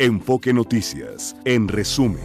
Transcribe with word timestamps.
Enfoque 0.00 0.54
Noticias, 0.54 1.36
en 1.44 1.68
resumen. 1.68 2.22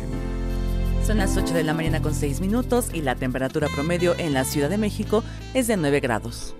Son 1.06 1.18
las 1.18 1.36
8 1.36 1.54
de 1.54 1.66
la 1.66 1.74
mañana 1.74 2.02
con 2.02 2.16
6 2.16 2.40
minutos 2.40 2.88
y 2.94 3.02
la 3.02 3.16
temperatura 3.16 3.68
promedio 3.68 4.18
en 4.18 4.34
la 4.34 4.46
Ciudad 4.46 4.70
de 4.70 4.78
México 4.78 5.26
es 5.54 5.68
de 5.68 5.76
9 5.76 6.00
grados. 6.00 6.56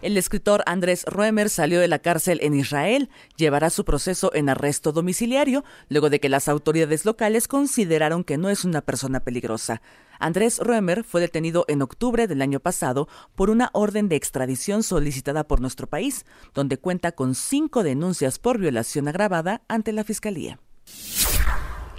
El 0.00 0.16
escritor 0.16 0.62
Andrés 0.66 1.04
Roemer 1.06 1.50
salió 1.50 1.80
de 1.80 1.88
la 1.88 1.98
cárcel 1.98 2.38
en 2.42 2.54
Israel. 2.54 3.10
Llevará 3.36 3.68
su 3.68 3.84
proceso 3.84 4.30
en 4.32 4.48
arresto 4.48 4.92
domiciliario 4.92 5.64
luego 5.88 6.08
de 6.08 6.20
que 6.20 6.28
las 6.28 6.48
autoridades 6.48 7.04
locales 7.04 7.48
consideraron 7.48 8.22
que 8.22 8.38
no 8.38 8.48
es 8.48 8.64
una 8.64 8.80
persona 8.80 9.20
peligrosa. 9.20 9.82
Andrés 10.20 10.58
Roemer 10.58 11.02
fue 11.02 11.20
detenido 11.20 11.64
en 11.66 11.82
octubre 11.82 12.28
del 12.28 12.42
año 12.42 12.60
pasado 12.60 13.08
por 13.34 13.50
una 13.50 13.70
orden 13.72 14.08
de 14.08 14.16
extradición 14.16 14.84
solicitada 14.84 15.48
por 15.48 15.60
nuestro 15.60 15.88
país, 15.88 16.26
donde 16.54 16.78
cuenta 16.78 17.12
con 17.12 17.34
cinco 17.34 17.82
denuncias 17.82 18.38
por 18.38 18.58
violación 18.58 19.08
agravada 19.08 19.62
ante 19.66 19.92
la 19.92 20.04
Fiscalía. 20.04 20.60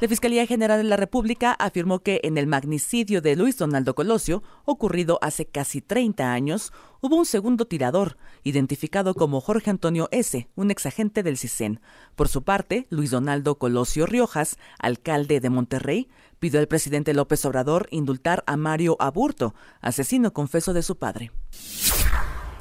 La 0.02 0.08
Fiscalía 0.08 0.48
General 0.48 0.78
de 0.78 0.86
la 0.86 0.96
República 0.96 1.52
afirmó 1.52 2.00
que 2.00 2.22
en 2.24 2.38
el 2.38 2.48
magnicidio 2.48 3.22
de 3.22 3.36
Luis 3.36 3.58
Donaldo 3.58 3.96
Colosio, 3.96 4.44
ocurrido 4.64 5.20
hace 5.22 5.46
casi 5.46 5.82
30 5.82 6.32
años, 6.32 6.72
hubo 7.02 7.18
un 7.18 7.26
segundo 7.26 7.66
tirador, 7.66 8.16
identificado 8.46 9.14
como 9.14 9.42
Jorge 9.42 9.70
Antonio 9.70 10.08
S., 10.12 10.48
un 10.56 10.72
exagente 10.72 11.22
del 11.22 11.38
CISEN. 11.38 11.82
Por 12.16 12.30
su 12.30 12.44
parte, 12.44 12.88
Luis 12.90 13.12
Donaldo 13.12 13.58
Colosio 13.58 14.06
Riojas, 14.06 14.56
alcalde 14.80 15.42
de 15.42 15.50
Monterrey, 15.50 16.08
pidió 16.40 16.62
al 16.62 16.70
presidente 16.70 17.14
López 17.14 17.44
Obrador 17.44 17.90
indultar 17.92 18.46
a 18.48 18.56
Mario 18.56 18.96
Aburto, 19.02 19.54
asesino 19.82 20.32
confeso 20.32 20.72
de 20.72 20.82
su 20.82 20.98
padre. 20.98 21.34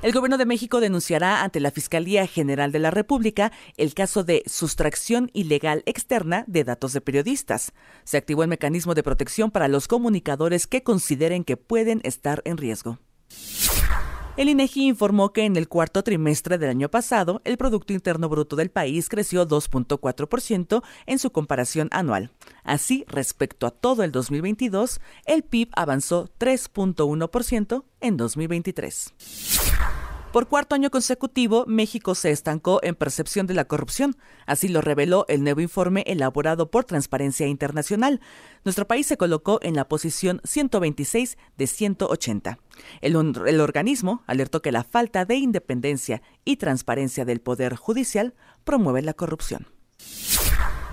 El 0.00 0.12
Gobierno 0.12 0.38
de 0.38 0.46
México 0.46 0.78
denunciará 0.78 1.42
ante 1.42 1.58
la 1.58 1.72
Fiscalía 1.72 2.24
General 2.28 2.70
de 2.70 2.78
la 2.78 2.92
República 2.92 3.50
el 3.76 3.94
caso 3.94 4.22
de 4.22 4.44
sustracción 4.46 5.28
ilegal 5.32 5.82
externa 5.86 6.44
de 6.46 6.62
datos 6.62 6.92
de 6.92 7.00
periodistas. 7.00 7.72
Se 8.04 8.16
activó 8.16 8.44
el 8.44 8.48
mecanismo 8.48 8.94
de 8.94 9.02
protección 9.02 9.50
para 9.50 9.66
los 9.66 9.88
comunicadores 9.88 10.68
que 10.68 10.84
consideren 10.84 11.42
que 11.42 11.56
pueden 11.56 12.00
estar 12.04 12.42
en 12.44 12.58
riesgo. 12.58 13.00
El 14.36 14.48
INEGI 14.48 14.86
informó 14.86 15.32
que 15.32 15.46
en 15.46 15.56
el 15.56 15.66
cuarto 15.66 16.04
trimestre 16.04 16.58
del 16.58 16.70
año 16.70 16.88
pasado, 16.88 17.42
el 17.44 17.58
Producto 17.58 17.92
Interno 17.92 18.28
Bruto 18.28 18.54
del 18.54 18.70
país 18.70 19.08
creció 19.08 19.48
2.4% 19.48 20.84
en 21.06 21.18
su 21.18 21.32
comparación 21.32 21.88
anual. 21.90 22.30
Así, 22.62 23.04
respecto 23.08 23.66
a 23.66 23.72
todo 23.72 24.04
el 24.04 24.12
2022, 24.12 25.00
el 25.26 25.42
PIB 25.42 25.70
avanzó 25.74 26.30
3.1% 26.38 27.82
en 28.00 28.16
2023. 28.16 29.14
Por 30.38 30.46
cuarto 30.46 30.76
año 30.76 30.90
consecutivo, 30.90 31.64
México 31.66 32.14
se 32.14 32.30
estancó 32.30 32.78
en 32.84 32.94
percepción 32.94 33.48
de 33.48 33.54
la 33.54 33.64
corrupción. 33.64 34.14
Así 34.46 34.68
lo 34.68 34.80
reveló 34.80 35.24
el 35.26 35.42
nuevo 35.42 35.60
informe 35.60 36.04
elaborado 36.06 36.70
por 36.70 36.84
Transparencia 36.84 37.48
Internacional. 37.48 38.20
Nuestro 38.64 38.86
país 38.86 39.08
se 39.08 39.16
colocó 39.16 39.58
en 39.62 39.74
la 39.74 39.88
posición 39.88 40.40
126 40.44 41.38
de 41.56 41.66
180. 41.66 42.60
El, 43.00 43.16
el 43.48 43.60
organismo 43.60 44.22
alertó 44.28 44.62
que 44.62 44.70
la 44.70 44.84
falta 44.84 45.24
de 45.24 45.34
independencia 45.34 46.22
y 46.44 46.54
transparencia 46.54 47.24
del 47.24 47.40
Poder 47.40 47.74
Judicial 47.74 48.32
promueve 48.62 49.02
la 49.02 49.14
corrupción. 49.14 49.66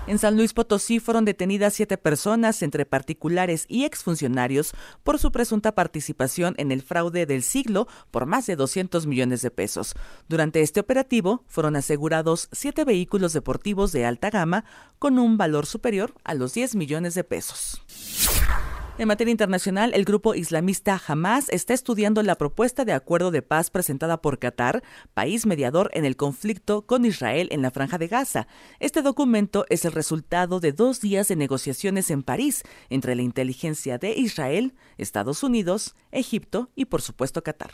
En 0.06 0.20
San 0.20 0.36
Luis 0.36 0.52
Potosí 0.52 1.00
fueron 1.00 1.24
detenidas 1.24 1.74
siete 1.74 1.98
personas, 1.98 2.62
entre 2.62 2.86
particulares 2.86 3.64
y 3.68 3.84
exfuncionarios, 3.84 4.72
por 5.02 5.18
su 5.18 5.32
presunta 5.32 5.74
participación 5.74 6.54
en 6.58 6.70
el 6.70 6.82
fraude 6.82 7.26
del 7.26 7.42
siglo 7.42 7.88
por 8.12 8.24
más 8.24 8.46
de 8.46 8.54
200 8.54 9.04
millones 9.08 9.42
de 9.42 9.50
pesos. 9.50 9.94
Durante 10.28 10.62
este 10.62 10.78
operativo 10.78 11.42
fueron 11.48 11.74
asegurados 11.74 12.48
siete 12.52 12.84
vehículos 12.84 13.32
deportivos 13.32 13.90
de 13.90 14.06
alta 14.06 14.30
gama 14.30 14.64
con 15.00 15.18
un 15.18 15.38
valor 15.38 15.66
superior 15.66 16.14
a 16.22 16.34
los 16.34 16.54
10 16.54 16.76
millones 16.76 17.14
de 17.14 17.24
pesos. 17.24 17.82
En 18.98 19.08
materia 19.08 19.30
internacional, 19.30 19.92
el 19.92 20.06
grupo 20.06 20.34
islamista 20.34 20.98
Hamas 21.06 21.50
está 21.50 21.74
estudiando 21.74 22.22
la 22.22 22.36
propuesta 22.36 22.86
de 22.86 22.94
acuerdo 22.94 23.30
de 23.30 23.42
paz 23.42 23.68
presentada 23.68 24.22
por 24.22 24.38
Qatar, 24.38 24.82
país 25.12 25.44
mediador 25.44 25.90
en 25.92 26.06
el 26.06 26.16
conflicto 26.16 26.86
con 26.86 27.04
Israel 27.04 27.48
en 27.52 27.60
la 27.60 27.70
franja 27.70 27.98
de 27.98 28.08
Gaza. 28.08 28.46
Este 28.80 29.02
documento 29.02 29.66
es 29.68 29.84
el 29.84 29.92
resultado 29.92 30.60
de 30.60 30.72
dos 30.72 31.02
días 31.02 31.28
de 31.28 31.36
negociaciones 31.36 32.10
en 32.10 32.22
París 32.22 32.62
entre 32.88 33.14
la 33.14 33.20
inteligencia 33.20 33.98
de 33.98 34.12
Israel, 34.12 34.72
Estados 34.96 35.42
Unidos, 35.42 35.94
Egipto 36.10 36.70
y 36.74 36.86
por 36.86 37.02
supuesto 37.02 37.42
Qatar 37.42 37.72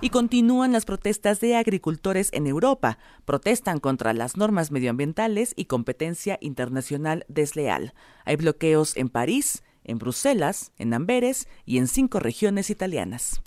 y 0.00 0.10
continúan 0.10 0.72
las 0.72 0.84
protestas 0.84 1.40
de 1.40 1.56
agricultores 1.56 2.28
en 2.32 2.46
Europa. 2.46 2.98
Protestan 3.24 3.80
contra 3.80 4.12
las 4.12 4.36
normas 4.36 4.70
medioambientales 4.70 5.54
y 5.56 5.64
competencia 5.64 6.36
internacional 6.42 7.24
desleal. 7.28 7.94
Hay 8.26 8.36
bloqueos 8.36 8.98
en 8.98 9.08
París, 9.08 9.62
en 9.84 9.98
Bruselas, 9.98 10.72
en 10.78 10.94
Amberes 10.94 11.48
y 11.64 11.78
en 11.78 11.86
cinco 11.86 12.18
regiones 12.18 12.70
italianas. 12.70 13.40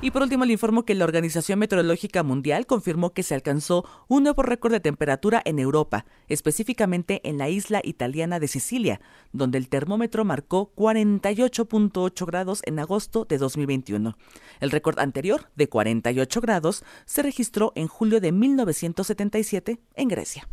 Y 0.00 0.12
por 0.12 0.22
último 0.22 0.44
le 0.44 0.52
informo 0.52 0.84
que 0.84 0.94
la 0.94 1.04
Organización 1.04 1.58
Meteorológica 1.58 2.22
Mundial 2.22 2.66
confirmó 2.66 3.12
que 3.12 3.24
se 3.24 3.34
alcanzó 3.34 3.84
un 4.06 4.22
nuevo 4.22 4.42
récord 4.42 4.70
de 4.72 4.78
temperatura 4.78 5.42
en 5.44 5.58
Europa, 5.58 6.06
específicamente 6.28 7.20
en 7.24 7.36
la 7.36 7.48
isla 7.48 7.80
italiana 7.82 8.38
de 8.38 8.46
Sicilia, 8.46 9.00
donde 9.32 9.58
el 9.58 9.68
termómetro 9.68 10.24
marcó 10.24 10.72
48.8 10.76 12.26
grados 12.26 12.62
en 12.64 12.78
agosto 12.78 13.24
de 13.24 13.38
2021. 13.38 14.16
El 14.60 14.70
récord 14.70 15.00
anterior, 15.00 15.50
de 15.56 15.68
48 15.68 16.40
grados, 16.42 16.84
se 17.04 17.22
registró 17.24 17.72
en 17.74 17.88
julio 17.88 18.20
de 18.20 18.30
1977 18.30 19.80
en 19.96 20.08
Grecia. 20.08 20.48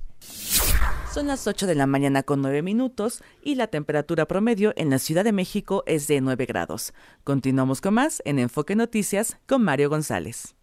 Son 1.15 1.27
las 1.27 1.47
8 1.47 1.65
de 1.65 1.75
la 1.75 1.87
mañana 1.87 2.23
con 2.23 2.41
9 2.41 2.61
minutos 2.61 3.23
y 3.41 3.55
la 3.55 3.67
temperatura 3.67 4.25
promedio 4.25 4.73
en 4.75 4.89
la 4.89 4.99
Ciudad 4.99 5.23
de 5.23 5.31
México 5.31 5.81
es 5.85 6.07
de 6.07 6.19
9 6.19 6.45
grados. 6.45 6.93
Continuamos 7.23 7.79
con 7.79 7.93
más 7.93 8.21
en 8.25 8.37
Enfoque 8.37 8.75
Noticias 8.75 9.37
con 9.47 9.63
Mario 9.63 9.89
González. 9.89 10.55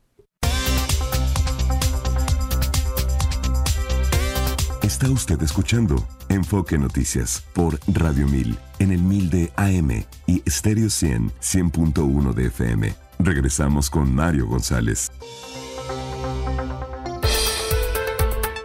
Está 4.83 5.09
usted 5.09 5.41
escuchando 5.41 6.07
Enfoque 6.29 6.77
Noticias 6.77 7.43
por 7.55 7.79
Radio 7.87 8.29
1000 8.29 8.59
en 8.79 8.93
el 8.93 9.01
1000 9.01 9.31
de 9.31 9.53
AM 9.57 10.05
y 10.27 10.43
Stereo 10.47 10.91
100 10.91 11.31
100.1 11.31 12.35
de 12.35 12.47
FM. 12.49 12.95
Regresamos 13.21 13.89
con 13.89 14.15
Mario 14.15 14.47
González. 14.49 15.11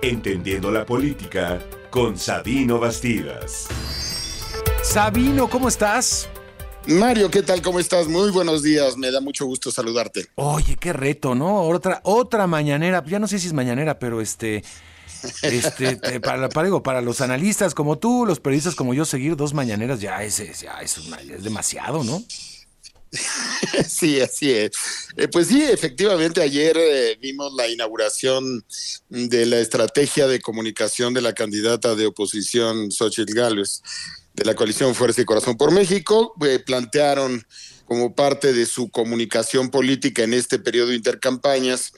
Entendiendo 0.01 0.69
la 0.69 0.85
política 0.85 1.59
con 1.89 2.17
Sabino 2.17 2.79
Bastidas. 2.79 3.67
Sabino, 4.83 5.49
¿cómo 5.49 5.67
estás? 5.67 6.29
Mario, 6.87 7.29
¿qué 7.29 7.43
tal? 7.43 7.61
¿Cómo 7.61 7.79
estás? 7.79 8.07
Muy 8.07 8.31
buenos 8.31 8.63
días, 8.63 8.97
me 8.97 9.11
da 9.11 9.19
mucho 9.19 9.45
gusto 9.45 9.71
saludarte. 9.71 10.27
Oye, 10.35 10.77
qué 10.77 10.93
reto, 10.93 11.35
¿no? 11.35 11.63
Otra, 11.63 11.99
otra 12.03 12.47
mañanera, 12.47 13.03
ya 13.05 13.19
no 13.19 13.27
sé 13.27 13.39
si 13.39 13.47
es 13.47 13.53
mañanera, 13.53 13.99
pero 13.99 14.21
este, 14.21 14.63
este, 15.41 15.97
para, 16.21 16.49
para, 16.49 16.79
para 16.81 17.01
los 17.01 17.21
analistas 17.21 17.73
como 17.73 17.97
tú, 17.97 18.25
los 18.25 18.39
periodistas 18.39 18.75
como 18.75 18.93
yo, 18.93 19.03
seguir 19.05 19.35
dos 19.35 19.53
mañaneras 19.53 19.99
ya 19.99 20.23
es, 20.23 20.37
ya 20.61 20.79
es, 20.81 20.97
es 20.97 21.43
demasiado, 21.43 22.03
¿no? 22.03 22.23
Sí, 23.87 24.19
así 24.19 24.51
es. 24.51 24.71
Eh, 25.15 25.27
pues 25.27 25.47
sí, 25.47 25.63
efectivamente, 25.63 26.41
ayer 26.41 26.75
eh, 26.77 27.17
vimos 27.21 27.53
la 27.55 27.67
inauguración 27.67 28.65
de 29.09 29.45
la 29.45 29.59
estrategia 29.59 30.27
de 30.27 30.41
comunicación 30.41 31.13
de 31.13 31.21
la 31.21 31.33
candidata 31.33 31.95
de 31.95 32.07
oposición, 32.07 32.91
Xochitl 32.91 33.33
Gálvez, 33.33 33.81
de 34.33 34.45
la 34.45 34.55
coalición 34.55 34.93
Fuerza 34.95 35.21
y 35.21 35.25
Corazón 35.25 35.57
por 35.57 35.71
México. 35.71 36.33
Eh, 36.45 36.59
plantearon 36.59 37.45
como 37.85 38.13
parte 38.13 38.53
de 38.53 38.65
su 38.65 38.89
comunicación 38.89 39.69
política 39.69 40.23
en 40.23 40.33
este 40.33 40.59
periodo 40.59 40.89
de 40.89 40.95
intercampañas 40.95 41.91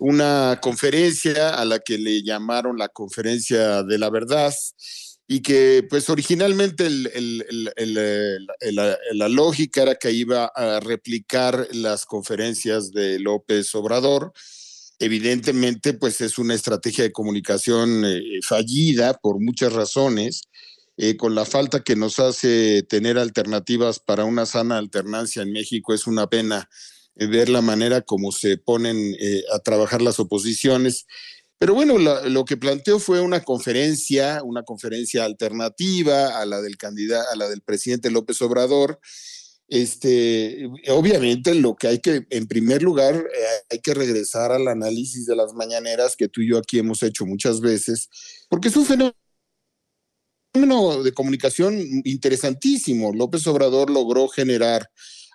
una 0.00 0.60
conferencia 0.62 1.54
a 1.54 1.64
la 1.64 1.80
que 1.80 1.98
le 1.98 2.22
llamaron 2.22 2.78
la 2.78 2.88
conferencia 2.88 3.82
de 3.82 3.98
la 3.98 4.10
verdad 4.10 4.54
y 5.30 5.40
que 5.40 5.86
pues 5.88 6.08
originalmente 6.08 6.88
la 9.12 9.28
lógica 9.28 9.82
era 9.82 9.94
que 9.96 10.10
iba 10.10 10.46
a 10.46 10.80
replicar 10.80 11.68
las 11.72 12.06
conferencias 12.06 12.92
de 12.92 13.18
López 13.18 13.74
Obrador. 13.74 14.32
Evidentemente 14.98 15.92
pues 15.92 16.22
es 16.22 16.38
una 16.38 16.54
estrategia 16.54 17.04
de 17.04 17.12
comunicación 17.12 18.06
eh, 18.06 18.22
fallida 18.42 19.12
por 19.12 19.38
muchas 19.38 19.74
razones, 19.74 20.44
eh, 20.96 21.18
con 21.18 21.34
la 21.34 21.44
falta 21.44 21.84
que 21.84 21.94
nos 21.94 22.18
hace 22.20 22.82
tener 22.84 23.18
alternativas 23.18 24.00
para 24.00 24.24
una 24.24 24.46
sana 24.46 24.78
alternancia 24.78 25.42
en 25.42 25.52
México. 25.52 25.92
Es 25.92 26.06
una 26.06 26.26
pena 26.28 26.70
eh, 27.16 27.26
ver 27.26 27.50
la 27.50 27.60
manera 27.60 28.00
como 28.00 28.32
se 28.32 28.56
ponen 28.56 29.14
a 29.52 29.58
trabajar 29.58 30.00
las 30.00 30.18
oposiciones 30.20 31.04
pero 31.58 31.74
bueno, 31.74 31.98
lo 31.98 32.44
que 32.44 32.56
planteó 32.56 32.98
fue 33.00 33.20
una 33.20 33.42
conferencia, 33.42 34.42
una 34.44 34.62
conferencia 34.62 35.24
alternativa 35.24 36.40
a 36.40 36.46
la 36.46 36.60
del 36.62 36.76
candidato, 36.76 37.28
a 37.32 37.36
la 37.36 37.48
del 37.48 37.62
presidente 37.62 38.10
López 38.10 38.40
Obrador, 38.42 39.00
este, 39.68 40.66
obviamente 40.88 41.54
lo 41.54 41.76
que 41.76 41.88
hay 41.88 41.98
que, 41.98 42.26
en 42.30 42.46
primer 42.46 42.82
lugar, 42.82 43.16
eh, 43.16 43.64
hay 43.70 43.80
que 43.80 43.92
regresar 43.92 44.50
al 44.50 44.66
análisis 44.66 45.26
de 45.26 45.36
las 45.36 45.52
mañaneras 45.52 46.16
que 46.16 46.28
tú 46.28 46.40
y 46.40 46.48
yo 46.48 46.58
aquí 46.58 46.78
hemos 46.78 47.02
hecho 47.02 47.26
muchas 47.26 47.60
veces, 47.60 48.08
porque 48.48 48.68
es 48.68 48.76
un 48.76 48.86
fenómeno 48.86 49.14
de 51.02 51.12
comunicación 51.12 51.78
interesantísimo. 52.04 53.12
López 53.12 53.46
Obrador 53.46 53.90
logró 53.90 54.28
generar 54.28 54.88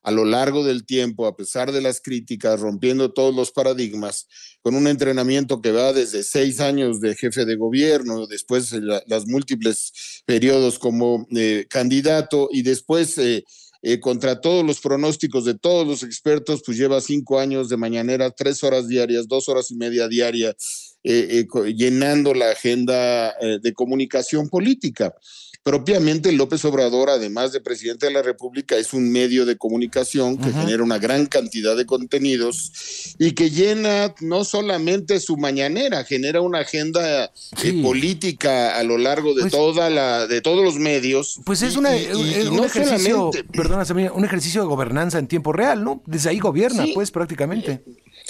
a 0.03 0.11
lo 0.11 0.25
largo 0.25 0.63
del 0.63 0.85
tiempo, 0.85 1.25
a 1.25 1.35
pesar 1.35 1.71
de 1.71 1.81
las 1.81 2.01
críticas, 2.01 2.59
rompiendo 2.59 3.11
todos 3.11 3.33
los 3.33 3.51
paradigmas, 3.51 4.27
con 4.61 4.75
un 4.75 4.87
entrenamiento 4.87 5.61
que 5.61 5.71
va 5.71 5.93
desde 5.93 6.23
seis 6.23 6.59
años 6.59 7.01
de 7.01 7.15
jefe 7.15 7.45
de 7.45 7.55
gobierno, 7.55 8.27
después 8.27 8.71
las 9.07 9.25
múltiples 9.27 10.23
periodos 10.25 10.77
como 10.77 11.25
eh, 11.35 11.65
candidato 11.69 12.49
y 12.51 12.61
después 12.61 13.17
eh, 13.17 13.43
eh, 13.85 13.99
contra 13.99 14.39
todos 14.39 14.65
los 14.65 14.79
pronósticos 14.79 15.43
de 15.43 15.55
todos 15.55 15.85
los 15.85 16.03
expertos, 16.03 16.63
pues 16.65 16.77
lleva 16.77 17.01
cinco 17.01 17.37
años 17.37 17.67
de 17.67 17.75
mañanera, 17.75 18.31
tres 18.31 18.63
horas 18.63 18.87
diarias, 18.87 19.27
dos 19.27 19.49
horas 19.49 19.71
y 19.71 19.75
media 19.75 20.07
diaria, 20.07 20.55
eh, 21.03 21.45
eh, 21.53 21.73
llenando 21.73 22.33
la 22.33 22.51
agenda 22.51 23.35
de 23.61 23.73
comunicación 23.73 24.47
política. 24.47 25.13
Propiamente 25.63 26.33
López 26.33 26.65
Obrador, 26.65 27.09
además 27.09 27.53
de 27.53 27.61
presidente 27.61 28.07
de 28.07 28.11
la 28.11 28.21
República, 28.21 28.75
es 28.75 28.91
un 28.91 29.09
medio 29.09 29.45
de 29.45 29.55
comunicación 29.55 30.37
que 30.37 30.51
genera 30.51 30.83
una 30.83 30.97
gran 30.97 31.25
cantidad 31.25 31.77
de 31.77 31.85
contenidos 31.85 33.15
y 33.17 33.31
que 33.31 33.49
llena 33.49 34.13
no 34.19 34.43
solamente 34.43 35.21
su 35.21 35.37
mañanera, 35.37 36.03
genera 36.03 36.41
una 36.41 36.59
agenda 36.59 37.31
eh, 37.63 37.81
política 37.81 38.77
a 38.77 38.83
lo 38.83 38.97
largo 38.97 39.33
de 39.33 39.43
pues 39.43 39.53
toda 39.53 39.89
la, 39.89 40.27
de 40.27 40.41
todos 40.41 40.65
los 40.65 40.75
medios. 40.75 41.39
Pues 41.45 41.61
es 41.61 41.77
una, 41.77 41.91
un 41.91 42.65
ejercicio, 42.65 43.31
perdona, 43.53 43.85
un 44.13 44.25
ejercicio 44.25 44.63
de 44.63 44.67
gobernanza 44.67 45.17
en 45.17 45.27
tiempo 45.27 45.53
real, 45.53 45.81
¿no? 45.81 46.03
Desde 46.05 46.29
ahí 46.29 46.39
gobierna, 46.39 46.87
pues 46.93 47.09
prácticamente. 47.09 47.85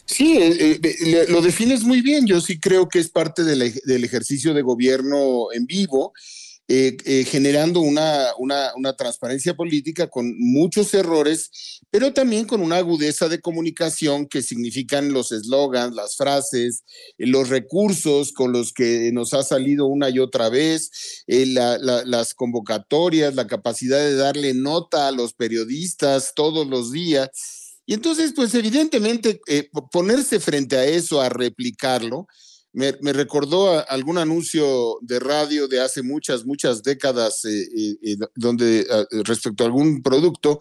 Sí, 0.06 0.38
eh, 0.38 0.80
eh, 0.84 1.26
lo 1.30 1.42
defines 1.42 1.82
muy 1.82 2.02
bien. 2.02 2.28
Yo 2.28 2.40
sí 2.42 2.60
creo 2.60 2.88
que 2.90 3.00
es 3.00 3.10
parte 3.10 3.44
del 3.44 4.04
ejercicio 4.04 4.54
de 4.54 4.62
gobierno 4.62 5.52
en 5.52 5.66
vivo 5.66 6.14
eh, 6.70 6.96
eh, 7.04 7.26
generando 7.26 7.82
una, 7.82 8.32
una, 8.38 8.94
transparencia 8.96 9.54
política 9.54 10.08
con 10.10 10.34
muchos 10.40 10.94
errores, 10.94 11.82
pero 11.92 12.14
también 12.14 12.46
con 12.46 12.62
una 12.62 12.78
agudeza 12.78 13.28
de 13.28 13.42
comunicación 13.42 14.28
que 14.28 14.42
significan 14.42 15.12
los 15.12 15.34
eslogans, 15.34 15.94
las 15.94 16.16
frases, 16.16 16.86
eh, 17.18 17.28
los 17.28 17.50
recursos 17.50 18.32
con 18.32 18.54
los 18.54 18.72
que 18.72 19.12
nos 19.12 19.34
ha 19.34 19.44
salido 19.44 19.88
una 19.88 20.10
y 20.10 20.20
otra 20.20 20.48
vez, 20.48 20.90
las 21.28 22.34
convocatorias, 22.34 23.36
la 23.36 23.46
capacidad 23.46 24.00
de 24.00 24.16
darle 24.16 24.54
nota 24.54 25.10
a 25.10 25.12
los 25.12 25.34
periodistas 25.34 26.32
todos 26.34 26.66
los 26.66 26.94
días. 26.94 27.30
Y 27.86 27.94
entonces, 27.94 28.32
pues 28.34 28.56
evidentemente, 28.56 29.42
ponerse 29.92 30.40
frente 30.40 30.78
a 30.78 30.86
eso, 30.86 31.20
a 31.20 31.28
replicarlo, 31.28 32.28
me, 32.74 33.14
recordó 33.14 33.88
algún 33.90 34.18
anuncio 34.18 34.98
de 35.02 35.20
radio 35.20 35.68
de 35.68 35.80
hace 35.80 36.02
muchas, 36.02 36.46
muchas 36.46 36.84
décadas, 36.84 37.46
eh, 37.46 38.18
donde 38.36 38.86
respecto 39.24 39.64
a 39.64 39.68
algún 39.68 40.02
producto 40.02 40.60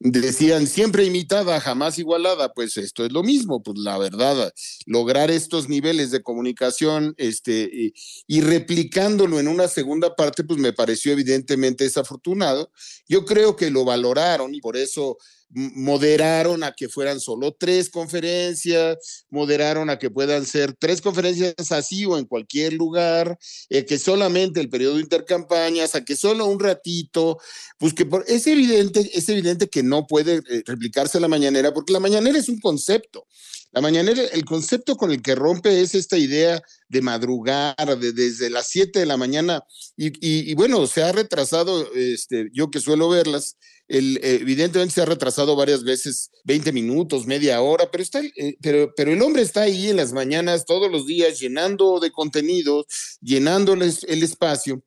decían 0.00 0.66
siempre 0.66 1.04
imitada, 1.04 1.60
jamás 1.60 1.98
igualada. 1.98 2.52
Pues 2.52 2.76
esto 2.76 3.04
es 3.04 3.12
lo 3.12 3.22
mismo, 3.22 3.62
pues 3.62 3.78
la 3.78 3.98
verdad, 3.98 4.52
lograr 4.86 5.30
estos 5.30 5.68
niveles 5.68 6.10
de 6.10 6.22
comunicación 6.22 7.14
este, 7.16 7.70
y, 7.72 7.94
y 8.26 8.40
replicándolo 8.40 9.38
en 9.38 9.48
una 9.48 9.68
segunda 9.68 10.16
parte, 10.16 10.44
pues 10.44 10.58
me 10.58 10.72
pareció 10.72 11.12
evidentemente 11.12 11.84
desafortunado. 11.84 12.70
Yo 13.08 13.24
creo 13.24 13.56
que 13.56 13.70
lo 13.70 13.84
valoraron 13.84 14.54
y 14.54 14.60
por 14.60 14.76
eso 14.76 15.18
moderaron 15.54 16.64
a 16.64 16.72
que 16.72 16.88
fueran 16.88 17.20
solo 17.20 17.52
tres 17.52 17.90
conferencias, 17.90 19.24
moderaron 19.30 19.90
a 19.90 19.98
que 19.98 20.10
puedan 20.10 20.46
ser 20.46 20.74
tres 20.74 21.00
conferencias 21.00 21.54
así 21.70 22.06
o 22.06 22.16
en 22.16 22.24
cualquier 22.24 22.72
lugar, 22.72 23.38
eh, 23.68 23.84
que 23.84 23.98
solamente 23.98 24.60
el 24.60 24.70
periodo 24.70 24.96
de 24.96 25.02
intercampañas, 25.02 25.94
a 25.94 26.04
que 26.04 26.16
solo 26.16 26.46
un 26.46 26.60
ratito, 26.60 27.38
pues 27.78 27.92
que 27.92 28.08
es 28.26 28.46
evidente, 28.46 29.10
es 29.12 29.28
evidente 29.28 29.68
que 29.68 29.82
no 29.82 30.06
puede 30.06 30.42
eh, 30.48 30.62
replicarse 30.66 31.20
la 31.20 31.28
mañanera, 31.28 31.74
porque 31.74 31.92
la 31.92 32.00
mañanera 32.00 32.38
es 32.38 32.48
un 32.48 32.60
concepto. 32.60 33.26
La 33.72 33.80
mañanera, 33.80 34.22
el 34.32 34.44
concepto 34.44 34.96
con 34.96 35.10
el 35.10 35.22
que 35.22 35.34
rompe 35.34 35.80
es 35.80 35.94
esta 35.94 36.18
idea 36.18 36.62
de 36.92 37.00
madrugar 37.00 37.98
de, 37.98 38.12
desde 38.12 38.50
las 38.50 38.68
7 38.68 39.00
de 39.00 39.06
la 39.06 39.16
mañana 39.16 39.64
y, 39.96 40.54
bueno, 40.54 40.86
se 40.86 41.02
ha 41.02 41.10
retrasado, 41.10 41.90
este, 41.94 42.50
yo 42.52 42.70
que 42.70 42.80
suelo 42.80 43.08
verlas, 43.08 43.56
el, 43.88 44.20
evidentemente 44.22 44.94
se 44.94 45.02
ha 45.02 45.06
retrasado 45.06 45.56
varias 45.56 45.84
veces, 45.84 46.30
20 46.44 46.72
minutos, 46.72 47.26
media 47.26 47.60
hora, 47.60 47.90
pero, 47.90 48.02
está, 48.02 48.20
eh, 48.20 48.56
pero, 48.60 48.92
pero 48.96 49.12
el 49.12 49.22
hombre 49.22 49.42
está 49.42 49.62
ahí 49.62 49.88
en 49.88 49.96
las 49.96 50.12
mañanas 50.12 50.64
todos 50.66 50.90
los 50.90 51.06
días 51.06 51.38
llenando 51.40 51.98
de 51.98 52.10
contenidos, 52.10 52.86
llenándoles 53.20 54.04
el 54.04 54.22
espacio. 54.22 54.82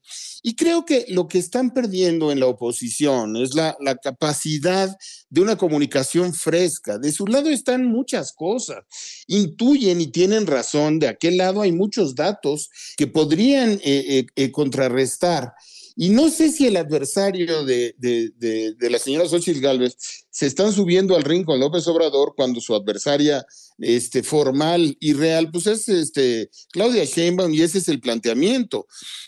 Y 0.48 0.56
creo 0.56 0.86
que 0.86 1.06
lo 1.10 1.28
que 1.28 1.40
están 1.40 1.74
perdiendo 1.74 2.32
en 2.32 2.40
la 2.40 2.46
oposición 2.46 3.36
es 3.36 3.56
la, 3.56 3.76
la 3.80 3.96
capacidad 3.96 4.96
de 5.30 5.42
una 5.42 5.56
comunicación 5.58 6.36
fresca. 6.36 7.00
De 7.00 7.12
su 7.12 7.26
lado 7.26 7.50
están 7.50 7.86
muchas 7.86 8.32
cosas. 8.32 8.84
Intuyen 9.26 10.02
y 10.02 10.08
tienen 10.08 10.46
razón. 10.46 11.00
De 11.00 11.08
aquel 11.08 11.38
lado 11.38 11.62
hay 11.62 11.72
datos 12.16 12.70
que 12.98 13.08
podrían 13.08 13.72
eh, 13.72 13.80
eh, 13.84 14.26
eh, 14.36 14.52
contrarrestar. 14.52 15.54
Y 15.96 16.10
no 16.10 16.30
sé 16.30 16.52
si 16.52 16.68
el 16.68 16.76
adversario 16.76 17.64
de, 17.64 17.96
de, 17.98 18.32
de, 18.78 18.90
la 18.90 19.00
señora 19.00 19.30
Xochitl 19.30 19.62
Gálvez 19.62 19.96
se 20.36 20.48
están 20.48 20.74
subiendo 20.74 21.16
al 21.16 21.24
ring 21.24 21.46
con 21.46 21.62
López 21.62 21.88
Obrador 21.88 22.34
cuando 22.36 22.60
su 22.60 22.76
adversaria 22.76 23.46
este, 23.78 24.22
formal 24.22 24.98
y 25.00 25.14
real, 25.14 25.50
pues 25.50 25.66
es 25.66 25.88
este, 25.88 26.50
Claudia 26.74 27.06
Sheinbaum 27.06 27.54
y 27.54 27.62
ese 27.62 27.78
es 27.78 27.88
el 27.88 28.02
planteamiento. 28.02 28.86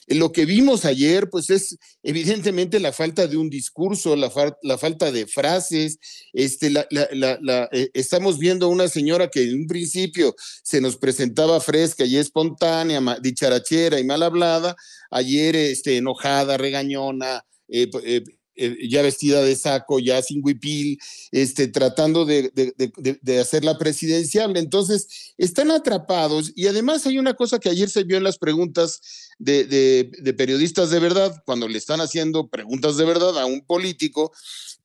Lo 0.07 0.33
que 0.33 0.44
vimos 0.44 0.83
ayer, 0.83 1.30
pues 1.30 1.50
es 1.50 1.77
evidentemente 2.04 2.81
la 2.81 2.92
falta 2.92 3.25
de 3.25 3.38
un 3.38 3.50
discurso, 3.50 4.18
la, 4.18 4.30
la 4.63 4.77
falta 4.77 5.09
de 5.09 5.27
frases. 5.27 5.98
Este, 6.33 6.69
la, 6.69 6.86
la, 6.92 7.69
eh, 7.71 7.89
estamos 7.94 8.38
viendo 8.38 8.68
una 8.68 8.89
señora 8.89 9.30
que 9.30 9.44
en 9.44 9.62
un 9.62 9.68
principio 9.68 10.36
se 10.62 10.81
nos 10.81 10.98
presentaba 10.98 11.62
fresca 11.62 12.04
y 12.04 12.18
espontánea, 12.18 13.00
dicharachera 13.21 13.98
y 13.98 14.04
mal 14.04 14.24
hablada, 14.24 14.75
ayer 15.09 15.56
este, 15.56 15.95
enojada, 15.95 16.57
regañona, 16.57 17.45
eh, 17.69 17.89
eh, 18.04 18.24
eh, 18.57 18.89
ya 18.89 19.01
vestida 19.01 19.42
de 19.42 19.56
saco, 19.56 20.00
ya 20.00 20.21
sin 20.21 20.42
huipil, 20.44 21.00
este, 21.31 21.68
tratando 21.68 22.25
de, 22.25 22.51
de, 22.54 23.18
de, 23.21 23.39
hacerla 23.39 23.77
presidenciable. 23.77 24.59
Entonces, 24.59 25.33
están 25.38 25.71
atrapados 25.71 26.51
y 26.56 26.68
además 26.68 27.06
hay 27.06 27.19
una 27.19 27.35
cosa 27.35 27.59
que 27.59 27.69
ayer 27.69 27.90
se 27.90 28.04
vio 28.04 28.18
en 28.18 28.23
las 28.23 28.37
preguntas 28.37 29.02
de, 29.40 30.33
periodistas 30.37 30.90
de 30.90 30.99
verdad, 30.99 31.44
cuando 31.45 31.68
le 31.68 31.78
están 31.78 32.02
haciendo 32.02 32.47
preguntas 32.47 32.97
de 32.97 33.06
verdad 33.06 33.37
a 33.37 33.45
un 33.45 33.61
político, 33.61 34.31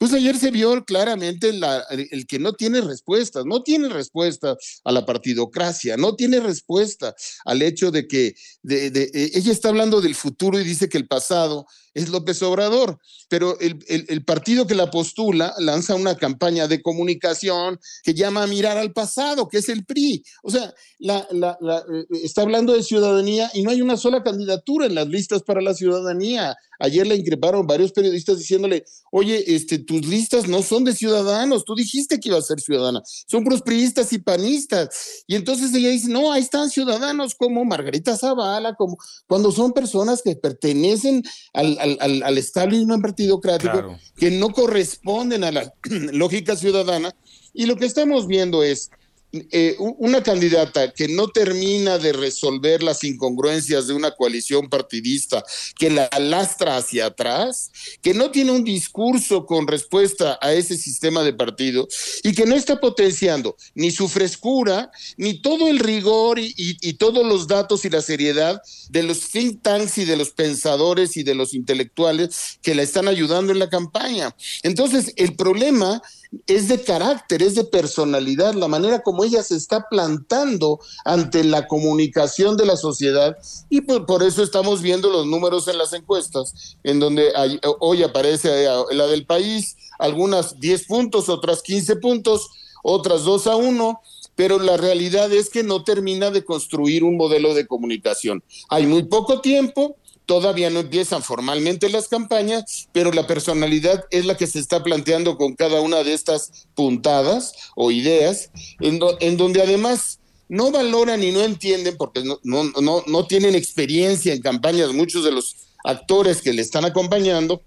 pues 0.02 0.14
ayer 0.14 0.36
se 0.36 0.50
vio 0.50 0.84
claramente 0.84 1.50
el, 1.50 2.26
que 2.26 2.40
no 2.40 2.54
tiene 2.54 2.80
respuestas, 2.80 3.44
no 3.46 3.62
tiene 3.62 3.88
respuesta 3.88 4.56
a 4.82 4.90
la 4.90 5.06
partidocracia, 5.06 5.96
no 5.96 6.16
tiene 6.16 6.40
respuesta 6.40 7.14
al 7.44 7.62
hecho 7.62 7.92
de 7.92 8.08
que 8.08 8.34
eh, 8.68 9.30
ella 9.32 9.52
está 9.52 9.68
hablando 9.68 10.00
del 10.00 10.16
futuro 10.16 10.58
y 10.58 10.64
dice 10.64 10.88
que 10.88 10.98
el 10.98 11.06
pasado 11.06 11.66
es 11.94 12.08
López 12.08 12.42
Obrador, 12.42 12.98
pero 13.28 13.58
el, 13.60 14.24
partido 14.24 14.66
que 14.66 14.74
la 14.74 14.90
postula 14.90 15.54
lanza 15.58 15.94
una 15.94 16.16
campaña 16.16 16.66
de 16.66 16.80
comunicación 16.80 17.78
que 18.02 18.14
llama 18.14 18.42
a 18.42 18.46
mirar 18.46 18.78
al 18.78 18.92
pasado, 18.92 19.48
que 19.48 19.58
es 19.58 19.68
el 19.68 19.84
PRI. 19.84 20.24
O 20.42 20.50
sea, 20.50 20.72
la, 20.98 21.26
eh, 21.30 22.04
está 22.22 22.42
hablando 22.42 22.72
de 22.72 22.82
ciudadanía 22.82 23.50
y 23.54 23.62
no 23.62 23.70
hay 23.70 23.82
una 23.82 23.96
sola 23.96 24.22
candidatura 24.22 24.86
en 24.86 24.94
las 24.94 25.08
listas 25.08 25.42
para 25.42 25.60
la 25.60 25.74
ciudadanía. 25.74 26.56
Ayer 26.78 27.06
le 27.06 27.16
increparon 27.16 27.66
varios 27.66 27.92
periodistas 27.92 28.38
diciéndole, 28.38 28.84
oye, 29.10 29.54
este, 29.54 29.78
tus 29.92 30.06
listas 30.06 30.48
no 30.48 30.62
son 30.62 30.84
de 30.84 30.94
ciudadanos, 30.94 31.64
tú 31.64 31.74
dijiste 31.74 32.18
que 32.18 32.30
iba 32.30 32.38
a 32.38 32.42
ser 32.42 32.60
ciudadana, 32.60 33.02
son 33.04 33.44
prosperistas 33.44 34.12
y 34.12 34.18
panistas. 34.18 35.24
Y 35.26 35.34
entonces 35.34 35.74
ella 35.74 35.90
dice, 35.90 36.08
no, 36.08 36.32
ahí 36.32 36.40
están 36.40 36.70
ciudadanos 36.70 37.34
como 37.34 37.64
Margarita 37.64 38.16
Zavala, 38.16 38.74
como 38.74 38.96
cuando 39.26 39.52
son 39.52 39.72
personas 39.72 40.22
que 40.22 40.34
pertenecen 40.34 41.22
al, 41.52 41.78
al, 41.78 42.22
al, 42.22 42.38
establishment 42.38 43.02
partidocrático, 43.02 43.98
que 44.16 44.30
no 44.30 44.50
corresponden 44.50 45.44
a 45.44 45.52
la 45.52 45.74
lógica 46.12 46.56
ciudadana. 46.56 47.14
Y 47.52 47.66
lo 47.66 47.76
que 47.76 47.84
estamos 47.84 48.26
viendo 48.26 48.62
es 48.62 48.90
eh, 49.32 49.76
una 49.78 50.22
candidata 50.22 50.92
que 50.92 51.08
no 51.08 51.28
termina 51.28 51.96
de 51.96 52.12
resolver 52.12 52.82
las 52.82 53.02
incongruencias 53.02 53.86
de 53.86 53.94
una 53.94 54.10
coalición 54.10 54.68
partidista, 54.68 55.42
que 55.78 55.88
la 55.88 56.10
lastra 56.20 56.76
hacia 56.76 57.06
atrás, 57.06 57.70
que 58.02 58.12
no 58.12 58.30
tiene 58.30 58.52
un 58.52 58.62
discurso 58.62 59.46
con 59.46 59.66
respuesta 59.66 60.38
a 60.42 60.52
ese 60.52 60.76
sistema 60.76 61.22
de 61.22 61.32
partido 61.32 61.88
y 62.22 62.34
que 62.34 62.44
no 62.44 62.54
está 62.54 62.78
potenciando 62.78 63.56
ni 63.74 63.90
su 63.90 64.06
frescura, 64.08 64.90
ni 65.16 65.40
todo 65.40 65.68
el 65.68 65.78
rigor 65.78 66.38
y, 66.38 66.52
y 66.56 66.92
todos 66.94 67.26
los 67.26 67.46
datos 67.46 67.86
y 67.86 67.90
la 67.90 68.02
seriedad 68.02 68.60
de 68.90 69.02
los 69.02 69.30
think 69.30 69.62
tanks 69.62 69.96
y 69.96 70.04
de 70.04 70.16
los 70.16 70.30
pensadores 70.30 71.16
y 71.16 71.22
de 71.22 71.34
los 71.34 71.54
intelectuales 71.54 72.58
que 72.60 72.74
la 72.74 72.82
están 72.82 73.08
ayudando 73.08 73.52
en 73.52 73.58
la 73.58 73.70
campaña. 73.70 74.36
Entonces, 74.62 75.14
el 75.16 75.36
problema 75.36 76.02
es 76.46 76.68
de 76.68 76.82
carácter, 76.82 77.42
es 77.42 77.54
de 77.54 77.64
personalidad, 77.64 78.54
la 78.54 78.68
manera 78.68 79.02
como 79.02 79.24
ella 79.24 79.42
se 79.42 79.56
está 79.56 79.86
plantando 79.88 80.80
ante 81.04 81.44
la 81.44 81.66
comunicación 81.66 82.56
de 82.56 82.66
la 82.66 82.76
sociedad 82.76 83.36
y 83.68 83.82
por, 83.82 84.22
eso 84.22 84.42
estamos 84.42 84.80
viendo 84.82 85.10
los 85.10 85.26
números 85.26 85.68
en 85.68 85.78
las 85.78 85.92
encuestas, 85.92 86.76
en 86.82 87.00
donde 87.00 87.32
hoy 87.80 88.02
aparece 88.02 88.66
la 88.92 89.06
del 89.06 89.26
país, 89.26 89.76
algunas 89.98 90.58
10 90.58 90.86
puntos, 90.86 91.28
otras 91.28 91.62
15 91.62 91.96
puntos, 91.96 92.50
otras 92.82 93.24
2 93.24 93.46
a 93.46 93.56
1 93.56 94.00
pero 94.34 94.58
la 94.58 94.76
realidad 94.76 95.30
es 95.32 95.50
que 95.50 95.62
no 95.62 95.84
termina 95.84 96.30
de 96.30 96.44
construir 96.44 97.04
un 97.04 97.16
modelo 97.16 97.54
de 97.54 97.66
comunicación. 97.66 98.42
Hay 98.70 98.86
muy 98.86 99.02
poco 99.02 99.40
tiempo, 99.40 99.96
todavía 100.32 100.70
no 100.70 100.80
empiezan 100.80 101.22
formalmente 101.22 101.90
las 101.90 102.08
campañas, 102.08 102.88
pero 102.90 103.12
la 103.12 103.26
personalidad 103.26 104.06
es 104.10 104.24
la 104.24 104.34
que 104.34 104.46
se 104.46 104.60
está 104.60 104.82
planteando 104.82 105.36
con 105.36 105.54
cada 105.56 105.82
una 105.82 106.02
de 106.02 106.14
estas 106.14 106.66
puntadas 106.74 107.52
o 107.76 107.90
ideas, 107.90 108.48
en, 108.80 108.98
donde 109.36 109.60
además 109.60 110.20
no 110.48 110.70
valoran 110.70 111.22
y 111.22 111.32
no 111.32 111.42
entienden, 111.42 111.98
porque 111.98 112.24
no, 112.24 112.40
no, 112.44 112.64
no, 112.80 113.04
no 113.06 113.26
tienen 113.26 113.54
experiencia 113.54 114.32
en 114.32 114.40
campañas, 114.40 114.94
muchos 114.94 115.22
de 115.22 115.32
los 115.32 115.54
actores 115.84 116.40
que 116.40 116.54
le 116.54 116.62
están 116.62 116.86
acompañando, 116.86 117.60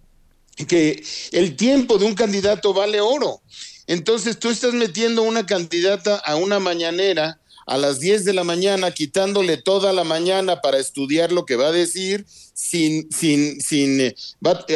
que 0.68 1.04
el 1.34 1.56
tiempo 1.56 2.00
de 2.00 2.06
un 2.06 2.16
candidato 2.16 2.74
vale 2.74 3.00
oro. 3.00 3.42
Entonces 3.86 4.40
tú 4.40 4.50
estás 4.50 4.74
metiendo 4.74 5.22
una 5.22 5.46
candidata 5.46 6.16
a 6.16 6.36
una 6.36 6.58
mañanera 6.58 7.40
a 7.66 7.78
las 7.78 8.00
10 8.00 8.26
de 8.26 8.34
la 8.34 8.44
mañana, 8.44 8.92
quitándole 8.92 9.58
toda 9.58 9.92
la 9.92 10.04
mañana 10.04 10.62
para 10.62 10.78
estudiar 10.78 11.32
lo 11.32 11.46
que 11.46 11.56
va 11.56 11.68
a 11.68 11.72
decir, 11.72 12.26
sin, 12.54 13.12
sin, 13.12 13.60
sin, 13.60 14.00
eh, 14.02 14.16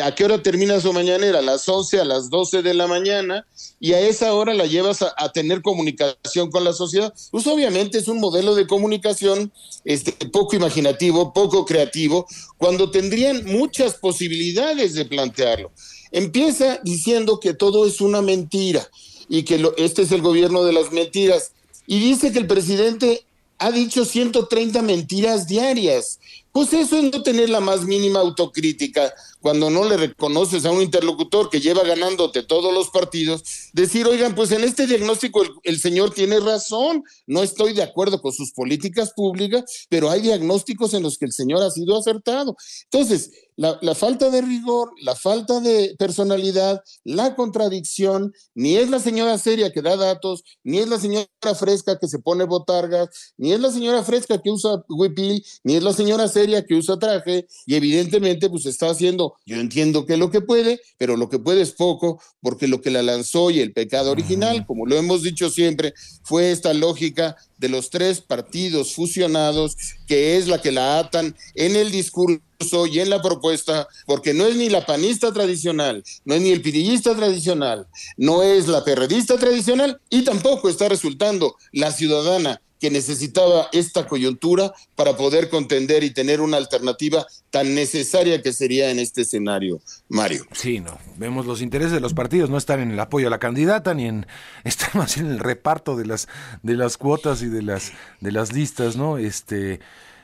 ¿a 0.03 0.15
qué 0.15 0.25
hora 0.25 0.41
termina 0.41 0.81
su 0.81 0.91
mañanera? 0.91 1.39
A 1.39 1.43
las 1.43 1.69
11, 1.69 1.99
a 1.99 2.05
las 2.05 2.29
12 2.29 2.61
de 2.63 2.73
la 2.73 2.87
mañana, 2.87 3.45
y 3.79 3.93
a 3.93 4.01
esa 4.01 4.33
hora 4.33 4.53
la 4.53 4.65
llevas 4.65 5.01
a, 5.01 5.31
tener 5.31 5.61
comunicación 5.61 6.49
con 6.49 6.63
la 6.63 6.73
sociedad. 6.73 7.13
Pues 7.31 7.47
obviamente 7.47 7.99
es 7.99 8.07
un 8.07 8.19
modelo 8.19 8.55
de 8.55 8.67
comunicación 8.67 9.51
este, 9.85 10.11
poco 10.27 10.55
imaginativo, 10.55 11.31
poco 11.31 11.65
creativo, 11.65 12.27
cuando 12.57 12.91
tendrían 12.91 13.45
muchas 13.45 13.95
posibilidades 13.95 14.95
de 14.95 15.05
plantearlo. 15.05 15.71
Empieza 16.11 16.79
diciendo 16.83 17.39
que 17.39 17.53
todo 17.53 17.85
es 17.85 18.01
una 18.01 18.21
mentira 18.21 18.89
y 19.29 19.43
que 19.43 19.63
este 19.77 20.01
es 20.01 20.11
el 20.11 20.21
gobierno 20.21 20.63
de 20.63 20.73
las 20.73 20.91
mentiras 20.91 21.53
y 21.89 21.99
dice 21.99 22.31
que 22.31 22.37
el 22.37 22.45
presidente 22.45 23.25
ha 23.57 23.71
dicho 23.71 24.05
130 24.05 24.83
mentiras 24.83 25.47
diarias. 25.47 26.19
Pues 26.51 26.73
eso 26.73 26.97
es 26.97 27.03
no 27.11 27.21
tener 27.21 27.49
la 27.49 27.59
más 27.59 27.83
mínima 27.83 28.19
autocrítica 28.19 29.13
cuando 29.39 29.69
no 29.69 29.85
le 29.85 29.97
reconoces 29.97 30.65
a 30.65 30.71
un 30.71 30.81
interlocutor 30.81 31.49
que 31.49 31.61
lleva 31.61 31.83
ganándote 31.83 32.43
todos 32.43 32.73
los 32.73 32.89
partidos, 32.89 33.43
decir, 33.73 34.05
oigan, 34.07 34.35
pues 34.35 34.51
en 34.51 34.63
este 34.63 34.85
diagnóstico 34.85 35.43
el, 35.63 35.79
señor 35.79 36.13
tiene 36.13 36.39
razón, 36.39 37.03
no 37.25 37.41
estoy 37.41 37.73
de 37.73 37.83
acuerdo 37.83 38.21
con 38.21 38.33
sus 38.33 38.51
políticas 38.51 39.13
públicas, 39.13 39.87
pero 39.89 40.09
hay 40.09 40.21
diagnósticos 40.21 40.93
en 40.93 41.03
los 41.03 41.17
que 41.17 41.25
el 41.25 41.31
señor 41.31 41.63
ha 41.63 41.71
sido 41.71 41.97
acertado. 41.97 42.55
Entonces, 42.91 43.31
la, 43.55 43.93
falta 43.93 44.29
de 44.29 44.41
rigor, 44.41 44.91
la 45.01 45.15
falta 45.15 45.59
de 45.59 45.93
personalidad, 45.99 46.81
la 47.03 47.35
contradicción, 47.35 48.33
ni 48.55 48.77
es 48.77 48.89
la 48.89 48.99
señora 48.99 49.37
seria 49.37 49.73
que 49.73 49.81
da 49.81 49.97
datos, 49.97 50.43
ni 50.63 50.79
es 50.79 50.87
la 50.87 50.97
señora 50.97 51.27
fresca 51.57 51.99
que 51.99 52.07
se 52.07 52.19
pone 52.19 52.45
botargas, 52.45 53.33
ni 53.37 53.51
es 53.51 53.59
la 53.59 53.69
señora 53.71 54.03
fresca 54.03 54.41
que 54.41 54.51
usa 54.51 54.83
huipil, 54.87 55.45
ni 55.63 55.75
es 55.75 55.83
la 55.83 55.91
señora 55.91 56.29
seria 56.29 56.38
que 56.65 56.75
usa 56.75 56.97
traje, 56.97 57.47
y 57.65 57.75
evidentemente 57.75 58.49
pues 58.49 58.65
está 58.65 58.89
haciendo, 58.89 59.35
yo 59.45 59.57
entiendo 59.57 60.05
que 60.05 60.17
lo 60.17 60.31
que 60.31 60.41
puede, 60.41 60.79
pero 60.97 61.17
lo 61.17 61.29
que 61.29 61.39
puede 61.39 61.61
es 61.61 61.71
poco, 61.71 62.21
porque 62.41 62.67
lo 62.67 62.81
que 62.81 62.91
la 62.91 63.03
lanzó 63.03 63.51
y 63.51 63.59
el 63.59 63.73
pecado 63.73 64.11
original, 64.11 64.65
como 64.65 64.85
lo 64.85 64.95
hemos 64.95 65.23
dicho 65.23 65.49
siempre, 65.49 65.93
fue 66.23 66.51
esta 66.51 66.73
lógica 66.73 67.35
de 67.57 67.69
los 67.69 67.89
tres 67.89 68.21
partidos 68.21 68.93
fusionados, 68.93 69.75
que 70.07 70.37
es 70.37 70.47
la 70.47 70.61
que 70.61 70.71
la 70.71 70.99
atan 70.99 71.35
en 71.55 71.75
el 71.75 71.91
discurso 71.91 72.87
y 72.87 72.99
en 72.99 73.09
la 73.09 73.21
propuesta, 73.21 73.87
porque 74.05 74.33
no 74.33 74.45
es 74.45 74.55
ni 74.55 74.69
la 74.69 74.85
panista 74.85 75.33
tradicional, 75.33 76.03
no 76.25 76.35
es 76.35 76.41
ni 76.41 76.51
el 76.51 76.61
pirillista 76.61 77.15
tradicional, 77.15 77.87
no 78.17 78.43
es 78.43 78.67
la 78.67 78.83
perredista 78.83 79.37
tradicional 79.37 79.99
y 80.09 80.23
tampoco 80.23 80.69
está 80.69 80.89
resultando 80.89 81.55
la 81.71 81.91
ciudadana 81.91 82.61
que 82.79 82.89
necesitaba 82.89 83.67
esta 83.71 84.07
coyuntura 84.07 84.73
para 84.95 85.17
poder 85.17 85.49
contender 85.49 86.03
y 86.03 86.11
tener 86.11 86.41
una 86.41 86.57
alternativa 86.57 87.25
tan 87.49 87.75
necesaria 87.75 88.41
que 88.41 88.53
sería 88.53 88.89
en 88.89 88.99
este 88.99 89.21
escenario, 89.21 89.81
Mario. 90.07 90.45
Sí, 90.53 90.79
no. 90.79 90.97
Vemos 91.17 91.45
los 91.45 91.61
intereses 91.61 91.91
de 91.91 91.99
los 91.99 92.13
partidos, 92.13 92.49
no 92.49 92.57
están 92.57 92.79
en 92.79 92.91
el 92.91 92.99
apoyo 92.99 93.27
a 93.27 93.29
la 93.29 93.39
candidata 93.39 93.93
ni 93.93 94.05
en 94.05 94.25
están 94.63 94.91
más 94.93 95.17
en 95.17 95.27
el 95.27 95.39
reparto 95.39 95.95
de 95.95 96.05
las 96.05 96.27
de 96.63 96.75
las 96.75 96.97
cuotas 96.97 97.41
y 97.41 97.47
de 97.47 97.61
las 97.61 97.91
de 98.21 98.31
las 98.31 98.53
listas, 98.53 98.95
¿no? 98.95 99.17
Este, 99.17 99.79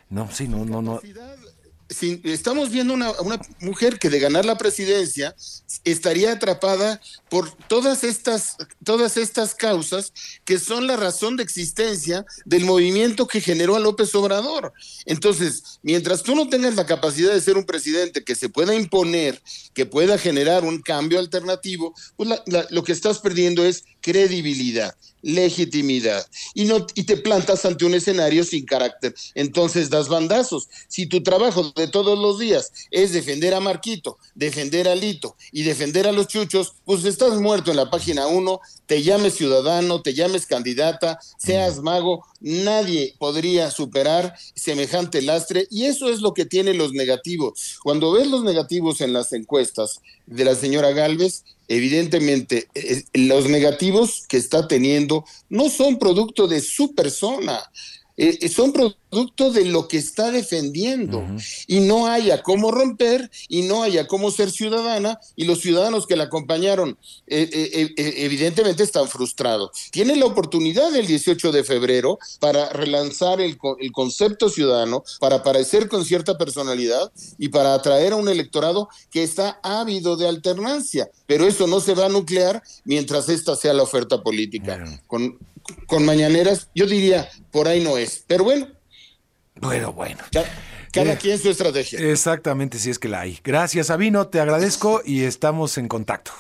no, 0.10 0.32
sí, 0.32 0.48
no, 0.48 0.66
no, 0.66 0.82
no 0.82 1.02
estamos 2.24 2.72
viendo 2.72 2.94
una, 2.94 3.12
una, 3.22 3.40
mujer 3.60 4.00
que 4.00 4.10
de 4.10 4.20
ganar 4.20 4.46
la 4.46 4.58
presidencia 4.58 5.36
estaría 5.84 6.34
atrapada 6.34 7.02
por 7.30 7.52
todas 7.68 8.04
estas, 8.04 8.58
todas 8.84 9.18
estas 9.18 9.56
causas 9.56 10.14
que 10.44 10.60
son 10.60 10.88
la 10.88 10.96
razón 10.96 11.38
de 11.38 11.44
existencia 11.44 12.26
del 12.46 12.66
movimiento 12.66 13.28
que 13.28 13.42
generó 13.42 13.76
a 13.76 13.80
López 13.80 14.14
Obrador. 14.16 14.74
Entonces, 15.06 15.80
mientras 15.84 16.24
tú 16.24 16.36
no 16.36 16.50
tengas 16.50 16.76
la 16.76 16.86
capacidad 16.86 17.34
de 17.34 17.42
ser 17.42 17.58
un 17.58 17.66
presidente 17.66 18.24
que 18.24 18.36
se 18.36 18.50
pueda 18.50 18.76
imponer, 18.76 19.42
que 19.74 19.86
pueda 19.86 20.18
generar 20.18 20.64
un 20.64 20.82
cambio 20.82 21.20
alternativo, 21.20 21.94
pues 22.16 22.30
lo 22.70 22.84
que 22.84 22.92
estás 22.92 23.20
perdiendo 23.20 23.66
es 23.66 23.84
credibilidad 24.02 24.96
legitimidad 25.22 26.26
y 26.54 26.66
no 26.66 26.86
y 26.94 27.04
te 27.04 27.18
plantas 27.18 27.66
ante 27.66 27.86
un 27.86 27.96
escenario 27.96 28.44
sin 28.44 28.66
carácter. 28.66 29.16
Entonces 29.34 29.90
das 29.90 30.08
bandazos. 30.08 30.68
Si 30.88 31.08
tu 31.08 31.24
trabajo 31.24 31.72
de 31.76 31.88
todos 31.88 32.18
los 32.18 32.40
días 32.40 32.72
es 32.92 33.12
defender 33.12 33.54
a 33.54 33.60
Marquito, 33.60 34.18
defender 34.36 34.88
a 34.88 34.96
Lito 34.96 35.36
y 35.52 35.64
defender 35.64 36.08
a 36.08 36.12
los 36.12 36.28
chuchos, 36.28 36.74
pues 36.86 37.04
estás 37.06 37.40
muerto 37.40 37.72
en 37.72 37.78
la 37.78 37.90
página 37.90 38.28
1, 38.28 38.60
te 38.86 39.02
llames 39.02 39.36
ciudadano, 39.36 40.02
te 40.02 40.14
llames 40.14 40.46
candidata, 40.46 41.20
seas 41.38 41.82
mago, 41.82 42.26
nadie 42.40 43.16
podría 43.18 43.72
superar 43.72 44.36
semejante 44.54 45.22
lastre 45.22 45.68
y 45.72 45.86
eso 45.86 46.10
es 46.10 46.22
lo 46.22 46.34
que 46.34 46.46
tiene 46.46 46.74
los 46.74 46.94
negativos. 46.94 47.80
Cuando 47.84 48.12
ves 48.12 48.28
los 48.28 48.44
negativos 48.44 49.02
en 49.02 49.14
las 49.14 49.34
encuestas 49.34 50.02
de 50.28 50.46
la 50.46 50.56
señora 50.56 50.92
Galvez, 50.92 51.44
evidentemente 51.68 52.68
eh, 52.76 53.04
los 53.14 53.50
negativos 53.50 54.26
que 54.28 54.38
está 54.38 54.68
teniendo 54.68 55.26
no 55.50 55.70
son 55.70 56.00
producto 56.00 56.48
de 56.48 56.62
su 56.62 56.94
persona, 56.94 57.60
eh, 58.18 58.38
eh, 58.42 58.50
son 58.50 58.72
producto 58.72 59.52
de 59.52 59.66
lo 59.66 59.88
que 59.88 59.98
está 59.98 60.32
defendiendo 60.32 61.26
y 61.68 61.82
no 61.82 62.08
haya 62.08 62.44
cómo 62.44 62.72
romper 62.72 63.30
y 63.50 63.64
no 63.64 63.84
haya 63.84 64.08
cómo 64.08 64.32
ser 64.32 64.52
ciudadana 64.52 65.20
y 65.36 65.46
los 65.46 65.60
ciudadanos 65.60 66.08
que 66.08 66.16
la 66.16 66.26
acompañaron 66.26 66.98
eh, 67.28 67.94
evidentemente 67.98 68.84
están 68.84 69.08
frustrados. 69.08 69.72
Tiene 69.92 70.16
la 70.16 70.26
oportunidad 70.26 70.96
el 70.96 71.08
18 71.08 71.52
de 71.52 71.64
febrero 71.64 72.18
para 72.40 72.70
relanzar 72.70 73.42
el, 73.42 73.58
el 73.80 73.92
concepto 73.92 74.50
ciudadano, 74.50 75.04
para 75.20 75.38
aparecer 75.38 75.90
con 75.90 76.06
cierta 76.06 76.38
personalidad 76.38 77.12
y 77.38 77.50
para 77.50 77.74
atraer 77.74 78.14
a 78.14 78.18
un 78.18 78.30
electorado 78.30 78.90
que 79.12 79.24
está 79.24 79.60
ávido 79.62 80.16
de 80.16 80.28
alternancia, 80.28 81.10
pero 81.28 81.48
eso 81.48 81.68
no 81.68 81.80
se 81.80 81.96
va 81.96 82.06
a 82.06 82.10
nuclear 82.10 82.64
mientras 82.86 83.30
esta 83.30 83.56
sea 83.56 83.74
la 83.74 83.84
oferta 83.84 84.24
política. 84.24 84.84
Con, 85.08 85.38
con 85.88 86.06
mañaneras, 86.06 86.70
yo 86.76 86.86
diría, 86.86 87.30
por 87.52 87.68
ahí 87.68 87.84
no 87.84 87.98
es. 87.98 88.24
Pero 88.28 88.44
bueno. 88.44 88.68
Bueno, 89.56 89.94
bueno. 89.94 90.20
cada 90.92 91.14
eh, 91.14 91.18
quien 91.18 91.40
su 91.40 91.50
estrategia. 91.50 92.00
Exactamente, 92.00 92.78
si 92.78 92.90
es 92.90 93.00
que 93.00 93.08
la 93.08 93.22
hay. 93.22 93.40
Gracias, 93.44 93.88
Sabino, 93.88 94.28
te 94.28 94.40
agradezco 94.40 95.02
y 95.06 95.24
estamos 95.24 95.78
en 95.78 95.88
contacto. 95.88 96.32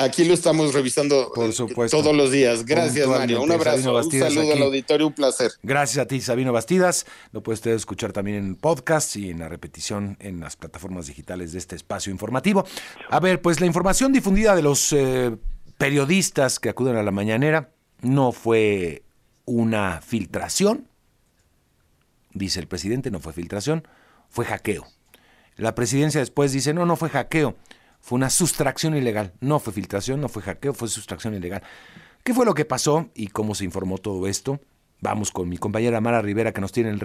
Aquí 0.00 0.24
lo 0.24 0.32
estamos 0.32 0.74
revisando 0.74 1.32
Por 1.34 1.52
supuesto. 1.52 2.00
todos 2.00 2.14
los 2.14 2.30
días. 2.30 2.64
Gracias, 2.64 3.08
Mario. 3.08 3.42
Un 3.42 3.50
abrazo. 3.50 3.96
un 3.96 4.12
saludo 4.12 4.52
al 4.52 4.62
auditorio, 4.62 5.08
un 5.08 5.12
placer. 5.12 5.50
Gracias 5.64 5.98
a 5.98 6.06
ti, 6.06 6.20
Sabino 6.20 6.52
Bastidas. 6.52 7.04
Lo 7.32 7.42
puedes 7.42 7.66
escuchar 7.66 8.12
también 8.12 8.36
en 8.36 8.54
podcast 8.54 9.16
y 9.16 9.30
en 9.30 9.40
la 9.40 9.48
repetición 9.48 10.16
en 10.20 10.38
las 10.38 10.54
plataformas 10.54 11.08
digitales 11.08 11.50
de 11.50 11.58
este 11.58 11.74
espacio 11.74 12.12
informativo. 12.12 12.64
A 13.10 13.18
ver, 13.18 13.42
pues 13.42 13.60
la 13.60 13.66
información 13.66 14.12
difundida 14.12 14.54
de 14.54 14.62
los 14.62 14.92
eh, 14.92 15.36
periodistas 15.78 16.60
que 16.60 16.68
acuden 16.68 16.94
a 16.94 17.02
la 17.02 17.10
mañanera 17.10 17.72
no 18.00 18.32
fue 18.32 19.02
una 19.44 20.00
filtración. 20.00 20.88
Dice 22.32 22.60
el 22.60 22.68
presidente, 22.68 23.10
no 23.10 23.20
fue 23.20 23.32
filtración, 23.32 23.86
fue 24.28 24.44
hackeo. 24.44 24.86
La 25.56 25.74
presidencia 25.74 26.20
después 26.20 26.52
dice, 26.52 26.72
no, 26.72 26.86
no 26.86 26.96
fue 26.96 27.08
hackeo, 27.08 27.56
fue 28.00 28.16
una 28.16 28.30
sustracción 28.30 28.96
ilegal. 28.96 29.32
No 29.40 29.58
fue 29.58 29.72
filtración, 29.72 30.20
no 30.20 30.28
fue 30.28 30.42
hackeo, 30.42 30.72
fue 30.72 30.88
sustracción 30.88 31.34
ilegal. 31.34 31.62
¿Qué 32.22 32.34
fue 32.34 32.44
lo 32.44 32.54
que 32.54 32.64
pasó 32.64 33.10
y 33.14 33.28
cómo 33.28 33.54
se 33.54 33.64
informó 33.64 33.98
todo 33.98 34.26
esto? 34.26 34.60
Vamos 35.00 35.30
con 35.30 35.48
mi 35.48 35.58
compañera 35.58 36.00
Mara 36.00 36.22
Rivera 36.22 36.52
que 36.52 36.60
nos 36.60 36.72
tiene 36.72 36.90
el 36.90 37.00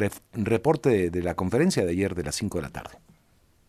reporte 0.46 1.10
de, 1.10 1.22
la 1.22 1.36
conferencia 1.36 1.86
de 1.86 1.92
ayer 1.92 2.16
de 2.16 2.24
las 2.24 2.36
5 2.36 2.58
de 2.58 2.62
la 2.62 2.70
tarde. 2.70 2.98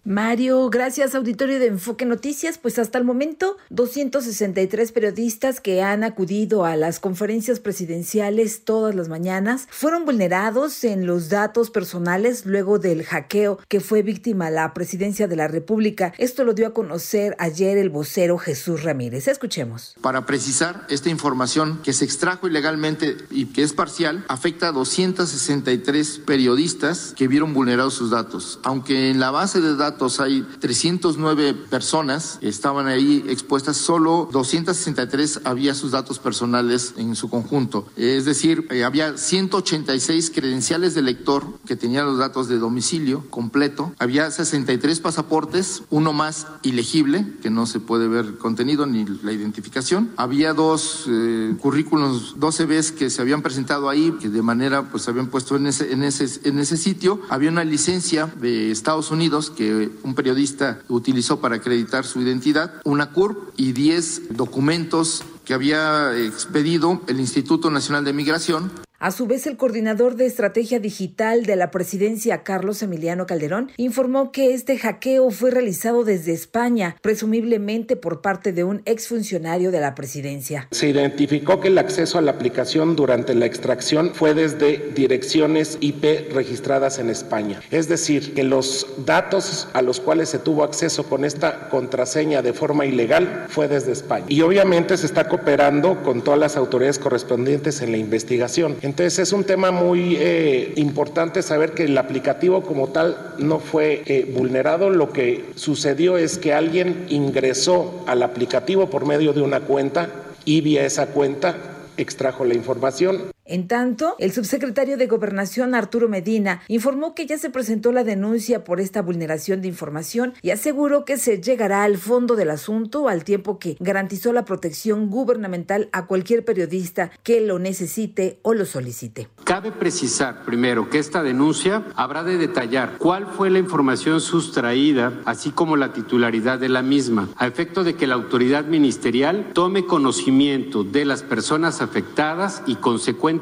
Mario, 0.07 0.69
gracias 0.69 1.15
auditorio 1.15 1.59
de 1.59 1.69
Enfoque 1.69 2.05
Noticias. 2.05 2.59
Pues 2.59 2.79
hasta 2.79 2.99
el 2.99 3.05
momento, 3.05 3.57
263 3.71 4.93
periodistas 4.93 5.63
que 5.63 5.83
han 5.83 6.05
acudido 6.05 6.67
a 6.67 6.77
las 6.77 7.01
conferencias 7.01 7.59
presidenciales 7.59 8.67
todas 8.67 8.95
las 8.95 9.09
mañanas 9.09 9.67
fueron 9.71 10.05
vulnerados 10.05 10.85
en 10.85 11.07
los 11.07 11.31
datos 11.31 11.71
personales 11.71 12.45
luego 12.45 12.79
del 12.79 13.03
hackeo 13.03 13.59
que 13.67 13.81
fue 13.81 14.03
víctima 14.03 14.51
la 14.51 14.75
presidencia 14.75 15.27
de 15.27 15.37
la 15.37 15.49
República. 15.49 16.13
Esto 16.19 16.45
lo 16.45 16.53
dio 16.53 16.67
a 16.67 16.75
conocer 16.75 17.35
ayer 17.39 17.79
el 17.79 17.89
vocero 17.89 18.37
Jesús 18.37 18.83
Ramírez. 18.83 19.27
Escuchemos. 19.27 19.97
Para 20.03 20.27
precisar, 20.27 20.87
esta 20.91 21.09
información 21.09 21.81
que 21.83 21.95
se 21.95 22.05
extrajo 22.05 22.47
ilegalmente 22.47 23.17
y 23.31 23.47
que 23.47 23.63
es 23.63 23.73
parcial 23.73 24.27
afecta 24.29 24.69
a 24.69 24.73
263 24.73 26.19
periodistas 26.27 27.15
que 27.17 27.27
vieron 27.27 27.55
vulnerados 27.55 27.95
sus 27.95 28.11
datos, 28.11 28.61
aunque 28.65 29.09
en 29.09 29.19
la 29.19 29.31
base 29.31 29.63
de 29.63 29.75
datos 29.77 29.94
hay 30.19 30.43
309 30.61 31.55
personas, 31.71 32.39
estaban 32.43 32.87
ahí 32.87 33.25
expuestas, 33.29 33.77
solo 33.77 34.29
263 34.33 35.41
había 35.45 35.75
sus 35.75 35.93
datos 35.93 36.19
personales 36.19 36.95
en 36.97 37.17
su 37.17 37.31
conjunto. 37.31 37.87
Es 37.97 38.25
decir, 38.25 38.67
eh, 38.71 38.85
había 38.85 39.17
186 39.17 40.31
credenciales 40.31 40.95
de 40.95 41.03
lector 41.03 41.45
que 41.67 41.77
tenían 41.77 42.07
los 42.07 42.19
datos 42.19 42.49
de 42.49 42.59
domicilio 42.59 43.25
completo, 43.31 43.93
había 43.99 44.31
63 44.31 45.01
pasaportes, 45.01 45.83
uno 45.91 46.13
más 46.13 46.47
ilegible, 46.63 47.27
que 47.43 47.51
no 47.51 47.67
se 47.67 47.81
puede 47.81 48.09
ver 48.09 48.39
contenido 48.39 48.87
ni 48.87 49.05
la 49.23 49.33
identificación, 49.33 50.11
había 50.17 50.53
dos 50.53 51.05
eh, 51.09 51.55
currículos, 51.61 52.39
12 52.39 52.67
veces 52.67 52.93
que 52.93 53.11
se 53.11 53.23
habían 53.23 53.43
presentado 53.43 53.89
ahí, 53.89 54.13
que 54.21 54.29
de 54.29 54.43
manera 54.43 54.91
pues 54.91 55.05
se 55.05 55.11
habían 55.11 55.29
puesto 55.29 55.57
en 55.57 55.67
ese, 55.67 55.93
en 55.93 56.03
ese, 56.03 56.41
en 56.49 56.59
ese 56.59 56.77
sitio, 56.77 57.21
había 57.29 57.51
una 57.51 57.65
licencia 57.65 58.33
de 58.41 58.71
Estados 58.71 59.11
Unidos 59.11 59.51
que 59.51 59.84
un 60.03 60.15
periodista 60.15 60.81
utilizó 60.89 61.41
para 61.41 61.57
acreditar 61.57 62.05
su 62.05 62.21
identidad, 62.21 62.81
una 62.85 63.11
CURP 63.13 63.53
y 63.57 63.73
10 63.73 64.37
documentos 64.37 65.25
que 65.45 65.55
había 65.55 66.17
expedido 66.17 67.03
el 67.07 67.21
Instituto 67.21 67.71
Nacional 67.71 68.05
de 68.05 68.13
Migración 68.13 68.71
a 69.05 69.11
su 69.11 69.27
vez, 69.27 69.47
el 69.47 69.59
coordinador 69.59 70.17
de 70.17 70.25
estrategia 70.25 70.79
digital 70.79 71.45
de 71.45 71.57
la 71.57 71.71
presidencia, 71.71 72.43
Carlos 72.43 72.83
Emiliano 72.83 73.27
Calderón, 73.27 73.71
informó 73.77 74.33
que 74.33 74.55
este 74.55 74.79
hackeo 74.79 75.31
fue 75.31 75.51
realizado 75.51 76.05
desde 76.05 76.33
España, 76.33 76.97
presumiblemente 77.03 77.97
por 77.97 78.23
parte 78.23 78.53
de 78.53 78.65
un 78.65 78.81
exfuncionario 78.87 79.71
de 79.71 79.81
la 79.81 79.95
presidencia. 79.95 80.69
Se 80.71 80.89
identificó 80.89 81.61
que 81.61 81.69
el 81.69 81.77
acceso 81.77 82.17
a 82.17 82.23
la 82.23 82.31
aplicación 82.31 82.97
durante 82.97 83.35
la 83.35 83.45
extracción 83.45 84.13
fue 84.15 84.33
desde 84.33 84.93
direcciones 84.95 85.77
IP 85.81 86.33
registradas 86.33 86.99
en 86.99 87.11
España. 87.11 87.61
Es 87.71 87.89
decir, 87.89 88.33
que 88.33 88.43
los 88.43 88.87
datos 89.05 89.69
a 89.75 89.83
los 89.83 90.01
cuales 90.01 90.31
se 90.31 90.39
tuvo 90.39 90.65
acceso 90.65 91.05
con 91.05 91.27
esta 91.27 91.69
contraseña 91.69 92.41
de 92.41 92.55
forma 92.55 92.87
ilegal 92.87 93.47
fue 93.51 93.69
desde 93.69 93.93
España. 93.93 94.25
Y 94.29 94.41
obviamente 94.41 94.97
se 94.97 95.05
está 95.05 95.29
cooperando 95.29 96.03
con 96.03 96.23
todas 96.23 96.41
las 96.41 96.57
autoridades 96.57 96.99
correspondientes 96.99 97.83
en 97.83 97.93
la 97.93 97.99
investigación. 97.99 98.77
Entonces 98.85 99.19
es 99.19 99.33
un 99.33 99.45
tema 99.45 99.71
muy 99.71 100.19
eh, 100.21 100.75
importante 100.77 101.41
saber 101.41 101.73
que 101.73 101.85
el 101.85 101.97
aplicativo 101.97 102.61
como 102.61 102.89
tal 102.89 103.17
no 103.39 103.59
fue 103.59 104.03
eh, 104.05 104.31
vulnerado. 104.31 104.91
Lo 104.91 105.11
que 105.11 105.43
sucedió 105.55 106.19
es 106.19 106.37
que 106.37 106.53
alguien 106.53 107.07
ingresó 107.09 108.05
al 108.07 108.23
aplicativo 108.23 108.91
por 108.91 109.07
medio 109.07 109.33
de 109.33 109.41
una 109.41 109.61
cuenta 109.61 110.11
y 110.45 110.61
vía 110.61 110.85
esa 110.85 111.07
cuenta 111.07 111.57
extrajo 111.97 112.45
la 112.45 112.53
información 112.53 113.34
en 113.47 113.69
tanto, 113.69 114.17
el 114.19 114.33
subsecretario 114.33 114.97
de 114.97 115.07
Gobernación 115.07 115.75
Arturo 115.75 116.09
Medina 116.09 116.63
informó 116.67 117.15
que 117.15 117.27
ya 117.27 117.37
se 117.37 117.51
presentó 117.51 117.93
la 117.93 118.03
denuncia 118.03 118.65
por 118.65 118.81
esta 118.81 119.03
vulneración 119.03 119.61
de 119.61 119.69
información 119.69 120.33
y 120.41 120.49
aseguró 120.49 121.05
que 121.05 121.19
se 121.19 121.43
llegará 121.43 121.85
al 121.85 121.99
fondo 121.99 122.37
del 122.37 122.49
asunto 122.49 123.07
al 123.07 123.23
tiempo 123.23 123.59
que 123.59 123.77
garantizó 123.81 124.33
la 124.33 124.47
protección 124.47 125.11
gubernamental 125.11 125.91
a 125.93 126.07
cualquier 126.07 126.47
periodista 126.47 127.11
que 127.23 127.43
lo 127.43 127.59
necesite 127.59 128.39
o 128.41 128.55
lo 128.55 128.65
solicite. 128.65 129.29
Cabe 129.45 129.73
precisar 129.73 130.47
primero 130.47 130.89
que 130.89 130.99
esta 130.99 131.23
denuncia 131.23 131.85
habrá 131.97 132.25
de 132.25 132.39
detallar 132.39 132.97
cuál 132.97 133.27
fue 133.27 133.51
la 133.51 133.59
información 133.59 134.23
sustraída, 134.23 135.21
así 135.27 135.51
como 135.51 135.77
la 135.77 135.93
titularidad 135.93 136.59
de 136.59 136.71
la 136.71 136.81
misma, 136.81 137.29
a 137.37 137.47
efecto 137.47 137.85
de 137.85 137.95
que 137.95 138.07
la 138.07 138.15
autoridad 138.15 138.65
ministerial 138.65 139.51
tome 139.53 139.85
conocimiento 139.85 140.83
de 140.83 141.05
las 141.05 141.23
personas 141.23 141.83
afectadas 141.83 142.63
y 142.67 142.77
consecuentemente 142.77 143.34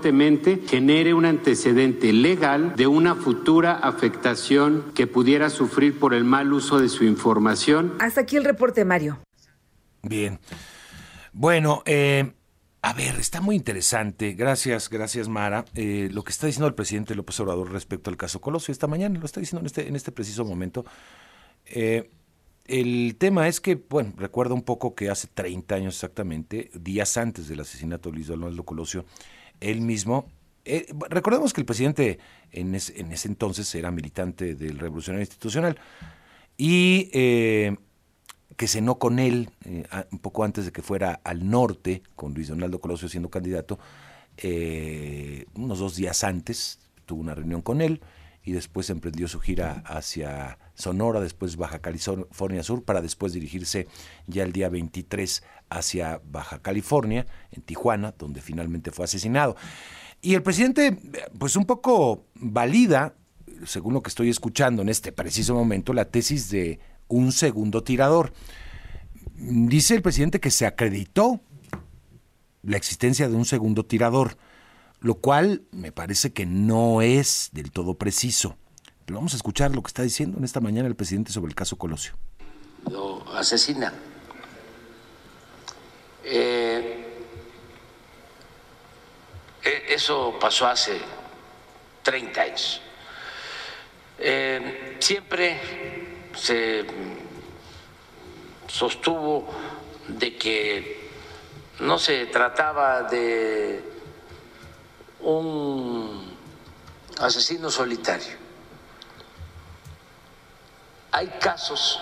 genere 0.67 1.15
un 1.15 1.25
antecedente 1.25 2.13
legal 2.13 2.75
de 2.77 2.87
una 2.87 3.15
futura 3.15 3.75
afectación 3.75 4.93
que 4.95 5.07
pudiera 5.07 5.51
sufrir 5.51 5.99
por 5.99 6.15
el 6.15 6.25
mal 6.25 6.53
uso 6.53 6.79
de 6.79 6.89
su 6.89 7.05
información. 7.05 7.95
Hasta 8.01 8.23
aquí 8.23 8.37
el 8.37 8.45
reporte, 8.45 8.85
Mario. 8.85 9.19
Bien. 10.03 10.39
Bueno, 11.33 11.83
eh, 11.87 12.33
a 12.83 12.93
ver, 12.95 13.17
está 13.17 13.41
muy 13.41 13.57
interesante. 13.57 14.33
Gracias, 14.33 14.91
gracias, 14.91 15.29
Mara. 15.29 15.65
Eh, 15.75 16.09
lo 16.13 16.25
que 16.25 16.31
está 16.31 16.47
diciendo 16.47 16.67
el 16.67 16.75
presidente 16.75 17.15
López 17.15 17.39
Obrador 17.41 17.71
respecto 17.71 18.11
al 18.11 18.17
caso 18.17 18.41
Colosio 18.41 18.73
esta 18.73 18.87
mañana, 18.89 19.19
lo 19.19 19.27
está 19.27 19.41
diciendo 19.41 19.61
en 19.61 19.67
este, 19.67 19.89
en 19.89 19.97
este 19.97 20.11
preciso 20.11 20.45
momento. 20.45 20.85
Eh, 21.67 22.11
el 22.67 23.17
tema 23.19 23.49
es 23.49 23.61
que, 23.61 23.75
bueno, 23.75 24.13
recuerda 24.17 24.55
un 24.55 24.63
poco 24.63 24.95
que 24.95 25.11
hace 25.11 25.29
30 25.29 25.75
años 25.75 25.95
exactamente, 25.95 26.71
días 26.75 27.17
antes 27.17 27.49
del 27.49 27.61
asesinato 27.61 28.09
de 28.09 28.17
Luis 28.17 28.29
Donaldo 28.29 28.65
Colosio, 28.65 29.05
él 29.63 29.81
mismo. 29.81 30.27
Eh, 30.65 30.87
recordemos 31.11 31.53
que 31.53 31.61
el 31.61 31.65
presidente 31.65 32.19
en, 32.53 32.69
en, 32.75 33.13
ese 33.13 33.29
entonces 33.29 33.75
era 33.75 33.91
militante 33.91 34.55
del 34.55 34.79
Revolucionario 34.79 35.23
Institucional 35.23 35.79
y 36.57 37.11
eh, 37.13 37.77
que 38.57 38.69
cenó 38.69 38.99
con 38.99 39.19
él 39.19 39.51
eh, 39.65 39.85
un 40.13 40.19
poco 40.19 40.45
antes 40.45 40.65
de 40.65 40.73
que 40.73 40.83
fuera 40.83 41.21
al 41.25 41.49
norte, 41.51 42.03
con 42.15 42.35
Luis 42.35 42.49
Donaldo 42.49 42.81
Colosio 42.81 43.09
siendo 43.09 43.31
candidato, 43.31 43.79
unos 45.55 45.79
dos 45.79 45.97
días 45.97 46.25
antes 46.25 46.79
tuvo 47.07 47.21
una 47.21 47.35
reunión 47.35 47.61
con 47.61 47.81
él 47.81 48.01
y 48.45 48.53
después 48.53 48.91
emprendió 48.91 49.29
su 49.29 49.41
gira 49.41 49.83
hacia 49.87 50.59
Sonora, 50.75 51.21
después 51.21 51.57
Baja 51.57 51.81
California 51.81 52.63
Sur, 52.63 52.83
para 52.83 53.01
después 53.01 53.33
dirigirse 53.33 53.87
ya 54.27 54.43
el 54.43 54.53
día 54.53 54.69
23 54.69 55.43
hacia 55.71 56.21
Baja 56.25 56.61
California, 56.61 57.27
en 57.53 57.63
Tijuana, 57.63 58.15
donde 58.19 58.41
finalmente 58.41 58.91
fue 58.91 59.05
asesinado. 59.05 59.57
Y 60.21 60.35
el 60.35 60.43
presidente, 60.43 60.99
pues 61.39 61.57
un 61.57 61.67
poco 61.67 62.27
valida, 62.35 63.15
según 63.65 63.95
lo 63.95 64.03
que 64.03 64.09
estoy 64.09 64.29
escuchando 64.29 64.83
en 64.83 64.89
este 64.89 65.13
preciso 65.13 65.55
momento, 65.55 65.93
la 65.93 66.07
tesis 66.07 66.51
de 66.51 66.81
un 67.09 67.33
segundo 67.33 67.83
tirador. 67.83 68.33
Dice 69.35 69.95
el 69.95 70.03
presidente 70.03 70.41
que 70.41 70.51
se 70.51 70.67
acreditó 70.67 71.41
la 72.63 72.77
existencia 72.77 73.29
de 73.29 73.35
un 73.35 73.45
segundo 73.45 73.85
tirador 73.85 74.37
lo 75.03 75.17
cual 75.17 75.63
me 75.73 75.91
parece 75.91 76.33
que 76.33 76.47
no 76.47 77.03
es 77.03 77.51
del 77.53 77.73
todo 77.73 77.95
preciso. 77.95 78.57
Pero 79.05 79.19
vamos 79.19 79.33
a 79.33 79.37
escuchar 79.37 79.75
lo 79.75 79.83
que 79.83 79.89
está 79.89 80.03
diciendo 80.03 80.39
en 80.39 80.45
esta 80.45 80.61
mañana 80.61 80.87
el 80.87 80.95
presidente 80.95 81.33
sobre 81.33 81.49
el 81.49 81.57
caso 81.57 81.77
Colosio. 81.77 82.15
Lo 82.89 83.25
asesina. 83.35 83.93
Eh, 86.25 87.05
e, 89.65 89.95
eso 89.95 90.39
pasó 90.41 90.69
hace 90.69 91.01
30 92.05 92.41
años. 92.41 92.81
Eh, 94.21 94.99
siempre 95.01 95.59
se 96.37 96.87
sostuvo 98.69 99.49
de 100.07 100.37
que 100.37 101.11
no 101.81 101.99
se 101.99 102.27
trataba 102.27 103.03
de 103.03 103.92
un 105.23 106.37
asesino 107.19 107.71
solitario. 107.71 108.37
Hay 111.13 111.29
casos, 111.41 112.01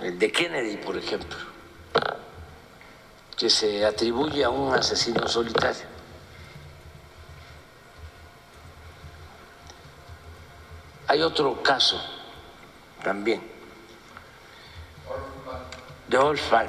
el 0.00 0.18
de 0.18 0.32
Kennedy, 0.32 0.76
por 0.76 0.96
ejemplo, 0.96 1.36
que 3.36 3.50
se 3.50 3.84
atribuye 3.84 4.44
a 4.44 4.50
un 4.50 4.74
asesino 4.74 5.28
solitario. 5.28 5.86
Hay 11.08 11.22
otro 11.22 11.62
caso 11.62 12.00
también 13.02 13.42
de 16.06 16.18
Olfheim, 16.18 16.68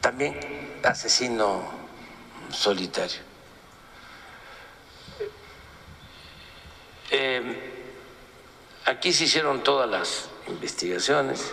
también 0.00 0.80
asesino 0.82 1.83
solitario. 2.54 3.20
Eh, 7.10 7.42
aquí 8.86 9.12
se 9.12 9.24
hicieron 9.24 9.62
todas 9.62 9.88
las 9.88 10.28
investigaciones 10.48 11.52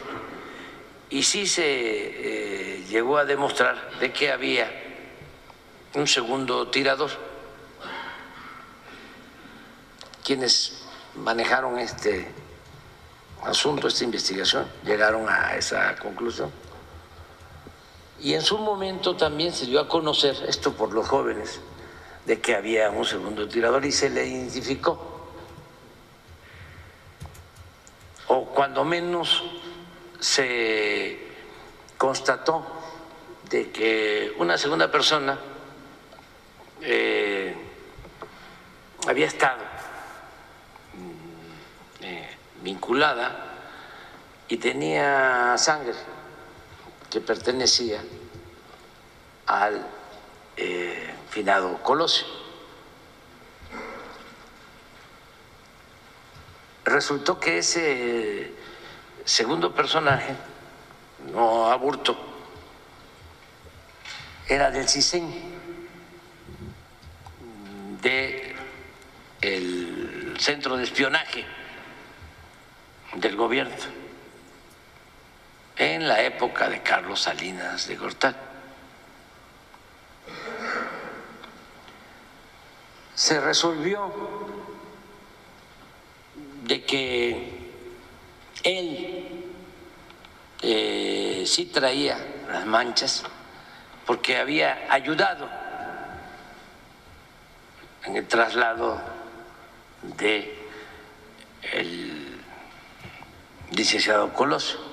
y 1.09 1.23
sí 1.23 1.45
se 1.45 1.63
eh, 1.65 2.85
llegó 2.89 3.17
a 3.17 3.25
demostrar 3.25 3.99
de 3.99 4.11
que 4.13 4.31
había 4.31 4.71
un 5.93 6.07
segundo 6.07 6.69
tirador. 6.69 7.11
Quienes 10.23 10.83
manejaron 11.15 11.77
este 11.79 12.31
asunto, 13.43 13.87
esta 13.87 14.03
investigación, 14.03 14.65
llegaron 14.85 15.27
a 15.27 15.55
esa 15.55 15.95
conclusión. 15.97 16.51
Y 18.21 18.35
en 18.35 18.43
su 18.43 18.59
momento 18.59 19.15
también 19.15 19.51
se 19.51 19.65
dio 19.65 19.79
a 19.79 19.87
conocer, 19.87 20.35
esto 20.47 20.73
por 20.73 20.93
los 20.93 21.07
jóvenes, 21.07 21.59
de 22.27 22.39
que 22.39 22.55
había 22.55 22.91
un 22.91 23.03
segundo 23.03 23.47
tirador 23.47 23.83
y 23.83 23.91
se 23.91 24.11
le 24.11 24.27
identificó. 24.27 25.27
O 28.27 28.45
cuando 28.45 28.85
menos 28.85 29.43
se 30.19 31.17
constató 31.97 32.63
de 33.49 33.71
que 33.71 34.35
una 34.37 34.55
segunda 34.55 34.91
persona 34.91 35.39
eh, 36.81 37.55
había 39.07 39.25
estado 39.25 39.63
mm, 40.93 42.03
eh, 42.03 42.29
vinculada 42.61 43.57
y 44.47 44.57
tenía 44.57 45.57
sangre 45.57 46.20
que 47.11 47.19
pertenecía 47.19 48.01
al 49.45 49.85
eh, 50.55 51.13
finado 51.29 51.83
Colosio. 51.83 52.25
Resultó 56.85 57.39
que 57.39 57.59
ese 57.59 58.53
segundo 59.25 59.75
personaje, 59.75 60.35
no 61.31 61.69
aburto, 61.69 62.17
era 64.47 64.71
del 64.71 64.87
CISEN, 64.89 65.29
de 68.01 68.55
el 69.41 70.35
centro 70.39 70.77
de 70.77 70.83
espionaje 70.85 71.45
del 73.15 73.35
gobierno 73.35 74.00
en 75.81 76.07
la 76.07 76.21
época 76.21 76.69
de 76.69 76.83
Carlos 76.83 77.21
Salinas 77.21 77.87
de 77.87 77.95
Gortari. 77.95 78.37
Se 83.15 83.41
resolvió 83.41 84.13
de 86.65 86.83
que 86.83 87.71
él 88.61 89.45
eh, 90.61 91.43
sí 91.47 91.65
traía 91.65 92.15
las 92.47 92.67
manchas 92.67 93.23
porque 94.05 94.37
había 94.37 94.85
ayudado 94.87 95.49
en 98.05 98.17
el 98.17 98.27
traslado 98.27 99.01
de 100.03 100.59
el 101.73 102.39
licenciado 103.71 104.31
Coloso 104.31 104.90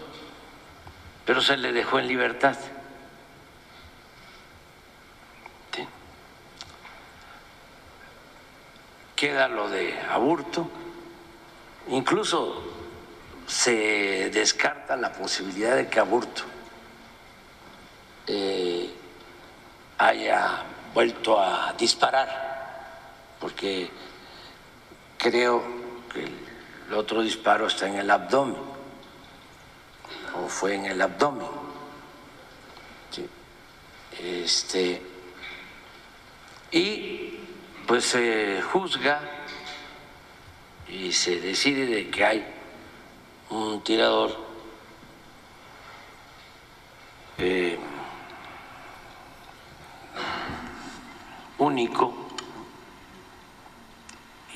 pero 1.28 1.42
se 1.42 1.58
le 1.58 1.74
dejó 1.74 1.98
en 1.98 2.08
libertad. 2.08 2.56
Queda 9.14 9.46
lo 9.48 9.68
de 9.68 10.00
aborto, 10.08 10.70
incluso 11.88 12.62
se 13.46 14.30
descarta 14.30 14.96
la 14.96 15.12
posibilidad 15.12 15.76
de 15.76 15.88
que 15.88 16.00
aborto 16.00 16.44
eh, 18.26 18.90
haya 19.98 20.62
vuelto 20.94 21.38
a 21.38 21.74
disparar, 21.74 22.88
porque 23.38 23.90
creo 25.18 25.62
que 26.10 26.24
el 26.24 26.94
otro 26.94 27.20
disparo 27.20 27.66
está 27.66 27.86
en 27.86 27.96
el 27.96 28.10
abdomen 28.10 28.77
fue 30.46 30.74
en 30.74 30.86
el 30.86 31.00
abdomen. 31.00 31.48
Este, 34.20 35.00
y 36.72 37.38
pues 37.86 38.04
se 38.04 38.60
juzga 38.62 39.20
y 40.88 41.12
se 41.12 41.40
decide 41.40 41.86
de 41.86 42.10
que 42.10 42.24
hay 42.24 42.46
un 43.50 43.80
tirador 43.82 44.36
eh, 47.38 47.78
único 51.58 52.14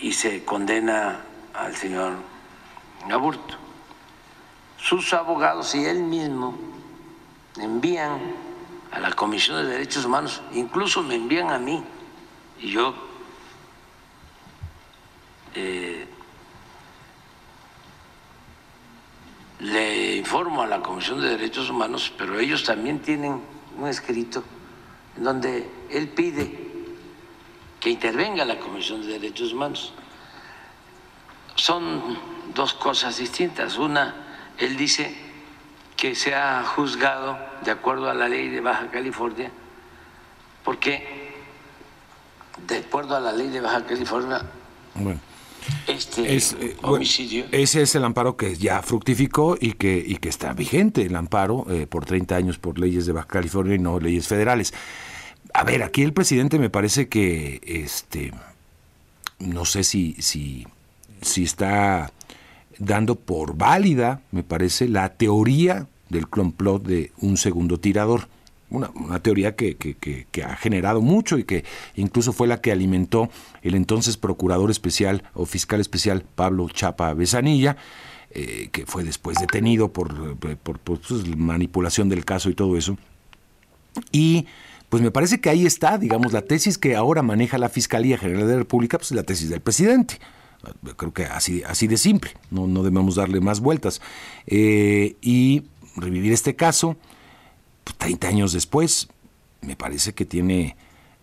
y 0.00 0.12
se 0.12 0.44
condena 0.44 1.24
al 1.54 1.76
señor 1.76 2.14
Aburto 3.10 3.71
sus 4.92 5.14
abogados 5.14 5.74
y 5.74 5.86
él 5.86 6.02
mismo 6.02 6.54
envían 7.56 8.20
a 8.90 9.00
la 9.00 9.10
Comisión 9.12 9.56
de 9.56 9.72
Derechos 9.72 10.04
Humanos, 10.04 10.42
incluso 10.52 11.02
me 11.02 11.14
envían 11.14 11.50
a 11.50 11.58
mí, 11.58 11.82
y 12.60 12.72
yo 12.72 12.94
eh, 15.54 16.06
le 19.60 20.16
informo 20.16 20.60
a 20.60 20.66
la 20.66 20.82
Comisión 20.82 21.22
de 21.22 21.30
Derechos 21.30 21.70
Humanos, 21.70 22.12
pero 22.18 22.38
ellos 22.38 22.62
también 22.62 23.00
tienen 23.00 23.40
un 23.78 23.88
escrito 23.88 24.44
en 25.16 25.24
donde 25.24 25.70
él 25.88 26.10
pide 26.10 26.68
que 27.80 27.88
intervenga 27.88 28.44
la 28.44 28.58
Comisión 28.58 29.00
de 29.00 29.18
Derechos 29.18 29.54
Humanos. 29.54 29.94
Son 31.54 32.18
dos 32.54 32.74
cosas 32.74 33.16
distintas. 33.16 33.78
Una, 33.78 34.21
él 34.58 34.76
dice 34.76 35.14
que 35.96 36.14
se 36.14 36.34
ha 36.34 36.64
juzgado 36.64 37.38
de 37.64 37.70
acuerdo 37.70 38.10
a 38.10 38.14
la 38.14 38.28
ley 38.28 38.48
de 38.48 38.60
Baja 38.60 38.90
California, 38.90 39.50
porque 40.64 41.32
de 42.66 42.78
acuerdo 42.78 43.16
a 43.16 43.20
la 43.20 43.32
ley 43.32 43.48
de 43.48 43.60
Baja 43.60 43.84
California, 43.84 44.42
este 45.86 46.36
eh, 46.36 46.76
homicidio. 46.82 47.44
ese 47.52 47.82
es 47.82 47.94
el 47.94 48.04
amparo 48.04 48.36
que 48.36 48.56
ya 48.56 48.82
fructificó 48.82 49.56
y 49.60 49.72
que, 49.72 50.02
y 50.04 50.16
que 50.16 50.28
está 50.28 50.52
vigente, 50.52 51.02
el 51.02 51.16
amparo 51.16 51.66
eh, 51.70 51.86
por 51.86 52.04
30 52.04 52.34
años 52.34 52.58
por 52.58 52.78
leyes 52.78 53.06
de 53.06 53.12
Baja 53.12 53.28
California 53.28 53.76
y 53.76 53.78
no 53.78 54.00
leyes 54.00 54.28
federales. 54.28 54.74
A 55.54 55.64
ver, 55.64 55.82
aquí 55.82 56.02
el 56.02 56.12
presidente 56.12 56.58
me 56.58 56.70
parece 56.70 57.08
que, 57.08 57.60
este, 57.62 58.32
no 59.38 59.64
sé 59.64 59.84
si, 59.84 60.14
si, 60.18 60.66
si 61.20 61.44
está 61.44 62.10
dando 62.82 63.14
por 63.14 63.56
válida, 63.56 64.22
me 64.32 64.42
parece, 64.42 64.88
la 64.88 65.10
teoría 65.10 65.86
del 66.08 66.28
complot 66.28 66.84
de 66.84 67.12
un 67.20 67.36
segundo 67.36 67.78
tirador. 67.78 68.28
Una, 68.70 69.18
teoría 69.20 69.54
que, 69.54 69.76
ha 70.44 70.56
generado 70.56 71.02
mucho 71.02 71.36
y 71.38 71.44
que 71.44 71.62
incluso 71.94 72.32
fue 72.32 72.48
la 72.48 72.62
que 72.62 72.72
alimentó 72.72 73.28
el 73.60 73.74
entonces 73.74 74.16
procurador 74.16 74.70
especial 74.70 75.24
o 75.34 75.44
fiscal 75.44 75.78
especial 75.80 76.24
Pablo 76.34 76.68
Chapa 76.70 77.12
Besanilla, 77.12 77.76
eh, 78.30 78.70
que 78.72 78.86
fue 78.86 79.04
después 79.04 79.38
detenido 79.38 79.92
por, 79.92 80.38
por, 80.38 80.78
pues, 80.78 81.36
manipulación 81.36 82.08
del 82.08 82.24
caso 82.24 82.48
y 82.48 82.54
todo 82.54 82.78
eso. 82.78 82.96
Y 84.10 84.46
pues 84.88 85.02
me 85.02 85.10
parece 85.10 85.38
que 85.38 85.50
ahí 85.50 85.66
está, 85.66 85.98
digamos, 85.98 86.32
la 86.32 86.40
tesis 86.42 86.78
que 86.78 86.96
ahora 86.96 87.20
maneja 87.20 87.58
la 87.58 87.68
Fiscalía 87.68 88.16
General 88.16 88.46
de 88.46 88.52
la 88.54 88.58
República, 88.60 88.96
pues 88.96 89.10
la 89.12 89.22
tesis 89.22 89.50
del 89.50 89.60
presidente. 89.60 90.18
Creo 90.96 91.12
que 91.12 91.24
así, 91.24 91.62
así 91.66 91.86
de 91.86 91.96
simple, 91.96 92.30
no, 92.50 92.66
no 92.66 92.82
debemos 92.82 93.16
darle 93.16 93.40
más 93.40 93.60
vueltas. 93.60 94.00
Eh, 94.46 95.16
y 95.20 95.64
revivir 95.96 96.32
este 96.32 96.54
caso, 96.54 96.96
30 97.98 98.18
pues, 98.18 98.32
años 98.32 98.52
después, 98.52 99.08
me 99.60 99.76
parece 99.76 100.12
que 100.12 100.24
tiene 100.24 100.76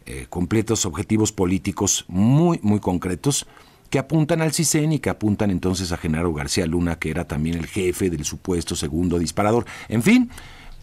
eh, 0.06 0.28
completos 0.30 0.86
objetivos 0.86 1.32
políticos 1.32 2.06
muy, 2.08 2.60
muy 2.64 2.80
concretos 2.80 3.46
que 3.90 4.00
apuntan 4.00 4.42
al 4.42 4.54
CISEN 4.54 4.94
y 4.94 5.00
que 5.00 5.10
apuntan 5.10 5.52
entonces 5.52 5.92
a 5.92 5.98
Genaro 5.98 6.34
García 6.34 6.66
Luna, 6.66 7.00
que 7.00 7.10
era 7.10 7.26
también 7.26 7.58
el 7.58 7.66
jefe 7.66 8.10
del 8.10 8.24
supuesto 8.24 8.76
segundo 8.76 9.18
disparador. 9.18 9.66
En 9.88 10.04
fin, 10.04 10.30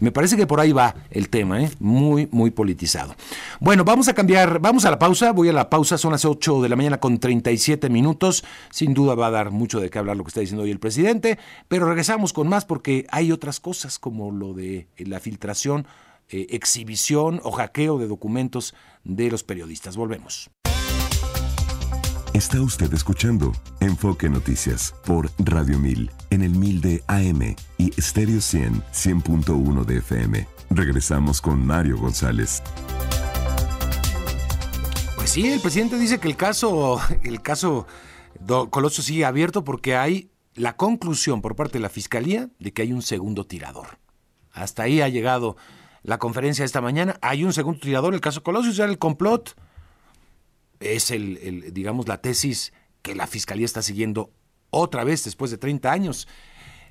me 0.01 0.13
parece 0.13 0.37
que 0.37 0.47
por 0.47 0.61
ahí 0.61 0.73
va 0.73 0.95
el 1.11 1.29
tema, 1.29 1.63
¿eh? 1.63 1.71
muy, 1.79 2.29
muy 2.31 2.51
politizado. 2.51 3.15
Bueno, 3.61 3.85
vamos 3.85 4.09
a 4.09 4.15
cambiar, 4.15 4.59
vamos 4.61 4.85
a 4.85 4.91
la 4.91 4.99
pausa, 4.99 5.33
voy 5.33 5.49
a 5.49 5.53
la 5.53 5.71
pausa, 5.71 5.99
son 5.99 6.13
las 6.13 6.25
8 6.25 6.63
de 6.63 6.69
la 6.69 6.77
mañana 6.77 6.99
con 6.99 7.19
37 7.19 7.89
minutos, 7.89 8.45
sin 8.71 8.95
duda 8.95 9.15
va 9.15 9.29
a 9.29 9.31
dar 9.31 9.51
mucho 9.51 9.81
de 9.81 9.91
qué 9.91 9.99
hablar 9.99 10.17
lo 10.17 10.25
que 10.25 10.29
está 10.29 10.41
diciendo 10.41 10.65
hoy 10.65 10.71
el 10.71 10.81
presidente, 10.81 11.39
pero 11.69 11.87
regresamos 11.87 12.33
con 12.33 12.49
más 12.49 12.65
porque 12.65 13.07
hay 13.11 13.33
otras 13.33 13.61
cosas 13.61 13.99
como 13.99 14.31
lo 14.31 14.53
de 14.53 14.89
la 14.99 15.21
filtración, 15.21 15.87
eh, 16.29 16.47
exhibición 16.51 17.41
o 17.45 17.53
hackeo 17.53 17.99
de 17.99 18.09
documentos 18.09 18.75
de 19.05 19.31
los 19.31 19.45
periodistas. 19.45 19.97
Volvemos. 19.97 20.51
Está 22.37 22.61
usted 22.61 22.93
escuchando 22.93 23.51
Enfoque 23.81 24.29
Noticias 24.29 24.95
por 25.07 25.31
Radio 25.39 25.79
1000 25.79 26.11
en 26.29 26.43
el 26.43 26.51
1000 26.51 26.81
de 26.83 27.05
AM 27.07 27.57
y 27.79 27.93
Stereo 27.99 28.43
100 28.43 28.83
100.1 28.93 29.85
de 29.87 29.97
FM. 29.97 30.47
Regresamos 30.69 31.41
con 31.41 31.65
Mario 31.65 31.97
González. 31.97 32.63
Pues 35.17 35.31
sí, 35.31 35.51
el 35.51 35.61
presidente 35.61 35.99
dice 35.99 36.21
que 36.21 36.29
el 36.29 36.37
caso, 36.37 37.01
el 37.23 37.41
caso 37.41 37.87
Colosio 38.69 39.03
sigue 39.03 39.25
abierto 39.25 39.65
porque 39.65 39.97
hay 39.97 40.31
la 40.53 40.77
conclusión 40.77 41.41
por 41.41 41.57
parte 41.57 41.79
de 41.79 41.81
la 41.81 41.89
fiscalía 41.89 42.51
de 42.59 42.75
que 42.75 42.83
hay 42.83 42.93
un 42.93 43.01
segundo 43.01 43.47
tirador. 43.47 43.99
Hasta 44.53 44.83
ahí 44.83 45.01
ha 45.01 45.09
llegado 45.09 45.57
la 46.03 46.19
conferencia 46.19 46.65
de 46.65 46.67
esta 46.67 46.83
mañana. 46.83 47.17
Hay 47.23 47.45
un 47.45 47.55
segundo 47.55 47.81
tirador, 47.81 48.13
el 48.13 48.21
caso 48.21 48.43
Colosio, 48.43 48.73
ya 48.73 48.85
el 48.85 48.99
complot. 48.99 49.57
Es 50.95 51.11
el, 51.11 51.73
digamos, 51.73 52.07
la 52.09 52.21
tesis 52.21 52.73
que 53.03 53.15
la 53.15 53.27
fiscalía 53.27 53.65
está 53.65 53.83
siguiendo 53.83 54.31
otra 54.71 55.05
vez 55.05 55.25
después 55.25 55.51
de 55.51 55.59
30 55.59 55.91
años. 55.91 56.29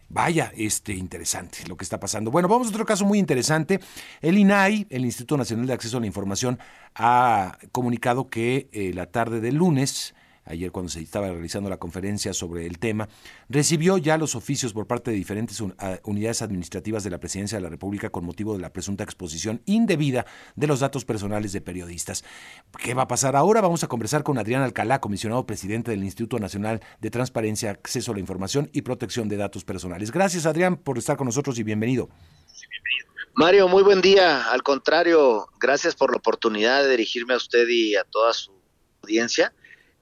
Vaya, 0.08 0.52
este 0.56 0.94
interesante 0.94 1.60
lo 1.68 1.78
que 1.78 1.84
está 1.84 2.00
pasando. 2.00 2.32
Bueno, 2.32 2.48
vamos 2.48 2.68
a 2.68 2.70
otro 2.70 2.86
caso 2.86 3.06
muy 3.06 3.20
interesante. 3.20 3.80
El 4.22 4.38
INAI, 4.38 4.88
el 4.90 5.06
Instituto 5.06 5.38
Nacional 5.38 5.68
de 5.68 5.74
Acceso 5.74 5.98
a 5.98 6.00
la 6.00 6.08
Información, 6.08 6.60
ha 6.96 7.58
comunicado 7.72 8.28
que 8.28 8.70
eh, 8.72 8.92
la 8.94 9.08
tarde 9.08 9.42
del 9.42 9.56
lunes 9.56 10.15
ayer 10.46 10.72
cuando 10.72 10.90
se 10.90 11.02
estaba 11.02 11.28
realizando 11.28 11.70
la 11.70 11.78
conferencia 11.78 12.34
sobre 12.34 12.66
el 12.66 12.80
tema, 12.80 13.10
recibió 13.50 13.98
ya 13.98 14.18
los 14.18 14.36
oficios 14.36 14.74
por 14.74 14.88
parte 14.88 15.12
de 15.12 15.18
diferentes 15.18 15.62
unidades 16.04 16.42
administrativas 16.42 17.04
de 17.04 17.10
la 17.10 17.20
Presidencia 17.20 17.58
de 17.58 17.64
la 17.64 17.70
República 17.70 18.10
con 18.10 18.26
motivo 18.26 18.54
de 18.54 18.62
la 18.62 18.72
presunta 18.72 19.04
exposición 19.04 19.62
indebida 19.66 20.26
de 20.56 20.68
los 20.68 20.80
datos 20.80 21.06
personales 21.06 21.52
de 21.52 21.62
periodistas. 21.62 22.24
¿Qué 22.82 22.94
va 22.94 23.04
a 23.04 23.08
pasar 23.08 23.36
ahora? 23.36 23.62
Vamos 23.62 23.84
a 23.84 23.88
conversar 23.88 24.24
con 24.24 24.38
Adrián 24.38 24.62
Alcalá, 24.62 25.02
comisionado 25.02 25.46
presidente 25.46 25.92
del 25.92 26.04
Instituto 26.04 26.40
Nacional 26.40 26.82
de 27.00 27.10
Transparencia, 27.10 27.72
Acceso 27.72 28.12
a 28.12 28.16
la 28.16 28.20
Información 28.20 28.70
y 28.74 28.84
Protección 28.84 29.28
de 29.30 29.38
Datos 29.38 29.66
Personales. 29.66 30.12
Gracias, 30.12 30.46
Adrián, 30.46 30.78
por 30.78 30.98
estar 30.98 31.18
con 31.18 31.26
nosotros 31.26 31.58
y 31.60 31.64
bienvenido. 31.64 32.10
Mario, 33.34 33.68
muy 33.68 33.84
buen 33.84 34.02
día. 34.02 34.50
Al 34.52 34.64
contrario, 34.64 35.50
gracias 35.60 35.94
por 35.94 36.12
la 36.12 36.18
oportunidad 36.18 36.84
de 36.84 36.92
dirigirme 36.92 37.34
a 37.34 37.38
usted 37.38 37.68
y 37.68 37.96
a 37.96 38.06
toda 38.06 38.32
su 38.32 38.54
audiencia 39.04 39.54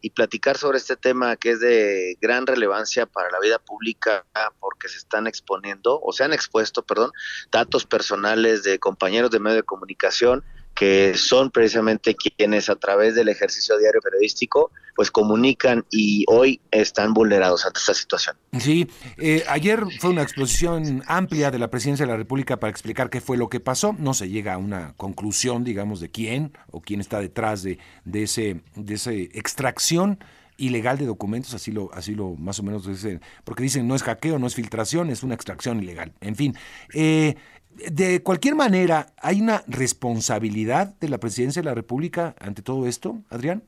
y 0.04 0.10
platicar 0.10 0.58
sobre 0.58 0.80
este 0.80 0.98
tema 0.98 1.38
que 1.38 1.52
es 1.52 1.62
de 1.62 2.18
gran 2.20 2.46
relevancia 2.46 3.06
para 3.06 3.32
la 3.32 3.40
vida 3.40 3.58
pública 3.58 4.26
porque 4.60 4.90
se 4.90 4.98
están 4.98 5.28
exponiendo 5.28 5.98
o 6.04 6.12
se 6.12 6.26
han 6.26 6.34
expuesto, 6.34 6.84
perdón, 6.84 7.12
datos 7.54 7.86
personales 7.86 8.64
de 8.64 8.80
compañeros 8.80 9.32
de 9.32 9.40
medio 9.40 9.56
de 9.56 9.64
comunicación 9.64 10.44
que 10.76 11.14
son 11.16 11.52
precisamente 11.52 12.16
quienes 12.16 12.70
a 12.70 12.76
través 12.76 13.16
del 13.16 13.30
ejercicio 13.30 13.78
diario 13.78 14.02
periodístico 14.02 14.72
pues 14.96 15.12
comunican 15.12 15.86
y 15.90 16.24
hoy 16.28 16.62
están 16.72 17.14
vulnerados 17.14 17.66
ante 17.66 17.80
esta 17.80 17.94
situación. 17.94 18.36
Sí, 18.60 18.88
eh, 19.18 19.44
ayer 19.48 19.84
fue 20.00 20.12
una 20.12 20.22
exposición 20.22 21.04
amplia 21.08 21.52
de 21.52 21.60
la 21.60 21.70
presidencia 21.70 22.06
de 22.06 22.12
la 22.12 22.18
República 22.18 22.60
para 22.60 22.72
explicar 22.72 23.10
qué 23.10 23.22
fue 23.22 23.38
lo 23.38 23.50
que 23.50 23.60
pasó. 23.60 23.96
No 23.98 24.14
se 24.14 24.30
llega 24.30 24.54
a 24.54 24.58
una 24.58 24.94
conclusión, 24.98 25.64
digamos, 25.64 26.00
de 26.00 26.12
quién 26.12 26.58
o 26.72 26.82
quién 26.82 27.02
está 27.02 27.20
detrás 27.20 27.64
de, 27.64 27.80
de 28.06 28.24
ese 28.24 28.62
de 28.76 28.94
esa 28.94 29.12
extracción 29.12 30.20
ilegal 30.58 30.98
de 30.98 31.06
documentos, 31.06 31.54
así 31.54 31.72
lo, 31.72 31.94
así 31.94 32.16
lo 32.16 32.36
más 32.36 32.60
o 32.60 32.64
menos 32.64 32.86
dicen, 32.86 33.22
porque 33.44 33.64
dicen 33.64 33.88
no 33.88 33.96
es 33.96 34.04
hackeo, 34.04 34.40
no 34.40 34.48
es 34.48 34.56
filtración, 34.56 35.10
es 35.10 35.24
una 35.24 35.36
extracción 35.36 35.82
ilegal. 35.82 36.14
En 36.22 36.36
fin, 36.36 36.56
eh, 36.94 37.36
de 37.76 38.24
cualquier 38.24 38.56
manera, 38.56 39.14
¿hay 39.18 39.42
una 39.42 39.64
responsabilidad 39.68 40.96
de 41.00 41.10
la 41.10 41.20
presidencia 41.20 41.62
de 41.62 41.68
la 41.68 41.76
República 41.76 42.36
ante 42.40 42.62
todo 42.62 42.88
esto, 42.88 43.22
Adrián? 43.30 43.64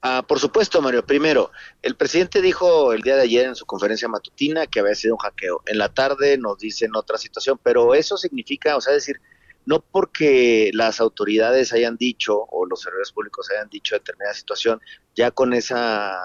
Ah, 0.00 0.24
por 0.26 0.38
supuesto, 0.38 0.80
Mario. 0.80 1.04
Primero, 1.04 1.50
el 1.82 1.96
presidente 1.96 2.40
dijo 2.40 2.92
el 2.92 3.02
día 3.02 3.16
de 3.16 3.22
ayer 3.22 3.46
en 3.46 3.56
su 3.56 3.66
conferencia 3.66 4.06
matutina 4.06 4.66
que 4.66 4.78
había 4.78 4.94
sido 4.94 5.14
un 5.14 5.18
hackeo. 5.18 5.62
En 5.66 5.78
la 5.78 5.88
tarde 5.88 6.38
nos 6.38 6.58
dicen 6.58 6.94
otra 6.94 7.18
situación, 7.18 7.58
pero 7.62 7.94
eso 7.94 8.16
significa, 8.16 8.76
o 8.76 8.80
sea, 8.80 8.92
decir, 8.92 9.20
no 9.66 9.80
porque 9.80 10.70
las 10.72 11.00
autoridades 11.00 11.72
hayan 11.72 11.96
dicho 11.96 12.46
o 12.50 12.64
los 12.64 12.80
servidores 12.80 13.12
públicos 13.12 13.50
hayan 13.50 13.68
dicho 13.68 13.96
determinada 13.96 14.34
situación, 14.34 14.80
ya 15.16 15.32
con 15.32 15.52
esa 15.52 16.16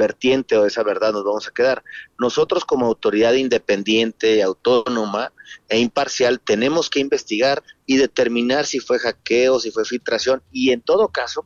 vertiente 0.00 0.56
o 0.56 0.66
esa 0.66 0.82
verdad 0.82 1.12
nos 1.12 1.24
vamos 1.24 1.46
a 1.46 1.52
quedar. 1.52 1.84
Nosotros 2.18 2.64
como 2.64 2.86
autoridad 2.86 3.34
independiente, 3.34 4.42
autónoma 4.42 5.32
e 5.68 5.78
imparcial 5.78 6.40
tenemos 6.40 6.88
que 6.88 7.00
investigar 7.00 7.62
y 7.86 7.98
determinar 7.98 8.66
si 8.66 8.80
fue 8.80 8.98
hackeo, 8.98 9.60
si 9.60 9.70
fue 9.70 9.84
filtración 9.84 10.42
y 10.50 10.70
en 10.70 10.80
todo 10.80 11.08
caso 11.08 11.44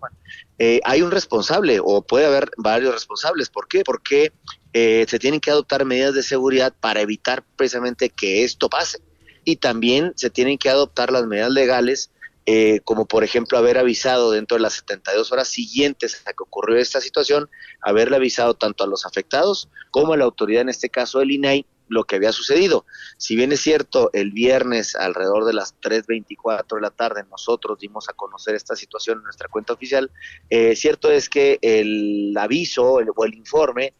eh, 0.58 0.80
hay 0.84 1.02
un 1.02 1.10
responsable 1.10 1.80
o 1.82 2.02
puede 2.02 2.26
haber 2.26 2.50
varios 2.56 2.94
responsables. 2.94 3.50
¿Por 3.50 3.66
qué? 3.66 3.82
Porque 3.82 4.32
eh, 4.72 5.04
se 5.08 5.18
tienen 5.18 5.40
que 5.40 5.50
adoptar 5.50 5.84
medidas 5.84 6.14
de 6.14 6.22
seguridad 6.22 6.72
para 6.78 7.00
evitar 7.00 7.44
precisamente 7.56 8.08
que 8.08 8.44
esto 8.44 8.68
pase 8.68 8.98
y 9.44 9.56
también 9.56 10.12
se 10.16 10.30
tienen 10.30 10.58
que 10.58 10.70
adoptar 10.70 11.12
las 11.12 11.26
medidas 11.26 11.50
legales 11.50 12.10
eh, 12.46 12.80
como 12.84 13.06
por 13.06 13.24
ejemplo 13.24 13.56
haber 13.56 13.78
avisado 13.78 14.30
dentro 14.30 14.56
de 14.56 14.62
las 14.62 14.74
72 14.74 15.32
horas 15.32 15.48
siguientes 15.48 16.22
a 16.26 16.32
que 16.32 16.42
ocurrió 16.42 16.76
esta 16.76 17.00
situación, 17.00 17.48
haberle 17.80 18.16
avisado 18.16 18.54
tanto 18.54 18.84
a 18.84 18.86
los 18.86 19.06
afectados 19.06 19.68
como 19.90 20.12
a 20.12 20.16
la 20.16 20.24
autoridad, 20.24 20.62
en 20.62 20.68
este 20.68 20.90
caso 20.90 21.20
el 21.22 21.30
INAI, 21.30 21.66
lo 21.88 22.04
que 22.04 22.16
había 22.16 22.32
sucedido. 22.32 22.86
Si 23.18 23.36
bien 23.36 23.52
es 23.52 23.60
cierto, 23.60 24.10
el 24.12 24.32
viernes 24.32 24.94
alrededor 24.94 25.44
de 25.44 25.52
las 25.54 25.78
3.24 25.80 26.76
de 26.76 26.80
la 26.80 26.90
tarde 26.90 27.24
nosotros 27.30 27.78
dimos 27.78 28.08
a 28.08 28.14
conocer 28.14 28.54
esta 28.54 28.76
situación 28.76 29.18
en 29.18 29.24
nuestra 29.24 29.48
cuenta 29.48 29.72
oficial, 29.72 30.10
eh, 30.50 30.76
cierto 30.76 31.10
es 31.10 31.28
que 31.28 31.58
el 31.62 32.34
aviso 32.36 32.94
o 32.94 33.24
el 33.24 33.34
informe 33.34 33.94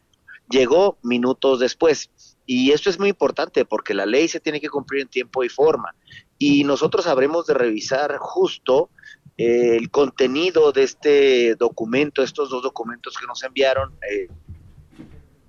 llegó 0.49 0.97
minutos 1.03 1.59
después. 1.59 2.09
Y 2.47 2.71
esto 2.71 2.89
es 2.91 2.99
muy 2.99 3.09
importante 3.09 3.65
porque 3.65 3.93
la 3.93 4.05
ley 4.05 4.27
se 4.27 4.39
tiene 4.39 4.61
que 4.61 4.69
cumplir 4.69 5.01
en 5.01 5.07
tiempo 5.07 5.43
y 5.43 5.49
forma. 5.49 5.95
Y 6.47 6.63
nosotros 6.63 7.07
habremos 7.07 7.47
de 7.47 7.55
revisar 7.55 8.17
justo 8.19 8.91
eh, 9.35 9.77
el 9.77 9.89
contenido 9.89 10.71
de 10.71 10.83
este 10.83 11.55
documento, 11.55 12.21
estos 12.21 12.51
dos 12.51 12.61
documentos 12.61 13.17
que 13.17 13.25
nos 13.25 13.41
enviaron, 13.41 13.97
eh, 14.07 14.27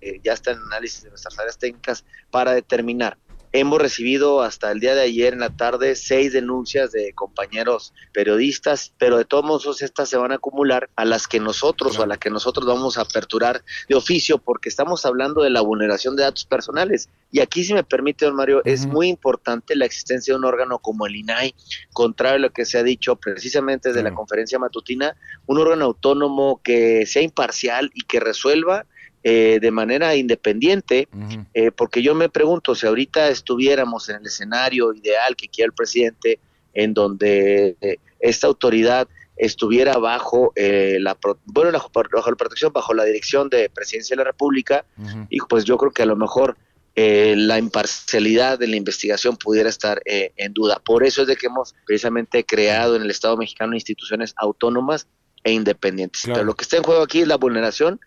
eh, 0.00 0.20
ya 0.24 0.32
está 0.32 0.52
en 0.52 0.58
análisis 0.60 1.02
de 1.02 1.10
nuestras 1.10 1.38
áreas 1.38 1.58
técnicas, 1.58 2.06
para 2.30 2.54
determinar 2.54 3.18
Hemos 3.58 3.80
recibido 3.80 4.42
hasta 4.42 4.70
el 4.70 4.80
día 4.80 4.94
de 4.94 5.00
ayer 5.00 5.32
en 5.32 5.40
la 5.40 5.48
tarde 5.48 5.96
seis 5.96 6.34
denuncias 6.34 6.92
de 6.92 7.14
compañeros 7.14 7.94
periodistas, 8.12 8.92
pero 8.98 9.16
de 9.16 9.24
todos 9.24 9.46
modos 9.46 9.80
estas 9.80 10.10
se 10.10 10.18
van 10.18 10.30
a 10.30 10.34
acumular 10.34 10.90
a 10.94 11.06
las 11.06 11.26
que 11.26 11.40
nosotros 11.40 11.98
o 11.98 12.02
a 12.02 12.06
las 12.06 12.18
que 12.18 12.28
nosotros 12.28 12.66
vamos 12.66 12.98
a 12.98 13.00
aperturar 13.00 13.64
de 13.88 13.94
oficio 13.94 14.36
porque 14.36 14.68
estamos 14.68 15.06
hablando 15.06 15.40
de 15.40 15.48
la 15.48 15.62
vulneración 15.62 16.16
de 16.16 16.24
datos 16.24 16.44
personales. 16.44 17.08
Y 17.32 17.40
aquí, 17.40 17.64
si 17.64 17.72
me 17.72 17.82
permite, 17.82 18.26
don 18.26 18.36
Mario, 18.36 18.60
es 18.66 18.84
muy 18.84 19.08
importante 19.08 19.74
la 19.74 19.86
existencia 19.86 20.34
de 20.34 20.38
un 20.38 20.44
órgano 20.44 20.78
como 20.78 21.06
el 21.06 21.16
INAI, 21.16 21.54
contrario 21.94 22.36
a 22.36 22.40
lo 22.40 22.50
que 22.50 22.66
se 22.66 22.76
ha 22.76 22.82
dicho 22.82 23.16
precisamente 23.16 23.88
desde 23.88 24.02
la 24.02 24.12
conferencia 24.12 24.58
matutina, 24.58 25.16
un 25.46 25.56
órgano 25.56 25.86
autónomo 25.86 26.60
que 26.62 27.06
sea 27.06 27.22
imparcial 27.22 27.90
y 27.94 28.02
que 28.02 28.20
resuelva 28.20 28.84
eh, 29.28 29.58
de 29.60 29.72
manera 29.72 30.14
independiente, 30.14 31.08
eh, 31.52 31.72
porque 31.72 32.00
yo 32.00 32.14
me 32.14 32.28
pregunto 32.28 32.76
si 32.76 32.86
ahorita 32.86 33.28
estuviéramos 33.28 34.08
en 34.08 34.18
el 34.20 34.26
escenario 34.26 34.94
ideal 34.94 35.34
que 35.34 35.48
quiere 35.48 35.66
el 35.66 35.72
presidente, 35.72 36.38
en 36.74 36.94
donde 36.94 37.76
eh, 37.80 37.96
esta 38.20 38.46
autoridad 38.46 39.08
estuviera 39.36 39.98
bajo 39.98 40.52
la 40.54 41.18
bueno 41.44 41.72
bajo, 41.72 41.90
la 42.30 42.36
protección 42.36 42.72
bajo 42.72 42.94
la 42.94 43.02
dirección 43.02 43.48
de 43.50 43.68
Presidencia 43.68 44.14
de 44.14 44.18
la 44.18 44.30
República 44.30 44.84
y 45.28 45.40
pues 45.40 45.64
yo 45.64 45.76
creo 45.76 45.90
que 45.90 46.04
a 46.04 46.06
lo 46.06 46.14
mejor 46.14 46.56
la 46.94 47.58
imparcialidad 47.58 48.60
de 48.60 48.68
la 48.68 48.76
investigación 48.76 49.36
pudiera 49.36 49.68
estar 49.68 50.00
en 50.04 50.52
duda. 50.52 50.78
Por 50.78 51.02
eso 51.02 51.22
es 51.22 51.26
de 51.26 51.34
que 51.34 51.46
hemos 51.46 51.74
precisamente 51.84 52.44
creado 52.44 52.94
en 52.94 53.02
el 53.02 53.10
Estado 53.10 53.36
mexicano 53.36 53.74
instituciones 53.74 54.34
autónomas 54.36 55.08
e 55.42 55.50
independientes. 55.50 56.22
Pero 56.24 56.44
lo 56.44 56.54
que 56.54 56.62
está 56.62 56.76
en 56.76 56.84
juego 56.84 57.02
aquí 57.02 57.22
es 57.22 57.28
la 57.28 57.36
vulneración 57.38 57.98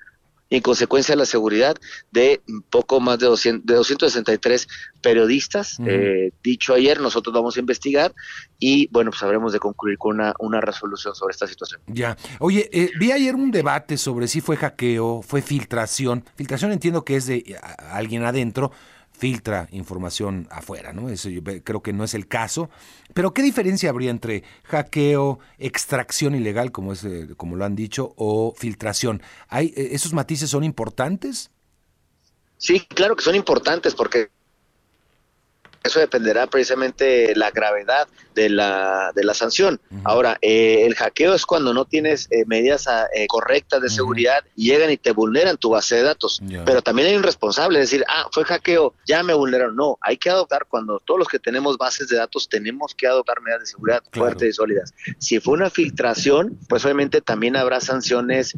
y 0.49 0.55
en 0.55 0.61
consecuencia 0.61 1.15
la 1.15 1.25
seguridad 1.25 1.77
de 2.11 2.41
poco 2.69 2.99
más 2.99 3.19
de, 3.19 3.27
200, 3.27 3.65
de 3.65 3.75
263 3.75 4.67
periodistas. 5.01 5.77
Eh, 5.85 6.31
dicho 6.43 6.73
ayer, 6.73 6.99
nosotros 6.99 7.33
vamos 7.33 7.57
a 7.57 7.59
investigar 7.59 8.13
y 8.57 8.87
bueno, 8.91 9.11
pues 9.11 9.21
habremos 9.23 9.53
de 9.53 9.59
concluir 9.59 9.97
con 9.97 10.15
una, 10.15 10.33
una 10.39 10.59
resolución 10.59 11.13
sobre 11.13 11.33
esta 11.33 11.47
situación. 11.47 11.81
Ya. 11.87 12.17
Oye, 12.39 12.69
eh, 12.73 12.89
vi 12.99 13.11
ayer 13.11 13.35
un 13.35 13.51
debate 13.51 13.97
sobre 13.97 14.27
si 14.27 14.41
fue 14.41 14.57
hackeo, 14.57 15.21
fue 15.21 15.41
filtración. 15.41 16.25
Filtración 16.35 16.71
entiendo 16.71 17.05
que 17.05 17.15
es 17.15 17.27
de 17.27 17.57
alguien 17.91 18.23
adentro 18.23 18.71
filtra 19.19 19.67
información 19.71 20.47
afuera, 20.49 20.93
¿no? 20.93 21.09
Eso 21.09 21.29
yo 21.29 21.41
creo 21.43 21.83
que 21.83 21.91
no 21.91 22.05
es 22.05 22.13
el 22.13 22.27
caso. 22.27 22.69
Pero 23.13 23.33
¿qué 23.33 23.41
diferencia 23.41 23.89
habría 23.89 24.11
entre 24.11 24.43
hackeo, 24.63 25.39
extracción 25.57 26.35
ilegal, 26.35 26.71
como 26.71 26.93
es 26.93 27.03
eh, 27.03 27.27
como 27.35 27.57
lo 27.57 27.65
han 27.65 27.75
dicho, 27.75 28.13
o 28.15 28.53
filtración? 28.55 29.21
¿Hay, 29.49 29.73
eh, 29.75 29.89
¿Esos 29.91 30.13
matices 30.13 30.49
son 30.49 30.63
importantes? 30.63 31.51
Sí, 32.57 32.79
claro 32.79 33.17
que 33.17 33.23
son 33.23 33.35
importantes 33.35 33.93
porque 33.93 34.29
eso 35.83 35.99
dependerá 35.99 36.47
precisamente 36.47 37.35
la 37.35 37.51
gravedad 37.51 38.07
de 38.35 38.49
la, 38.49 39.11
de 39.15 39.23
la 39.23 39.33
sanción. 39.33 39.79
Ahora, 40.03 40.37
eh, 40.41 40.85
el 40.85 40.95
hackeo 40.95 41.33
es 41.33 41.45
cuando 41.45 41.73
no 41.73 41.85
tienes 41.85 42.27
eh, 42.31 42.45
medidas 42.45 42.87
ah, 42.87 43.07
eh, 43.13 43.27
correctas 43.27 43.81
de 43.81 43.89
seguridad 43.89 44.43
y 44.55 44.69
llegan 44.71 44.91
y 44.91 44.97
te 44.97 45.11
vulneran 45.11 45.57
tu 45.57 45.71
base 45.71 45.95
de 45.95 46.03
datos. 46.03 46.41
Pero 46.65 46.81
también 46.81 47.09
hay 47.09 47.15
un 47.15 47.23
responsable, 47.23 47.79
es 47.79 47.89
decir, 47.89 48.05
ah, 48.07 48.27
fue 48.31 48.43
hackeo, 48.43 48.93
ya 49.05 49.23
me 49.23 49.33
vulneraron. 49.33 49.75
No, 49.75 49.97
hay 50.01 50.17
que 50.17 50.29
adoptar, 50.29 50.65
cuando 50.67 50.99
todos 50.99 51.19
los 51.19 51.27
que 51.27 51.39
tenemos 51.39 51.77
bases 51.77 52.07
de 52.09 52.17
datos 52.17 52.49
tenemos 52.49 52.93
que 52.95 53.07
adoptar 53.07 53.41
medidas 53.41 53.61
de 53.61 53.67
seguridad 53.67 54.03
fuertes 54.11 54.49
y 54.49 54.53
sólidas. 54.53 54.93
Si 55.17 55.39
fue 55.39 55.53
una 55.53 55.69
filtración, 55.69 56.57
pues 56.67 56.83
obviamente 56.85 57.21
también 57.21 57.55
habrá 57.55 57.79
sanciones, 57.79 58.55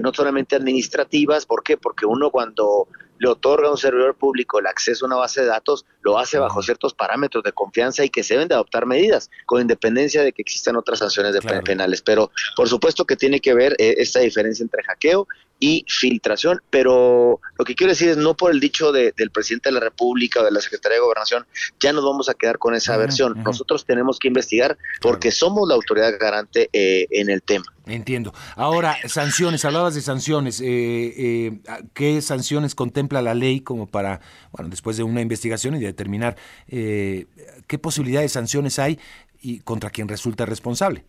no 0.00 0.12
solamente 0.12 0.56
administrativas, 0.56 1.46
¿por 1.46 1.62
qué? 1.62 1.76
Porque 1.76 2.06
uno 2.06 2.30
cuando 2.30 2.88
le 3.18 3.28
otorga 3.28 3.68
a 3.68 3.70
un 3.70 3.78
servidor 3.78 4.14
público 4.16 4.58
el 4.58 4.66
acceso 4.66 5.04
a 5.04 5.08
una 5.08 5.16
base 5.16 5.40
de 5.40 5.46
datos, 5.46 5.84
lo 6.02 6.18
hace 6.18 6.38
bajo 6.38 6.62
ciertos 6.62 6.94
parámetros 6.94 7.44
de 7.44 7.52
confianza 7.52 8.04
y 8.04 8.10
que 8.10 8.22
se 8.22 8.34
deben 8.34 8.48
de 8.48 8.54
adoptar 8.54 8.86
medidas, 8.86 9.30
con 9.46 9.60
independencia 9.60 10.22
de 10.22 10.32
que 10.32 10.42
existan 10.42 10.76
otras 10.76 10.98
sanciones 10.98 11.32
de 11.32 11.40
penales. 11.62 12.02
Pero 12.02 12.30
por 12.56 12.68
supuesto 12.68 13.04
que 13.04 13.16
tiene 13.16 13.40
que 13.40 13.54
ver 13.54 13.74
eh, 13.78 13.96
esta 13.98 14.20
diferencia 14.20 14.62
entre 14.62 14.82
hackeo 14.82 15.26
y 15.58 15.84
filtración, 15.88 16.60
pero 16.70 17.40
lo 17.58 17.64
que 17.64 17.74
quiero 17.74 17.92
decir 17.92 18.08
es 18.10 18.16
no 18.16 18.36
por 18.36 18.50
el 18.50 18.60
dicho 18.60 18.92
del 18.92 19.30
presidente 19.30 19.70
de 19.70 19.74
la 19.74 19.80
República 19.80 20.40
o 20.40 20.44
de 20.44 20.50
la 20.50 20.60
Secretaría 20.60 20.96
de 20.96 21.02
Gobernación, 21.02 21.46
ya 21.80 21.92
nos 21.92 22.04
vamos 22.04 22.28
a 22.28 22.34
quedar 22.34 22.58
con 22.58 22.74
esa 22.74 22.96
versión. 22.96 23.42
Nosotros 23.42 23.84
tenemos 23.86 24.18
que 24.18 24.28
investigar 24.28 24.76
porque 25.00 25.30
somos 25.30 25.68
la 25.68 25.74
autoridad 25.74 26.12
garante 26.20 26.68
eh, 26.72 27.06
en 27.10 27.30
el 27.30 27.42
tema. 27.42 27.64
Entiendo. 27.86 28.34
Ahora, 28.56 28.96
sanciones, 29.06 29.64
hablabas 29.64 29.94
de 29.94 30.00
sanciones. 30.02 30.60
Eh, 30.60 30.66
eh, 30.66 31.60
¿Qué 31.94 32.20
sanciones 32.20 32.74
contempla 32.74 33.22
la 33.22 33.34
ley 33.34 33.60
como 33.60 33.86
para, 33.86 34.20
bueno, 34.52 34.68
después 34.68 34.96
de 34.96 35.04
una 35.04 35.20
investigación 35.20 35.76
y 35.76 35.80
de 35.80 35.86
determinar 35.86 36.36
qué 36.66 37.78
posibilidades 37.80 38.32
de 38.32 38.34
sanciones 38.34 38.78
hay 38.78 38.98
y 39.40 39.60
contra 39.60 39.90
quien 39.90 40.08
resulta 40.08 40.44
responsable? 40.44 41.04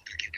contra 0.00 0.16
quien 0.16 0.32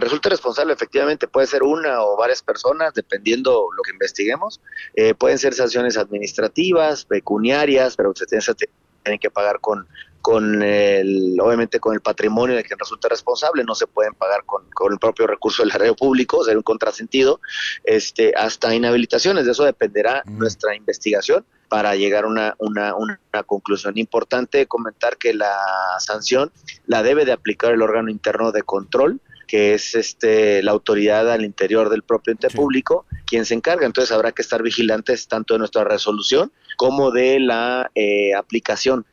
resulte 0.00 0.28
responsable 0.28 0.72
efectivamente 0.72 1.28
puede 1.28 1.46
ser 1.46 1.62
una 1.62 2.02
o 2.02 2.16
varias 2.16 2.42
personas, 2.42 2.94
dependiendo 2.94 3.68
lo 3.76 3.82
que 3.82 3.92
investiguemos. 3.92 4.60
Eh, 4.94 5.14
pueden 5.14 5.38
ser 5.38 5.54
sanciones 5.54 5.96
administrativas, 5.96 7.04
pecuniarias, 7.04 7.96
pero 7.96 8.12
se 8.14 8.26
tienen 8.26 9.18
que 9.20 9.30
pagar 9.30 9.60
con, 9.60 9.86
con 10.26 10.60
el, 10.60 11.38
obviamente 11.40 11.78
con 11.78 11.94
el 11.94 12.00
patrimonio 12.00 12.56
de 12.56 12.64
quien 12.64 12.80
resulte 12.80 13.08
responsable, 13.08 13.62
no 13.62 13.76
se 13.76 13.86
pueden 13.86 14.12
pagar 14.14 14.44
con, 14.44 14.68
con 14.70 14.92
el 14.92 14.98
propio 14.98 15.24
recurso 15.28 15.62
del 15.62 15.70
arreo 15.70 15.94
público, 15.94 16.42
sería 16.42 16.58
un 16.58 16.64
contrasentido, 16.64 17.40
este, 17.84 18.32
hasta 18.36 18.74
inhabilitaciones, 18.74 19.46
de 19.46 19.52
eso 19.52 19.64
dependerá 19.64 20.24
nuestra 20.26 20.74
investigación 20.74 21.46
para 21.68 21.94
llegar 21.94 22.24
a 22.24 22.26
una, 22.26 22.54
una, 22.58 22.96
una, 22.96 23.20
conclusión. 23.44 23.98
Importante 23.98 24.66
comentar 24.66 25.16
que 25.16 25.32
la 25.32 25.56
sanción 26.00 26.50
la 26.86 27.04
debe 27.04 27.24
de 27.24 27.30
aplicar 27.30 27.72
el 27.72 27.82
órgano 27.82 28.10
interno 28.10 28.50
de 28.50 28.64
control, 28.64 29.20
que 29.46 29.74
es 29.74 29.94
este 29.94 30.62
la 30.62 30.72
autoridad 30.72 31.30
al 31.30 31.44
interior 31.44 31.88
del 31.88 32.02
propio 32.02 32.32
ente 32.32 32.50
público 32.50 33.06
quien 33.26 33.44
se 33.44 33.54
encarga. 33.54 33.86
Entonces 33.86 34.12
habrá 34.12 34.32
que 34.32 34.42
estar 34.42 34.62
vigilantes 34.62 35.28
tanto 35.28 35.54
de 35.54 35.58
nuestra 35.58 35.84
resolución 35.84 36.52
como 36.76 37.10
de 37.10 37.40
la 37.40 37.90
eh, 37.94 38.34
aplicación 38.34 39.06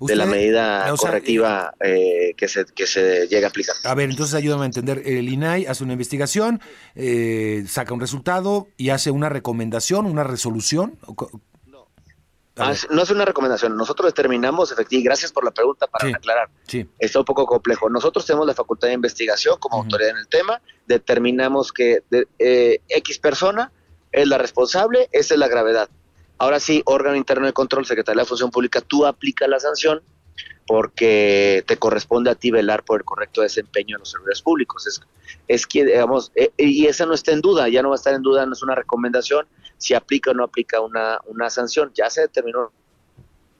de 0.00 0.16
la 0.16 0.26
medida 0.26 0.92
correctiva 0.96 1.74
eh, 1.80 2.34
que, 2.36 2.48
se, 2.48 2.64
que 2.66 2.86
se 2.86 3.26
llegue 3.28 3.44
a 3.44 3.48
aplicar. 3.48 3.74
A 3.84 3.94
ver, 3.94 4.10
entonces 4.10 4.34
ayúdame 4.34 4.64
a 4.64 4.66
entender. 4.66 5.02
El 5.04 5.28
INAI 5.28 5.66
hace 5.66 5.84
una 5.84 5.94
investigación, 5.94 6.60
eh, 6.94 7.64
saca 7.66 7.94
un 7.94 8.00
resultado 8.00 8.68
y 8.76 8.90
hace 8.90 9.10
una 9.10 9.28
recomendación, 9.28 10.06
una 10.06 10.24
resolución. 10.24 10.98
Ah, 12.58 12.72
no 12.90 13.02
es 13.02 13.10
una 13.10 13.26
recomendación. 13.26 13.76
Nosotros 13.76 14.06
determinamos, 14.06 14.72
efectivamente, 14.72 14.96
y 14.96 15.02
gracias 15.02 15.30
por 15.30 15.44
la 15.44 15.50
pregunta 15.50 15.86
para 15.86 16.08
aclarar. 16.08 16.48
Sí. 16.66 16.88
Está 16.98 17.18
un 17.18 17.26
poco 17.26 17.44
complejo. 17.44 17.90
Nosotros 17.90 18.24
tenemos 18.24 18.46
la 18.46 18.54
facultad 18.54 18.88
de 18.88 18.94
investigación 18.94 19.58
como 19.58 19.76
autoridad 19.76 20.10
en 20.10 20.18
el 20.18 20.28
tema, 20.28 20.62
determinamos 20.86 21.70
que 21.70 22.02
eh, 22.38 22.80
X 22.88 23.18
persona 23.18 23.70
es 24.10 24.26
la 24.26 24.38
responsable, 24.38 25.08
esa 25.12 25.34
es 25.34 25.40
la 25.40 25.48
gravedad. 25.48 25.90
Ahora 26.38 26.58
sí, 26.58 26.82
órgano 26.86 27.16
interno 27.16 27.46
de 27.46 27.52
control, 27.52 27.84
Secretaría 27.84 28.22
de 28.22 28.28
Función 28.28 28.50
Pública, 28.50 28.80
tú 28.80 29.04
aplicas 29.04 29.48
la 29.48 29.60
sanción 29.60 30.02
porque 30.66 31.62
te 31.66 31.76
corresponde 31.76 32.30
a 32.30 32.34
ti 32.34 32.50
velar 32.50 32.84
por 32.84 33.00
el 33.00 33.04
correcto 33.04 33.42
desempeño 33.42 33.96
de 33.96 34.00
los 34.00 34.10
servidores 34.10 34.42
públicos. 34.42 34.86
Es, 34.86 35.00
es 35.46 35.66
que, 35.66 35.84
digamos, 35.84 36.32
eh, 36.34 36.50
y 36.56 36.86
esa 36.86 37.06
no 37.06 37.14
está 37.14 37.32
en 37.32 37.40
duda, 37.40 37.68
ya 37.68 37.82
no 37.82 37.90
va 37.90 37.94
a 37.94 37.96
estar 37.96 38.14
en 38.14 38.22
duda, 38.22 38.44
no 38.46 38.52
es 38.52 38.62
una 38.62 38.74
recomendación, 38.74 39.46
si 39.78 39.94
aplica 39.94 40.30
o 40.30 40.34
no 40.34 40.44
aplica 40.44 40.80
una, 40.80 41.20
una 41.26 41.50
sanción. 41.50 41.92
Ya 41.94 42.10
se 42.10 42.22
determinó 42.22 42.72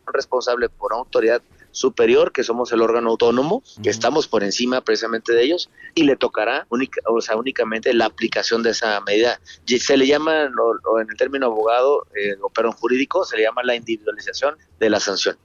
responsable 0.06 0.68
por 0.68 0.92
autoridad 0.92 1.42
superior, 1.76 2.32
que 2.32 2.42
somos 2.42 2.72
el 2.72 2.80
órgano 2.80 3.10
autónomo, 3.10 3.62
que 3.82 3.90
estamos 3.90 4.26
por 4.26 4.42
encima 4.42 4.80
precisamente 4.80 5.34
de 5.34 5.42
ellos, 5.42 5.68
y 5.94 6.04
le 6.04 6.16
tocará 6.16 6.66
única, 6.70 7.02
o 7.06 7.20
sea, 7.20 7.36
únicamente 7.36 7.92
la 7.92 8.06
aplicación 8.06 8.62
de 8.62 8.70
esa 8.70 8.98
medida. 9.02 9.38
Se 9.66 9.96
le 9.98 10.06
llama, 10.06 10.48
o, 10.84 11.00
en 11.00 11.10
el 11.10 11.16
término 11.18 11.46
abogado, 11.46 12.06
eh, 12.16 12.34
o 12.40 12.48
perdón, 12.48 12.72
jurídico, 12.72 13.26
se 13.26 13.36
le 13.36 13.42
llama 13.42 13.62
la 13.62 13.74
individualización 13.76 14.56
de 14.80 14.88
la 14.88 15.00
sanción. 15.00 15.36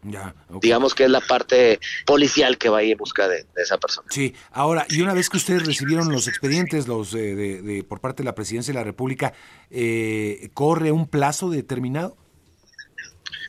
Digamos 0.62 0.96
que 0.96 1.04
es 1.04 1.10
la 1.10 1.20
parte 1.20 1.82
policial 2.06 2.58
que 2.58 2.70
va 2.70 2.80
a 2.80 2.84
ir 2.84 2.94
en 2.94 2.98
busca 2.98 3.28
de, 3.28 3.46
esa 3.58 3.78
persona. 3.78 4.08
Sí, 4.10 4.34
ahora, 4.52 4.86
y 4.90 5.02
una 5.02 5.14
vez 5.14 5.30
que 5.30 5.36
ustedes 5.36 5.66
recibieron 5.66 6.10
los 6.14 6.30
expedientes 6.30 6.88
los 6.88 7.14
eh, 7.14 7.36
de, 7.36 7.84
por 7.84 8.00
parte 8.00 8.24
de 8.24 8.26
la 8.26 8.36
Presidencia 8.36 8.74
de 8.74 8.80
la 8.80 8.86
República, 8.86 9.34
eh, 9.70 10.50
¿corre 10.54 10.94
un 10.94 11.08
plazo 11.08 11.50
determinado? 11.50 12.16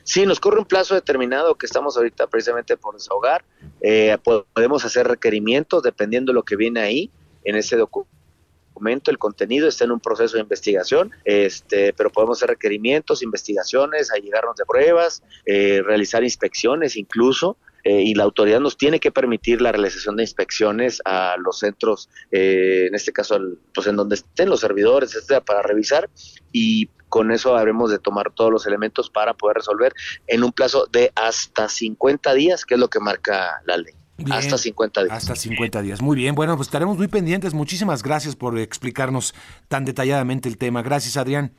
Sí, 0.03 0.25
nos 0.25 0.39
corre 0.39 0.59
un 0.59 0.65
plazo 0.65 0.95
determinado 0.95 1.55
que 1.55 1.65
estamos 1.65 1.95
ahorita 1.95 2.27
precisamente 2.27 2.77
por 2.77 2.95
desahogar. 2.95 3.45
Eh, 3.81 4.17
podemos 4.53 4.83
hacer 4.85 5.07
requerimientos 5.07 5.83
dependiendo 5.83 6.31
de 6.31 6.35
lo 6.35 6.43
que 6.43 6.55
viene 6.55 6.81
ahí 6.81 7.11
en 7.43 7.55
ese 7.55 7.77
documento. 7.77 9.11
El 9.11 9.17
contenido 9.17 9.67
está 9.67 9.85
en 9.85 9.91
un 9.91 9.99
proceso 9.99 10.35
de 10.35 10.41
investigación, 10.41 11.11
este, 11.23 11.93
pero 11.93 12.09
podemos 12.09 12.39
hacer 12.39 12.49
requerimientos, 12.49 13.21
investigaciones, 13.21 14.11
allegarnos 14.11 14.55
de 14.55 14.65
pruebas, 14.65 15.23
eh, 15.45 15.81
realizar 15.85 16.23
inspecciones 16.23 16.95
incluso. 16.95 17.57
Eh, 17.85 18.01
y 18.01 18.13
la 18.13 18.23
autoridad 18.23 18.61
nos 18.61 18.77
tiene 18.77 19.01
que 19.01 19.11
permitir 19.11 19.61
la 19.61 19.73
realización 19.73 20.15
de 20.15 20.23
inspecciones 20.23 21.01
a 21.03 21.35
los 21.37 21.59
centros, 21.59 22.09
en 22.31 22.95
este 22.95 23.11
caso, 23.11 23.37
pues 23.73 23.87
en 23.87 23.97
donde 23.97 24.15
estén 24.15 24.49
los 24.49 24.61
servidores, 24.61 25.13
etcétera, 25.13 25.41
para 25.41 25.61
revisar 25.63 26.09
y 26.53 26.87
con 27.13 27.31
eso 27.31 27.55
habremos 27.55 27.91
de 27.91 27.99
tomar 27.99 28.31
todos 28.31 28.51
los 28.51 28.65
elementos 28.65 29.11
para 29.11 29.35
poder 29.35 29.57
resolver 29.57 29.93
en 30.25 30.43
un 30.43 30.51
plazo 30.51 30.87
de 30.91 31.11
hasta 31.13 31.69
50 31.69 32.33
días, 32.33 32.65
que 32.65 32.73
es 32.73 32.79
lo 32.79 32.89
que 32.89 32.99
marca 32.99 33.61
la 33.65 33.77
ley. 33.77 33.93
hasta 34.31 34.57
50 34.57 35.03
días. 35.03 35.15
Hasta 35.15 35.35
50 35.35 35.83
días. 35.83 36.01
Muy 36.01 36.15
bien, 36.15 36.33
bueno, 36.33 36.55
pues 36.55 36.69
estaremos 36.69 36.97
muy 36.97 37.07
pendientes. 37.07 37.53
Muchísimas 37.53 38.01
gracias 38.01 38.35
por 38.35 38.57
explicarnos 38.57 39.35
tan 39.67 39.85
detalladamente 39.85 40.49
el 40.49 40.57
tema. 40.57 40.81
Gracias, 40.81 41.15
Adrián. 41.15 41.53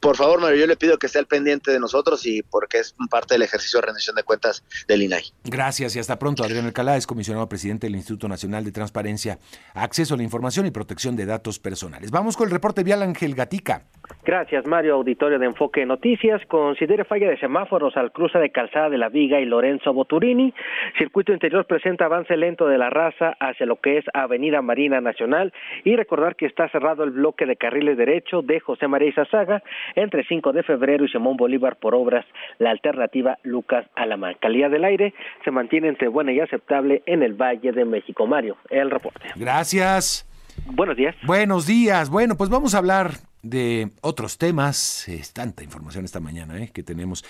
Por 0.00 0.16
favor, 0.16 0.40
Mario, 0.40 0.60
yo 0.60 0.66
le 0.66 0.76
pido 0.76 0.98
que 0.98 1.06
esté 1.06 1.18
al 1.18 1.26
pendiente 1.26 1.70
de 1.70 1.80
nosotros 1.80 2.26
y 2.26 2.42
porque 2.42 2.78
es 2.78 2.94
parte 3.10 3.34
del 3.34 3.42
ejercicio 3.42 3.80
de 3.80 3.86
rendición 3.86 4.16
de 4.16 4.22
cuentas 4.22 4.64
del 4.86 5.02
INAI. 5.02 5.24
Gracias 5.44 5.96
y 5.96 5.98
hasta 5.98 6.18
pronto. 6.18 6.44
Adrián 6.44 6.66
Alcalá 6.66 6.96
es 6.96 7.06
comisionado 7.06 7.48
presidente 7.48 7.86
del 7.86 7.96
Instituto 7.96 8.28
Nacional 8.28 8.64
de 8.64 8.72
Transparencia, 8.72 9.38
Acceso 9.74 10.14
a 10.14 10.16
la 10.16 10.22
Información 10.22 10.66
y 10.66 10.70
Protección 10.70 11.16
de 11.16 11.26
Datos 11.26 11.58
Personales. 11.58 12.10
Vamos 12.10 12.36
con 12.36 12.46
el 12.46 12.52
reporte 12.52 12.84
vial 12.84 13.02
Ángel 13.02 13.34
Gatica. 13.34 13.82
Gracias, 14.24 14.66
Mario. 14.66 14.94
Auditorio 14.94 15.38
de 15.38 15.46
Enfoque 15.46 15.86
Noticias. 15.86 16.42
Considere 16.46 17.04
falla 17.04 17.28
de 17.28 17.38
semáforos 17.38 17.96
al 17.96 18.12
cruce 18.12 18.38
de 18.38 18.50
Calzada 18.50 18.90
de 18.90 18.98
la 18.98 19.08
Viga 19.08 19.40
y 19.40 19.44
Lorenzo 19.44 19.92
Boturini. 19.92 20.52
Circuito 20.98 21.32
interior 21.32 21.66
presenta 21.66 22.06
avance 22.06 22.36
lento 22.36 22.66
de 22.66 22.78
la 22.78 22.90
raza 22.90 23.34
hacia 23.40 23.66
lo 23.66 23.76
que 23.76 23.98
es 23.98 24.04
Avenida 24.12 24.62
Marina 24.62 25.00
Nacional. 25.00 25.52
Y 25.84 25.96
recordar 25.96 26.36
que 26.36 26.46
está 26.46 26.68
cerrado 26.68 27.04
el 27.04 27.10
bloque 27.10 27.46
de 27.46 27.56
carriles 27.56 27.96
derecho 27.96 28.42
de 28.42 28.60
José 28.60 28.88
María 28.88 29.08
Izazaga 29.08 29.62
entre 29.94 30.24
5 30.24 30.52
de 30.52 30.62
febrero 30.62 31.04
y 31.04 31.08
Simón 31.08 31.36
Bolívar 31.36 31.76
por 31.76 31.94
obras. 31.94 32.24
La 32.58 32.70
alternativa 32.70 33.38
Lucas 33.42 33.86
Alamán. 33.94 34.36
Calidad 34.40 34.70
del 34.70 34.84
aire 34.84 35.14
se 35.44 35.50
mantiene 35.50 35.88
entre 35.88 36.08
buena 36.08 36.32
y 36.32 36.40
aceptable 36.40 37.02
en 37.06 37.22
el 37.22 37.34
Valle 37.34 37.72
de 37.72 37.84
México. 37.84 38.26
Mario, 38.26 38.56
el 38.70 38.90
reporte. 38.90 39.28
Gracias. 39.36 40.28
Buenos 40.66 40.96
días. 40.96 41.14
Buenos 41.26 41.66
días. 41.66 42.10
Bueno, 42.10 42.36
pues 42.36 42.48
vamos 42.50 42.74
a 42.74 42.78
hablar 42.78 43.12
de 43.42 43.90
otros 44.00 44.38
temas. 44.38 45.08
Es 45.08 45.32
tanta 45.32 45.62
información 45.62 46.04
esta 46.04 46.20
mañana 46.20 46.58
¿eh? 46.62 46.70
que 46.72 46.82
tenemos. 46.82 47.24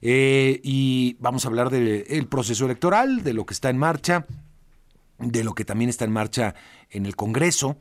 Eh, 0.00 0.60
y 0.62 1.16
vamos 1.18 1.44
a 1.44 1.48
hablar 1.48 1.70
del 1.70 2.26
proceso 2.28 2.64
electoral, 2.64 3.22
de 3.22 3.34
lo 3.34 3.44
que 3.44 3.54
está 3.54 3.70
en 3.70 3.78
marcha, 3.78 4.26
de 5.18 5.44
lo 5.44 5.54
que 5.54 5.64
también 5.64 5.90
está 5.90 6.04
en 6.04 6.12
marcha 6.12 6.54
en 6.90 7.06
el 7.06 7.16
Congreso 7.16 7.76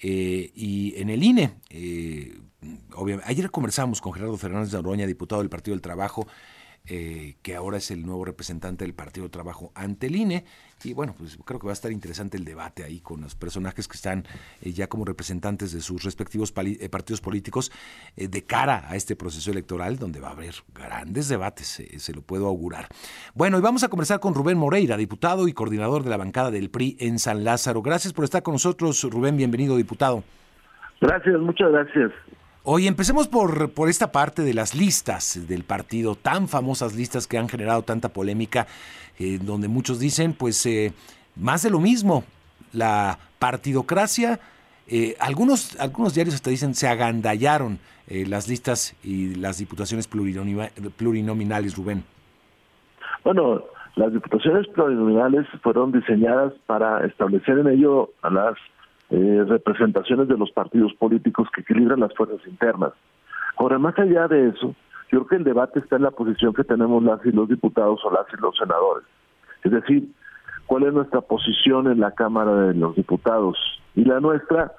eh, 0.00 0.50
y 0.54 0.94
en 0.96 1.10
el 1.10 1.22
INE. 1.22 1.52
Ayer 3.24 3.50
conversamos 3.50 4.00
con 4.00 4.12
Gerardo 4.12 4.36
Fernández 4.36 4.70
de 4.70 4.78
Oroña, 4.78 5.06
diputado 5.06 5.42
del 5.42 5.50
Partido 5.50 5.74
del 5.74 5.82
Trabajo. 5.82 6.26
eh, 6.90 7.34
que 7.42 7.54
ahora 7.54 7.76
es 7.76 7.90
el 7.90 8.06
nuevo 8.06 8.24
representante 8.24 8.84
del 8.84 8.94
Partido 8.94 9.28
Trabajo 9.28 9.72
ante 9.74 10.06
el 10.06 10.16
INE. 10.16 10.44
Y 10.84 10.94
bueno, 10.94 11.14
pues 11.18 11.36
creo 11.44 11.60
que 11.60 11.66
va 11.66 11.72
a 11.72 11.74
estar 11.74 11.92
interesante 11.92 12.38
el 12.38 12.46
debate 12.46 12.82
ahí 12.82 13.00
con 13.00 13.20
los 13.20 13.34
personajes 13.34 13.86
que 13.86 13.96
están 13.96 14.24
eh, 14.62 14.72
ya 14.72 14.86
como 14.86 15.04
representantes 15.04 15.72
de 15.72 15.82
sus 15.82 16.02
respectivos 16.02 16.54
eh, 16.56 16.88
partidos 16.88 17.20
políticos 17.20 17.70
de 18.16 18.42
cara 18.44 18.86
a 18.88 18.96
este 18.96 19.16
proceso 19.16 19.50
electoral, 19.50 19.98
donde 19.98 20.18
va 20.18 20.28
a 20.28 20.32
haber 20.32 20.54
grandes 20.74 21.28
debates, 21.28 21.82
se 21.94 22.14
lo 22.14 22.22
puedo 22.22 22.46
augurar. 22.46 22.86
Bueno, 23.34 23.58
y 23.58 23.60
vamos 23.60 23.84
a 23.84 23.88
conversar 23.88 24.18
con 24.18 24.34
Rubén 24.34 24.56
Moreira, 24.56 24.96
diputado 24.96 25.46
y 25.46 25.52
coordinador 25.52 26.04
de 26.04 26.10
la 26.10 26.16
bancada 26.16 26.50
del 26.50 26.70
PRI 26.70 26.96
en 27.00 27.18
San 27.18 27.44
Lázaro. 27.44 27.82
Gracias 27.82 28.14
por 28.14 28.24
estar 28.24 28.42
con 28.42 28.54
nosotros, 28.54 29.02
Rubén, 29.02 29.36
bienvenido, 29.36 29.76
diputado. 29.76 30.24
Gracias, 31.02 31.38
muchas 31.38 31.70
gracias. 31.70 32.12
Hoy 32.70 32.86
empecemos 32.86 33.28
por, 33.28 33.70
por 33.70 33.88
esta 33.88 34.12
parte 34.12 34.42
de 34.42 34.52
las 34.52 34.74
listas 34.74 35.48
del 35.48 35.64
partido, 35.64 36.16
tan 36.16 36.48
famosas 36.48 36.94
listas 36.94 37.26
que 37.26 37.38
han 37.38 37.48
generado 37.48 37.80
tanta 37.80 38.10
polémica, 38.10 38.66
eh, 39.18 39.38
donde 39.40 39.68
muchos 39.68 39.98
dicen, 39.98 40.34
pues, 40.34 40.66
eh, 40.66 40.92
más 41.34 41.62
de 41.62 41.70
lo 41.70 41.80
mismo, 41.80 42.24
la 42.74 43.18
partidocracia, 43.38 44.38
eh, 44.86 45.16
algunos, 45.18 45.80
algunos 45.80 46.12
diarios 46.12 46.34
hasta 46.34 46.50
dicen 46.50 46.74
se 46.74 46.88
agandallaron 46.88 47.78
las 48.06 48.48
listas 48.48 48.94
y 49.02 49.34
las 49.36 49.56
diputaciones 49.56 50.06
plurinominales, 50.06 51.74
Rubén. 51.74 52.04
Bueno, 53.24 53.62
las 53.96 54.12
diputaciones 54.12 54.66
plurinominales 54.68 55.46
fueron 55.62 55.90
diseñadas 55.90 56.52
para 56.66 57.06
establecer 57.06 57.60
en 57.60 57.68
ello 57.68 58.10
a 58.20 58.28
las 58.28 58.58
eh, 59.10 59.44
representaciones 59.46 60.28
de 60.28 60.36
los 60.36 60.50
partidos 60.52 60.92
políticos 60.94 61.48
que 61.54 61.62
equilibran 61.62 62.00
las 62.00 62.14
fuerzas 62.14 62.40
internas. 62.46 62.92
Ahora, 63.56 63.78
más 63.78 63.98
allá 63.98 64.28
de 64.28 64.48
eso, 64.48 64.74
yo 65.10 65.20
creo 65.20 65.26
que 65.26 65.36
el 65.36 65.44
debate 65.44 65.80
está 65.80 65.96
en 65.96 66.02
la 66.02 66.10
posición 66.10 66.52
que 66.52 66.64
tenemos 66.64 67.02
las 67.02 67.24
y 67.24 67.32
los 67.32 67.48
diputados 67.48 68.00
o 68.04 68.10
las 68.10 68.26
y 68.32 68.40
los 68.40 68.56
senadores. 68.56 69.04
Es 69.64 69.72
decir, 69.72 70.08
cuál 70.66 70.84
es 70.84 70.92
nuestra 70.92 71.22
posición 71.22 71.90
en 71.90 72.00
la 72.00 72.12
Cámara 72.12 72.54
de 72.66 72.74
los 72.74 72.94
Diputados. 72.94 73.56
Y 73.96 74.04
la 74.04 74.20
nuestra, 74.20 74.72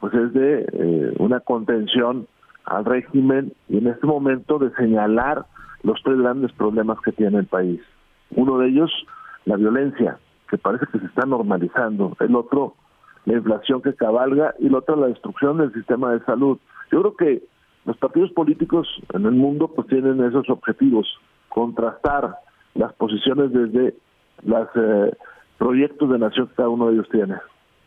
pues 0.00 0.14
es 0.14 0.32
de 0.32 0.66
eh, 0.72 1.14
una 1.18 1.40
contención 1.40 2.26
al 2.64 2.84
régimen 2.86 3.52
y 3.68 3.78
en 3.78 3.88
este 3.88 4.06
momento 4.06 4.58
de 4.58 4.70
señalar 4.74 5.44
los 5.82 6.02
tres 6.02 6.18
grandes 6.18 6.50
problemas 6.52 6.98
que 7.04 7.12
tiene 7.12 7.38
el 7.38 7.46
país. 7.46 7.80
Uno 8.30 8.58
de 8.58 8.68
ellos, 8.68 8.90
la 9.44 9.56
violencia, 9.56 10.18
que 10.48 10.56
parece 10.56 10.86
que 10.90 10.98
se 10.98 11.06
está 11.06 11.26
normalizando. 11.26 12.16
El 12.20 12.34
otro, 12.34 12.74
la 13.24 13.34
inflación 13.34 13.82
que 13.82 13.94
cabalga 13.94 14.54
y 14.58 14.68
la 14.68 14.78
otra 14.78 14.96
la 14.96 15.08
destrucción 15.08 15.58
del 15.58 15.72
sistema 15.72 16.12
de 16.12 16.24
salud. 16.24 16.58
Yo 16.90 17.00
creo 17.00 17.16
que 17.16 17.42
los 17.84 17.96
partidos 17.98 18.30
políticos 18.32 18.88
en 19.12 19.26
el 19.26 19.32
mundo 19.32 19.68
pues 19.68 19.88
tienen 19.88 20.22
esos 20.22 20.48
objetivos, 20.48 21.06
contrastar 21.48 22.36
las 22.74 22.92
posiciones 22.94 23.52
desde 23.52 23.94
los 24.42 24.68
eh, 24.74 25.16
proyectos 25.58 26.10
de 26.10 26.18
nación 26.18 26.48
que 26.48 26.54
cada 26.54 26.68
uno 26.68 26.88
de 26.88 26.94
ellos 26.94 27.08
tiene. 27.10 27.34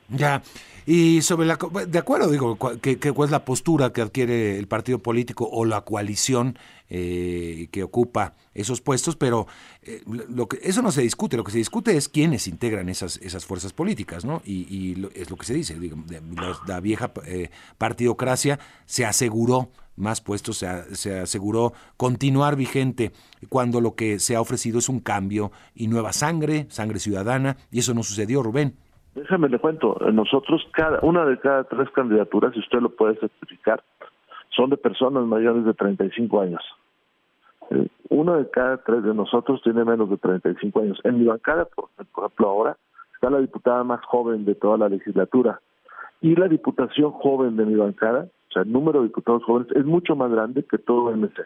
Ya, 0.10 0.41
y 0.86 1.22
sobre 1.22 1.47
la... 1.47 1.58
De 1.88 1.99
acuerdo, 1.99 2.32
digo, 2.32 2.58
que, 2.82 2.97
cuál 2.97 3.28
es 3.28 3.32
la 3.32 3.43
postura 3.43 3.91
que 3.91 4.01
adquiere 4.01 4.58
el 4.58 4.68
partido 4.68 4.99
político 4.99 5.49
o 5.51 5.66
la 5.66 5.82
coalición 5.82 6.58
eh, 6.89 7.68
que 7.72 7.84
ocupa 7.84 8.34
esos 8.53 8.80
puestos, 8.80 9.18
pero 9.18 9.47
eh, 9.82 10.01
lo 10.08 10.47
que 10.47 10.60
eso 10.64 10.82
no 10.82 10.93
se 10.93 11.01
discute, 11.01 11.36
lo 11.36 11.43
que 11.43 11.51
se 11.51 11.58
discute 11.58 11.97
es 11.97 12.08
quiénes 12.08 12.47
integran 12.47 12.88
esas, 12.88 13.18
esas 13.18 13.45
fuerzas 13.45 13.74
políticas, 13.74 14.24
¿no? 14.24 14.41
Y, 14.45 15.05
es 15.14 15.30
lo 15.30 15.36
que 15.36 15.45
se 15.45 15.53
dice, 15.53 15.78
digo, 15.78 15.97
la 16.66 16.80
vieja 16.80 17.12
eh, 17.26 17.49
partidocracia 17.78 18.58
se 18.86 19.05
aseguró 19.05 19.70
más 19.97 20.22
puestos, 20.22 20.60
se, 20.60 20.95
se, 20.95 21.20
aseguró 21.20 21.74
continuar 21.97 22.55
vigente 22.55 23.12
cuando 23.49 23.82
lo 23.82 23.95
que 23.95 24.20
se 24.20 24.38
ha 24.38 24.41
ofrecido 24.41 24.80
es 24.80 24.88
un 24.88 25.01
cambio 25.01 25.51
y 25.76 25.88
nueva 25.88 26.14
sangre, 26.14 26.68
sangre 26.70 26.99
ciudadana, 26.99 27.58
y 27.72 27.80
eso 27.80 27.93
no 27.93 28.03
sucedió, 28.03 28.41
Rubén. 28.41 28.76
Déjame 29.18 29.49
le 29.49 29.57
cuento, 29.57 29.97
nosotros 30.13 30.63
cada 30.74 30.99
una 31.01 31.26
de 31.26 31.39
cada 31.39 31.63
tres 31.63 31.89
candidaturas, 31.89 32.53
si 32.53 32.59
usted 32.59 32.80
lo 32.80 32.89
puede 32.89 33.15
certificar, 33.15 33.82
son 34.49 34.70
de 34.70 34.78
personas 34.78 35.26
mayores 35.26 35.65
de 35.65 35.74
35 35.74 36.39
años. 36.39 36.61
Eh, 37.72 37.88
uno 38.09 38.36
de 38.38 38.47
cada 38.51 38.78
tres 38.78 39.01
de 39.01 39.15
nosotros 39.15 39.59
tiene 39.63 39.84
menos 39.84 40.11
de 40.11 40.18
35 40.18 40.82
años. 40.82 40.99
En 41.03 41.18
mi 41.18 41.26
bancada, 41.26 41.65
por, 41.65 41.89
ejemplo, 41.97 42.47
ahora 42.47 42.78
está 43.15 43.32
la 43.32 43.39
diputada 43.39 43.84
más 43.84 44.05
joven 44.05 44.45
de 44.45 44.53
toda 44.53 44.78
la 44.78 44.88
legislatura. 44.88 45.61
Y 46.22 46.36
la 46.36 46.47
diputación 46.47 47.09
joven 47.09 47.57
de 47.57 47.65
mi 47.65 47.74
bancada, 47.74 48.28
o 48.49 48.51
sea, 48.53 48.61
el 48.61 48.72
número 48.72 48.99
de 48.99 49.07
diputados 49.07 49.43
jóvenes, 49.45 49.76
es 49.76 49.84
mucho 49.84 50.15
más 50.15 50.30
grande 50.30 50.63
que 50.63 50.78
todo 50.78 51.09
el 51.09 51.18
MC. 51.18 51.41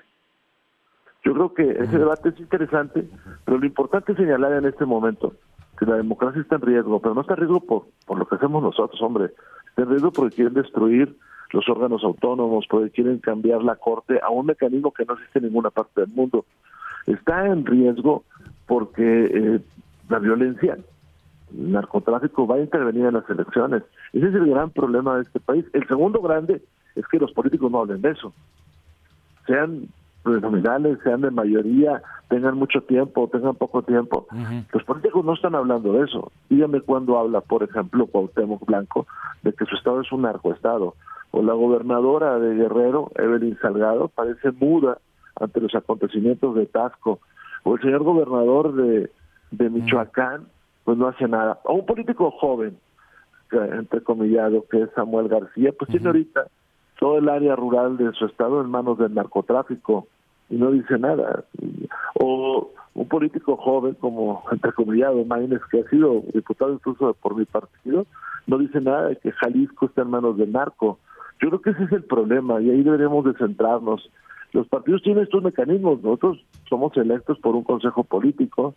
Yo 1.23 1.33
creo 1.33 1.53
que 1.53 1.71
ese 1.71 1.99
debate 1.99 2.29
es 2.29 2.39
interesante, 2.41 3.07
pero 3.45 3.59
lo 3.59 3.65
importante 3.65 4.11
es 4.11 4.17
señalar 4.17 4.51
en 4.51 4.65
este 4.65 4.85
momento 4.85 5.31
la 5.85 5.95
democracia 5.95 6.41
está 6.41 6.55
en 6.55 6.61
riesgo, 6.61 6.99
pero 6.99 7.13
no 7.13 7.21
está 7.21 7.33
en 7.33 7.39
riesgo 7.39 7.59
por, 7.61 7.85
por 8.05 8.19
lo 8.19 8.27
que 8.27 8.35
hacemos 8.35 8.61
nosotros, 8.61 9.01
hombre, 9.01 9.31
está 9.69 9.83
en 9.83 9.89
riesgo 9.89 10.11
porque 10.11 10.35
quieren 10.35 10.53
destruir 10.53 11.15
los 11.51 11.67
órganos 11.69 12.03
autónomos, 12.03 12.65
porque 12.69 12.91
quieren 12.91 13.19
cambiar 13.19 13.63
la 13.63 13.75
Corte 13.75 14.19
a 14.21 14.29
un 14.29 14.45
mecanismo 14.45 14.91
que 14.91 15.05
no 15.05 15.13
existe 15.13 15.39
en 15.39 15.45
ninguna 15.45 15.69
parte 15.69 16.01
del 16.01 16.11
mundo. 16.11 16.45
Está 17.07 17.47
en 17.47 17.65
riesgo 17.65 18.23
porque 18.67 19.25
eh, 19.25 19.59
la 20.09 20.19
violencia, 20.19 20.77
el 21.51 21.71
narcotráfico 21.71 22.47
va 22.47 22.55
a 22.55 22.61
intervenir 22.61 23.05
en 23.05 23.15
las 23.15 23.29
elecciones. 23.29 23.83
Ese 24.13 24.27
es 24.27 24.35
el 24.35 24.49
gran 24.49 24.69
problema 24.69 25.15
de 25.15 25.23
este 25.23 25.39
país. 25.39 25.65
El 25.73 25.87
segundo 25.87 26.21
grande 26.21 26.61
es 26.95 27.07
que 27.07 27.19
los 27.19 27.31
políticos 27.31 27.71
no 27.71 27.79
hablen 27.79 28.01
de 28.01 28.11
eso. 28.11 28.33
Sean 29.45 29.87
plurinominales, 30.23 30.99
sean 31.03 31.21
de 31.21 31.31
mayoría, 31.31 32.01
tengan 32.29 32.57
mucho 32.57 32.81
tiempo 32.81 33.23
o 33.23 33.27
tengan 33.27 33.55
poco 33.55 33.81
tiempo. 33.81 34.27
Los 34.71 34.83
políticos 34.83 35.25
no 35.25 35.33
están 35.33 35.55
hablando 35.55 35.93
de 35.93 36.05
eso. 36.05 36.31
Dígame 36.49 36.81
cuando 36.81 37.17
habla, 37.17 37.41
por 37.41 37.63
ejemplo, 37.63 38.07
Cuauhtémoc 38.07 38.65
Blanco, 38.65 39.07
de 39.43 39.53
que 39.53 39.65
su 39.65 39.75
estado 39.75 40.01
es 40.01 40.11
un 40.11 40.23
narcoestado. 40.23 40.95
O 41.31 41.41
la 41.41 41.53
gobernadora 41.53 42.39
de 42.39 42.55
Guerrero, 42.55 43.11
Evelyn 43.15 43.57
Salgado, 43.61 44.09
parece 44.09 44.51
muda 44.51 44.97
ante 45.39 45.61
los 45.61 45.73
acontecimientos 45.75 46.55
de 46.55 46.65
Tasco. 46.65 47.19
O 47.63 47.75
el 47.75 47.81
señor 47.81 48.03
gobernador 48.03 48.73
de, 48.75 49.09
de 49.51 49.69
Michoacán, 49.69 50.45
pues 50.83 50.97
no 50.97 51.07
hace 51.07 51.27
nada. 51.27 51.59
O 51.63 51.73
un 51.73 51.85
político 51.85 52.31
joven, 52.31 52.77
entre 53.51 54.01
comillado, 54.01 54.65
que 54.69 54.83
es 54.83 54.89
Samuel 54.95 55.27
García, 55.27 55.71
pues 55.77 55.89
tiene 55.91 56.07
ahorita 56.07 56.47
todo 57.01 57.17
el 57.17 57.29
área 57.29 57.55
rural 57.55 57.97
de 57.97 58.13
su 58.13 58.25
estado 58.25 58.61
en 58.61 58.69
manos 58.69 58.99
del 58.99 59.15
narcotráfico 59.15 60.07
y 60.51 60.55
no 60.55 60.69
dice 60.69 60.99
nada. 60.99 61.45
O 62.13 62.69
un 62.93 63.07
político 63.07 63.57
joven 63.57 63.95
como 63.95 64.43
entrecomillado 64.51 65.25
Maines, 65.25 65.61
que 65.71 65.79
ha 65.79 65.89
sido 65.89 66.21
diputado 66.31 66.73
incluso 66.73 67.11
por 67.15 67.35
mi 67.35 67.45
partido, 67.45 68.05
no 68.45 68.59
dice 68.59 68.81
nada 68.81 69.07
de 69.07 69.15
que 69.15 69.31
Jalisco 69.31 69.87
está 69.87 70.03
en 70.03 70.11
manos 70.11 70.37
del 70.37 70.51
narco. 70.51 70.99
Yo 71.41 71.49
creo 71.49 71.61
que 71.61 71.69
ese 71.71 71.85
es 71.85 71.91
el 71.91 72.03
problema 72.03 72.61
y 72.61 72.69
ahí 72.69 72.83
deberíamos 72.83 73.25
de 73.25 73.33
centrarnos. 73.33 74.07
Los 74.53 74.67
partidos 74.67 75.01
tienen 75.01 75.23
estos 75.23 75.41
mecanismos, 75.41 76.03
nosotros 76.03 76.45
somos 76.69 76.95
electos 76.97 77.39
por 77.39 77.55
un 77.55 77.63
consejo 77.63 78.03
político 78.03 78.75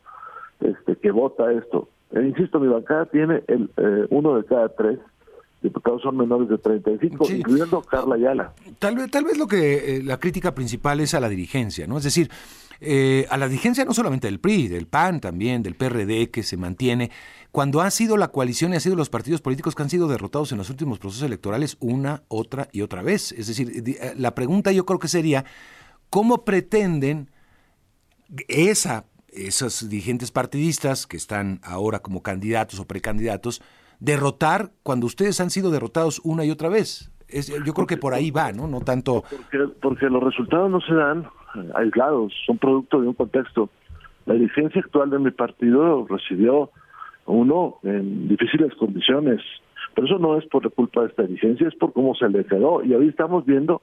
este 0.61 0.97
que 0.97 1.11
vota 1.11 1.53
esto. 1.53 1.89
E 2.12 2.22
insisto, 2.22 2.59
mi 2.59 2.68
bancada 2.68 3.05
tiene 3.05 3.43
el 3.49 3.68
eh, 3.77 4.07
uno 4.09 4.37
de 4.37 4.45
cada 4.45 4.70
tres 4.70 4.99
diputados 5.65 6.03
son 6.03 6.17
menores 6.17 6.49
de 6.49 6.59
35, 6.59 7.27
incluyendo 7.31 7.83
Carla 7.83 8.15
Ayala. 8.15 8.53
Tal 8.79 8.95
vez, 8.95 9.11
tal 9.11 9.25
vez 9.25 9.37
lo 9.37 9.49
que 9.49 9.97
eh, 9.97 10.03
la 10.03 10.21
crítica 10.21 10.55
principal 10.55 11.01
es 11.01 11.15
a 11.15 11.21
la 11.21 11.29
dirigencia, 11.29 11.87
¿no? 11.87 11.99
Es 11.99 12.05
decir, 12.05 12.31
eh, 12.81 13.27
a 13.31 13.37
la 13.37 13.49
dirigencia 13.49 13.85
no 13.85 13.95
solamente 13.95 14.27
del 14.27 14.41
PRI, 14.41 14.69
del 14.69 14.87
PAN 14.87 15.21
también, 15.21 15.62
del 15.62 15.75
PRD 15.75 16.31
que 16.31 16.43
se 16.43 16.57
mantiene, 16.57 17.11
cuando 17.51 17.81
ha 17.81 17.91
sido 17.91 18.17
la 18.17 18.29
coalición 18.29 18.73
y 18.73 18.77
ha 18.77 18.81
sido 18.81 18.95
los 18.95 19.09
partidos 19.09 19.41
políticos 19.41 19.75
que 19.75 19.83
han 19.83 19.91
sido 19.91 20.07
derrotados 20.07 20.53
en 20.53 20.59
los 20.59 20.71
últimos 20.71 20.99
procesos 20.99 21.25
electorales 21.25 21.77
una, 21.81 22.23
otra 22.29 22.69
y 22.73 22.83
otra 22.83 23.03
vez. 23.03 23.33
Es 23.33 23.47
decir, 23.47 23.73
eh, 23.87 24.15
la 24.17 24.35
pregunta 24.35 24.71
yo 24.71 24.85
creo 24.85 24.99
que 24.99 25.09
sería, 25.09 25.45
¿cómo 26.11 26.45
pretenden 26.45 27.31
esa, 28.49 29.07
esos 29.29 29.89
dirigentes 29.89 30.31
partidistas 30.31 31.07
que 31.07 31.17
están 31.17 31.61
ahora 31.62 32.01
como 32.01 32.23
candidatos 32.23 32.79
o 32.81 32.87
precandidatos, 32.87 33.62
derrotar 34.01 34.70
cuando 34.82 35.07
ustedes 35.07 35.40
han 35.40 35.51
sido 35.51 35.70
derrotados 35.70 36.20
una 36.24 36.45
y 36.45 36.51
otra 36.51 36.68
vez. 36.68 37.11
yo 37.64 37.72
creo 37.72 37.86
que 37.86 37.97
por 37.97 38.14
ahí 38.14 38.30
va, 38.30 38.53
¿no? 38.53 38.66
No 38.66 38.80
tanto... 38.80 39.24
Porque, 39.80 40.09
los 40.09 40.22
resultados 40.22 40.70
no 40.70 40.80
se 40.80 40.95
dan 40.95 41.26
eh, 41.55 41.70
aislados, 41.74 42.32
son 42.47 42.59
producto 42.59 43.01
de 43.01 43.09
un 43.09 43.14
contexto. 43.14 43.70
La 44.26 44.34
dirigencia 44.34 44.80
actual 44.80 45.11
de 45.11 45.18
mi 45.18 45.30
partido 45.30 46.07
recibió 46.09 46.70
uno 47.26 47.78
en 47.82 48.28
difíciles 48.28 48.74
condiciones, 48.74 49.40
pero 49.95 50.07
eso 50.07 50.18
no 50.18 50.38
es 50.38 50.47
por 50.47 50.64
la 50.64 50.70
culpa 50.70 51.03
de 51.03 51.09
esta 51.09 51.22
dirigencia, 51.22 51.68
es 51.68 51.74
por 51.74 51.92
cómo 51.92 52.14
se 52.14 52.28
le 52.28 52.45
quedó. 52.45 52.82
Y 52.82 52.95
hoy 52.95 53.09
estamos 53.09 53.45
viendo 53.45 53.82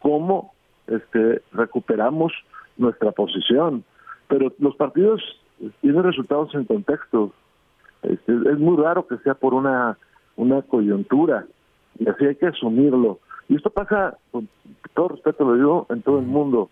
cómo 0.00 0.52
este, 0.86 1.42
recuperamos 1.52 2.32
nuestra 2.76 3.12
posición. 3.12 3.84
Pero 4.28 4.52
los 4.58 4.76
partidos 4.76 5.22
tienen 5.80 6.02
resultados 6.02 6.54
en 6.54 6.64
contexto. 6.64 7.32
Este, 8.06 8.32
es 8.32 8.58
muy 8.58 8.76
raro 8.76 9.06
que 9.06 9.18
sea 9.18 9.34
por 9.34 9.54
una, 9.54 9.98
una 10.36 10.62
coyuntura 10.62 11.46
y 11.98 12.08
así 12.08 12.26
hay 12.26 12.36
que 12.36 12.46
asumirlo. 12.46 13.18
Y 13.48 13.56
esto 13.56 13.70
pasa, 13.70 14.16
con 14.32 14.48
todo 14.94 15.08
respeto 15.08 15.44
lo 15.44 15.54
digo, 15.54 15.86
en 15.90 16.02
todo 16.02 16.18
el 16.18 16.26
mundo, 16.26 16.70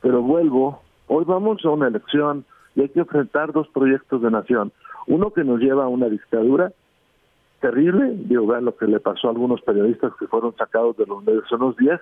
pero 0.00 0.22
vuelvo 0.22 0.80
Hoy 1.14 1.26
vamos 1.26 1.62
a 1.62 1.68
una 1.68 1.88
elección 1.88 2.46
y 2.74 2.80
hay 2.80 2.88
que 2.88 3.00
enfrentar 3.00 3.52
dos 3.52 3.68
proyectos 3.68 4.22
de 4.22 4.30
nación. 4.30 4.72
Uno 5.06 5.30
que 5.30 5.44
nos 5.44 5.60
lleva 5.60 5.84
a 5.84 5.88
una 5.88 6.08
dictadura 6.08 6.72
terrible, 7.60 8.14
digo, 8.14 8.46
vean 8.46 8.64
lo 8.64 8.74
que 8.76 8.86
le 8.86 8.98
pasó 8.98 9.28
a 9.28 9.32
algunos 9.32 9.60
periodistas 9.60 10.12
que 10.18 10.26
fueron 10.26 10.56
sacados 10.56 10.96
de 10.96 11.04
los 11.04 11.22
medios 11.22 11.44
en 11.52 11.58
los 11.58 11.76
días, 11.76 12.00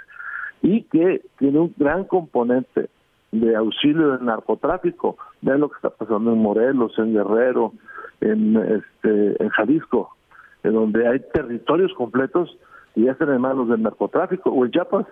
y 0.63 0.85
que 0.85 1.23
tiene 1.39 1.59
un 1.59 1.75
gran 1.77 2.05
componente 2.05 2.89
de 3.33 3.57
auxilio 3.57 4.13
del 4.13 4.25
narcotráfico. 4.25 5.17
Vean 5.43 5.59
lo 5.59 5.69
que 5.69 5.77
está 5.77 5.91
pasando 5.91 6.33
en 6.33 6.39
Morelos, 6.39 6.97
en 6.97 7.13
Guerrero, 7.13 7.73
en, 8.21 8.57
este, 8.57 9.43
en 9.43 9.49
Jalisco, 9.51 10.17
en 10.63 10.75
donde 10.75 11.07
hay 11.07 11.21
territorios 11.33 11.93
completos 11.95 12.57
y 12.95 13.05
ya 13.05 13.13
están 13.13 13.31
en 13.31 13.41
manos 13.41 13.69
del 13.69 13.83
narcotráfico, 13.83 14.51
o 14.51 14.65
en 14.65 14.71
Chiapas. 14.73 15.07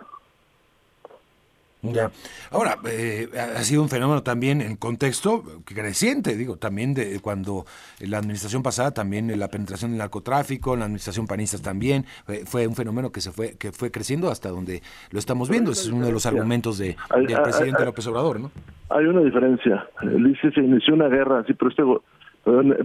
Ya. 1.80 2.10
Ahora, 2.50 2.76
eh, 2.90 3.28
ha 3.38 3.62
sido 3.62 3.82
un 3.82 3.88
fenómeno 3.88 4.24
también 4.24 4.60
en 4.60 4.74
contexto 4.74 5.44
creciente, 5.64 6.34
digo, 6.34 6.56
también 6.56 6.92
de 6.92 7.20
cuando 7.20 7.66
la 8.00 8.18
administración 8.18 8.64
pasada, 8.64 8.90
también 8.90 9.38
la 9.38 9.46
penetración 9.46 9.92
del 9.92 9.98
narcotráfico, 9.98 10.74
la 10.74 10.86
administración 10.86 11.28
panista 11.28 11.56
también, 11.58 12.04
fue 12.46 12.66
un 12.66 12.74
fenómeno 12.74 13.12
que 13.12 13.20
se 13.20 13.30
fue 13.30 13.56
que 13.56 13.70
fue 13.70 13.92
creciendo 13.92 14.28
hasta 14.28 14.48
donde 14.48 14.82
lo 15.12 15.20
estamos 15.20 15.48
viendo. 15.48 15.70
Ese 15.70 15.82
es 15.82 15.90
uno 15.90 16.06
de 16.06 16.12
los 16.12 16.26
argumentos 16.26 16.78
de, 16.78 16.96
del 17.14 17.42
presidente 17.42 17.84
López 17.84 18.06
Obrador, 18.08 18.40
¿no? 18.40 18.50
Hay 18.90 19.04
una 19.04 19.20
diferencia. 19.20 19.86
Dice, 20.02 20.50
se 20.50 20.60
inició 20.60 20.94
una 20.94 21.08
guerra, 21.08 21.44
sí, 21.46 21.54
pero, 21.54 21.70
este, 21.70 21.82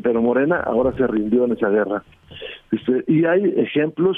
pero 0.02 0.22
Morena 0.22 0.60
ahora 0.60 0.92
se 0.94 1.08
rindió 1.08 1.46
en 1.46 1.54
esa 1.54 1.70
guerra. 1.70 2.04
Este, 2.72 3.04
y 3.08 3.26
hay 3.26 3.54
ejemplos 3.58 4.18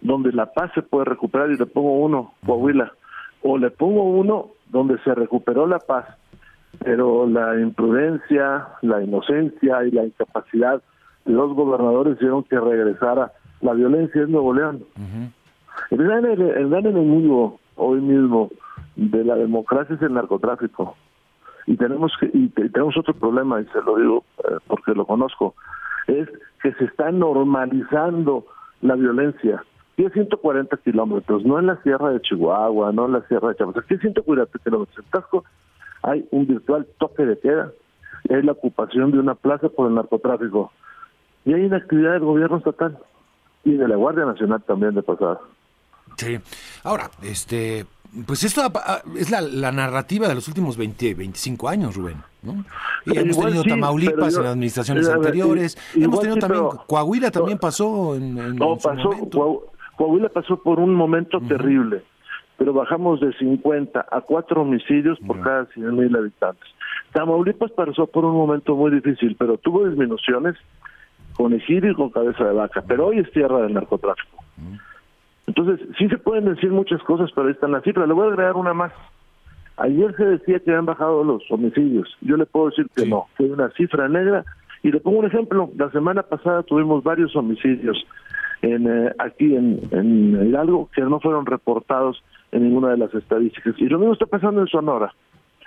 donde 0.00 0.32
la 0.32 0.46
paz 0.52 0.70
se 0.74 0.82
puede 0.82 1.04
recuperar, 1.04 1.50
y 1.50 1.56
le 1.56 1.66
pongo 1.66 1.98
uno, 1.98 2.34
Coahuila 2.44 2.92
o 3.44 3.58
le 3.58 3.70
pongo 3.70 4.04
uno 4.04 4.48
donde 4.70 4.98
se 5.04 5.14
recuperó 5.14 5.66
la 5.66 5.78
paz, 5.78 6.06
pero 6.82 7.28
la 7.28 7.60
imprudencia, 7.60 8.68
la 8.80 9.02
inocencia 9.02 9.84
y 9.84 9.90
la 9.90 10.04
incapacidad 10.04 10.82
de 11.24 11.32
los 11.32 11.54
gobernadores 11.54 12.16
hicieron 12.16 12.42
que 12.44 12.58
regresara 12.58 13.32
la 13.60 13.74
violencia 13.74 14.22
en 14.22 14.32
Nuevo 14.32 14.54
León. 14.54 14.84
el, 15.90 15.98
gran, 15.98 16.24
el, 16.24 16.68
gran, 16.70 16.86
enemigo 16.86 17.60
hoy 17.76 18.00
mismo 18.00 18.50
de 18.96 19.24
la 19.24 19.36
democracia 19.36 19.94
es 19.94 20.02
el 20.02 20.14
narcotráfico. 20.14 20.96
Y 21.66 21.76
tenemos 21.76 22.12
que 22.20 22.30
y 22.32 22.48
tenemos 22.48 22.96
otro 22.96 23.14
problema, 23.14 23.60
y 23.60 23.66
se 23.66 23.80
lo 23.82 23.96
digo 23.96 24.24
eh, 24.38 24.58
porque 24.66 24.92
lo 24.92 25.06
conozco, 25.06 25.54
es 26.06 26.28
que 26.62 26.72
se 26.74 26.84
está 26.84 27.10
normalizando 27.10 28.46
la 28.82 28.94
violencia 28.94 29.62
Aquí 29.94 30.08
140 30.10 30.76
kilómetros, 30.78 31.44
no 31.44 31.60
en 31.60 31.66
la 31.66 31.80
sierra 31.82 32.10
de 32.10 32.20
Chihuahua, 32.20 32.90
no 32.90 33.06
en 33.06 33.12
la 33.12 33.20
sierra 33.28 33.50
de 33.50 33.54
Chiapas, 33.54 33.76
aquí 33.84 33.96
140 33.96 34.58
kilómetros. 34.58 34.98
En 34.98 35.10
Tasco 35.10 35.44
hay 36.02 36.26
un 36.32 36.48
virtual 36.48 36.84
toque 36.98 37.24
de 37.24 37.38
queda, 37.38 37.70
y 38.24 38.34
hay 38.34 38.42
la 38.42 38.52
ocupación 38.52 39.12
de 39.12 39.20
una 39.20 39.36
plaza 39.36 39.68
por 39.68 39.86
el 39.88 39.94
narcotráfico, 39.94 40.72
y 41.44 41.54
hay 41.54 41.66
inactividad 41.66 42.14
del 42.14 42.24
gobierno 42.24 42.56
estatal 42.56 42.98
y 43.62 43.74
de 43.74 43.86
la 43.86 43.94
Guardia 43.94 44.24
Nacional 44.24 44.62
también 44.64 44.94
de 44.94 45.02
pasada. 45.02 45.38
Sí. 46.16 46.38
Ahora, 46.82 47.10
este, 47.22 47.86
pues 48.26 48.44
esto 48.44 48.62
es 49.18 49.30
la, 49.30 49.72
narrativa 49.72 50.28
de 50.28 50.34
los 50.34 50.46
últimos 50.48 50.76
20, 50.76 51.14
25 51.14 51.68
años, 51.68 51.96
Rubén. 51.96 52.16
¿no? 52.42 52.64
Y 53.06 53.18
hemos 53.18 53.38
tenido 53.38 53.62
Tamaulipas 53.64 54.36
en 54.36 54.46
administraciones 54.46 55.08
anteriores, 55.08 55.76
hemos 55.94 56.20
tenido 56.20 56.38
también, 56.38 56.64
Coahuila 56.86 57.30
también 57.30 57.58
pasó 57.58 58.14
en, 58.14 58.56
no, 58.56 58.76
pasó, 58.76 59.10
Coahuila 59.96 60.28
pasó 60.28 60.62
por 60.62 60.78
un 60.78 60.94
momento 60.94 61.40
terrible, 61.40 62.02
pero 62.56 62.72
bajamos 62.72 63.20
de 63.20 63.32
50 63.32 64.06
a 64.10 64.20
4 64.20 64.62
homicidios 64.62 65.18
por 65.26 65.40
cada 65.40 65.66
100 65.66 65.96
mil 65.96 66.14
habitantes. 66.14 66.68
Tamaulipas 67.12 67.70
pasó 67.72 68.06
por 68.06 68.24
un 68.24 68.36
momento 68.36 68.76
muy 68.76 68.90
difícil, 68.90 69.36
pero 69.38 69.56
tuvo 69.58 69.88
disminuciones 69.88 70.56
con 71.34 71.52
Ejido 71.52 71.90
y 71.90 71.94
con 71.94 72.10
Cabeza 72.10 72.44
de 72.44 72.52
Vaca, 72.52 72.82
pero 72.86 73.06
hoy 73.06 73.18
es 73.18 73.30
tierra 73.32 73.62
del 73.62 73.74
narcotráfico. 73.74 74.44
Entonces, 75.46 75.86
sí 75.98 76.08
se 76.08 76.18
pueden 76.18 76.46
decir 76.46 76.70
muchas 76.70 77.02
cosas, 77.02 77.30
pero 77.34 77.48
ahí 77.48 77.52
están 77.52 77.72
las 77.72 77.82
cifras. 77.82 78.08
Le 78.08 78.14
voy 78.14 78.26
a 78.26 78.30
agregar 78.30 78.56
una 78.56 78.74
más. 78.74 78.92
Ayer 79.76 80.14
se 80.16 80.24
decía 80.24 80.60
que 80.60 80.70
habían 80.70 80.86
bajado 80.86 81.24
los 81.24 81.42
homicidios. 81.50 82.08
Yo 82.20 82.36
le 82.36 82.46
puedo 82.46 82.70
decir 82.70 82.86
que 82.94 83.06
no, 83.06 83.26
que 83.36 83.44
hay 83.44 83.50
una 83.50 83.70
cifra 83.70 84.08
negra. 84.08 84.44
Y 84.82 84.92
le 84.92 85.00
pongo 85.00 85.18
un 85.18 85.26
ejemplo. 85.26 85.70
La 85.76 85.90
semana 85.90 86.22
pasada 86.22 86.62
tuvimos 86.62 87.02
varios 87.02 87.34
homicidios 87.34 88.06
en, 88.62 88.86
eh, 88.86 89.12
aquí 89.18 89.54
en, 89.54 89.80
en 89.90 90.48
Hidalgo 90.48 90.88
que 90.94 91.02
no 91.02 91.20
fueron 91.20 91.46
reportados 91.46 92.22
en 92.52 92.64
ninguna 92.64 92.90
de 92.90 92.98
las 92.98 93.14
estadísticas. 93.14 93.74
Y 93.78 93.86
lo 93.86 93.98
mismo 93.98 94.12
está 94.12 94.26
pasando 94.26 94.60
en 94.60 94.68
Sonora. 94.68 95.12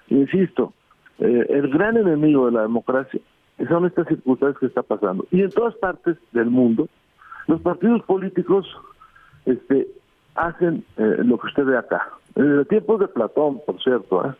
Insisto, 0.10 0.74
eh, 1.20 1.46
el 1.50 1.70
gran 1.70 1.98
enemigo 1.98 2.46
de 2.46 2.54
la 2.54 2.62
democracia 2.62 3.20
son 3.68 3.86
estas 3.86 4.08
circunstancias 4.08 4.60
que 4.60 4.66
está 4.68 4.84
pasando. 4.84 5.26
Y 5.32 5.42
en 5.42 5.50
todas 5.50 5.76
partes 5.76 6.18
del 6.32 6.50
mundo, 6.50 6.88
los 7.48 7.62
partidos 7.62 8.04
políticos 8.04 8.68
este, 9.48 9.88
hacen 10.36 10.86
eh, 10.98 11.16
lo 11.24 11.40
que 11.40 11.48
usted 11.48 11.66
ve 11.66 11.78
acá. 11.78 12.10
En 12.36 12.60
el 12.60 12.68
tiempo 12.68 12.98
de 12.98 13.08
Platón, 13.08 13.62
por 13.66 13.82
cierto. 13.82 14.26
¿eh? 14.26 14.34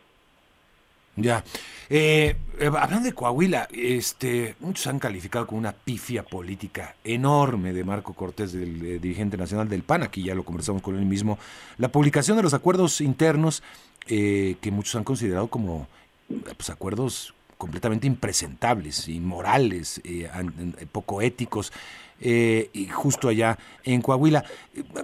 Ya. 1.16 1.42
Eh, 1.90 2.36
hablando 2.78 3.06
de 3.06 3.14
Coahuila, 3.14 3.66
este, 3.72 4.54
muchos 4.60 4.86
han 4.86 4.98
calificado 4.98 5.46
como 5.46 5.58
una 5.58 5.72
pifia 5.72 6.22
política 6.22 6.94
enorme 7.02 7.72
de 7.72 7.82
Marco 7.82 8.12
Cortés, 8.12 8.52
del 8.52 9.00
dirigente 9.00 9.36
nacional 9.36 9.68
del 9.68 9.82
PAN, 9.82 10.02
aquí 10.02 10.22
ya 10.22 10.34
lo 10.34 10.44
conversamos 10.44 10.82
con 10.82 10.96
él 10.96 11.06
mismo, 11.06 11.38
la 11.78 11.88
publicación 11.88 12.36
de 12.36 12.42
los 12.42 12.54
acuerdos 12.54 13.00
internos 13.00 13.62
que 14.06 14.70
muchos 14.70 14.94
han 14.96 15.04
considerado 15.04 15.48
como 15.48 15.86
pues, 16.56 16.70
acuerdos 16.70 17.34
completamente 17.58 18.06
impresentables, 18.06 19.08
inmorales, 19.08 20.00
poco 20.92 21.20
éticos 21.20 21.72
eh, 22.20 22.70
y 22.72 22.86
justo 22.86 23.28
allá 23.28 23.56
en 23.84 24.02
Coahuila. 24.02 24.44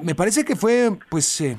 Me 0.02 0.14
parece 0.14 0.44
que 0.44 0.56
fue 0.56 0.90
pues 1.08 1.40
eh, 1.40 1.56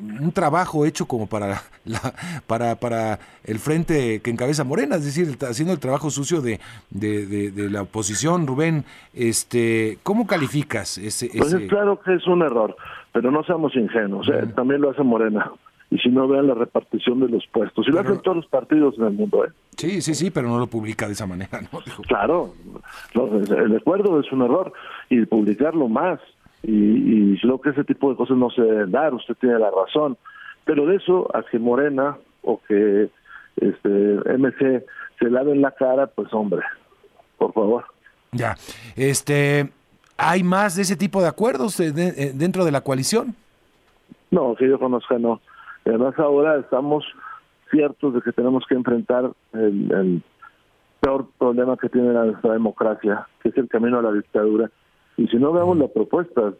un 0.00 0.32
trabajo 0.32 0.86
hecho 0.86 1.06
como 1.06 1.26
para, 1.26 1.62
la, 1.84 2.00
para, 2.46 2.76
para 2.76 3.18
el 3.44 3.58
frente 3.58 4.20
que 4.20 4.30
encabeza 4.30 4.64
Morena, 4.64 4.96
es 4.96 5.04
decir, 5.04 5.36
haciendo 5.48 5.72
el 5.72 5.80
trabajo 5.80 6.10
sucio 6.10 6.40
de, 6.40 6.60
de, 6.90 7.70
la 7.70 7.82
oposición. 7.82 8.46
Rubén, 8.46 8.84
este, 9.14 9.98
¿cómo 10.02 10.26
calificas 10.26 10.98
ese, 10.98 11.30
Pues 11.36 11.52
es 11.52 11.68
claro 11.68 12.00
que 12.00 12.14
es 12.14 12.26
un 12.26 12.42
error, 12.42 12.76
pero 13.12 13.30
no 13.30 13.42
seamos 13.44 13.74
ingenuos, 13.76 14.28
eh, 14.28 14.46
también 14.54 14.80
lo 14.80 14.90
hace 14.90 15.02
Morena 15.02 15.50
y 15.92 15.98
si 15.98 16.08
no 16.08 16.26
vean 16.26 16.46
la 16.46 16.54
repartición 16.54 17.20
de 17.20 17.28
los 17.28 17.46
puestos. 17.48 17.86
Y 17.86 17.90
lo 17.90 18.00
hacen 18.00 18.20
todos 18.22 18.38
los 18.38 18.46
partidos 18.46 18.96
en 18.96 19.04
el 19.04 19.12
mundo. 19.12 19.44
¿eh? 19.44 19.50
Sí, 19.76 20.00
sí, 20.00 20.14
sí, 20.14 20.30
pero 20.30 20.48
no 20.48 20.58
lo 20.58 20.66
publica 20.66 21.06
de 21.06 21.12
esa 21.12 21.26
manera. 21.26 21.60
¿no? 21.60 21.80
Claro, 22.08 22.54
el 23.14 23.76
acuerdo 23.76 24.18
es 24.18 24.32
un 24.32 24.40
error 24.40 24.72
y 25.10 25.26
publicarlo 25.26 25.88
más. 25.88 26.18
Y, 26.62 27.34
y 27.34 27.38
creo 27.40 27.60
que 27.60 27.70
ese 27.70 27.84
tipo 27.84 28.08
de 28.08 28.16
cosas 28.16 28.38
no 28.38 28.48
se 28.48 28.62
deben 28.62 28.90
dar, 28.90 29.12
usted 29.12 29.34
tiene 29.34 29.58
la 29.58 29.70
razón. 29.70 30.16
Pero 30.64 30.86
de 30.86 30.96
eso 30.96 31.28
a 31.36 31.42
que 31.42 31.58
Morena 31.58 32.16
o 32.42 32.58
que 32.66 33.10
este 33.56 33.88
MC 33.88 34.86
se 35.18 35.30
laven 35.30 35.60
la 35.60 35.72
cara, 35.72 36.06
pues 36.06 36.32
hombre, 36.32 36.62
por 37.36 37.52
favor. 37.52 37.84
Ya, 38.30 38.56
este, 38.96 39.70
¿hay 40.16 40.42
más 40.42 40.76
de 40.76 40.82
ese 40.82 40.96
tipo 40.96 41.20
de 41.20 41.28
acuerdos 41.28 41.78
eh, 41.80 41.92
dentro 42.34 42.64
de 42.64 42.72
la 42.72 42.80
coalición? 42.80 43.36
No, 44.30 44.54
que 44.54 44.66
yo 44.66 44.78
conozca 44.78 45.18
no. 45.18 45.42
Además 45.84 46.18
ahora 46.18 46.58
estamos 46.58 47.04
ciertos 47.70 48.14
de 48.14 48.22
que 48.22 48.32
tenemos 48.32 48.64
que 48.68 48.74
enfrentar 48.74 49.32
el, 49.52 50.22
peor 51.00 51.26
problema 51.36 51.76
que 51.76 51.88
tiene 51.88 52.12
nuestra 52.12 52.52
democracia, 52.52 53.26
que 53.42 53.48
es 53.48 53.56
el 53.56 53.68
camino 53.68 53.98
a 53.98 54.02
la 54.02 54.12
dictadura. 54.12 54.70
Y 55.16 55.26
si 55.26 55.36
no 55.36 55.52
vemos 55.52 55.76
la 55.76 55.88
propuesta 55.88 56.52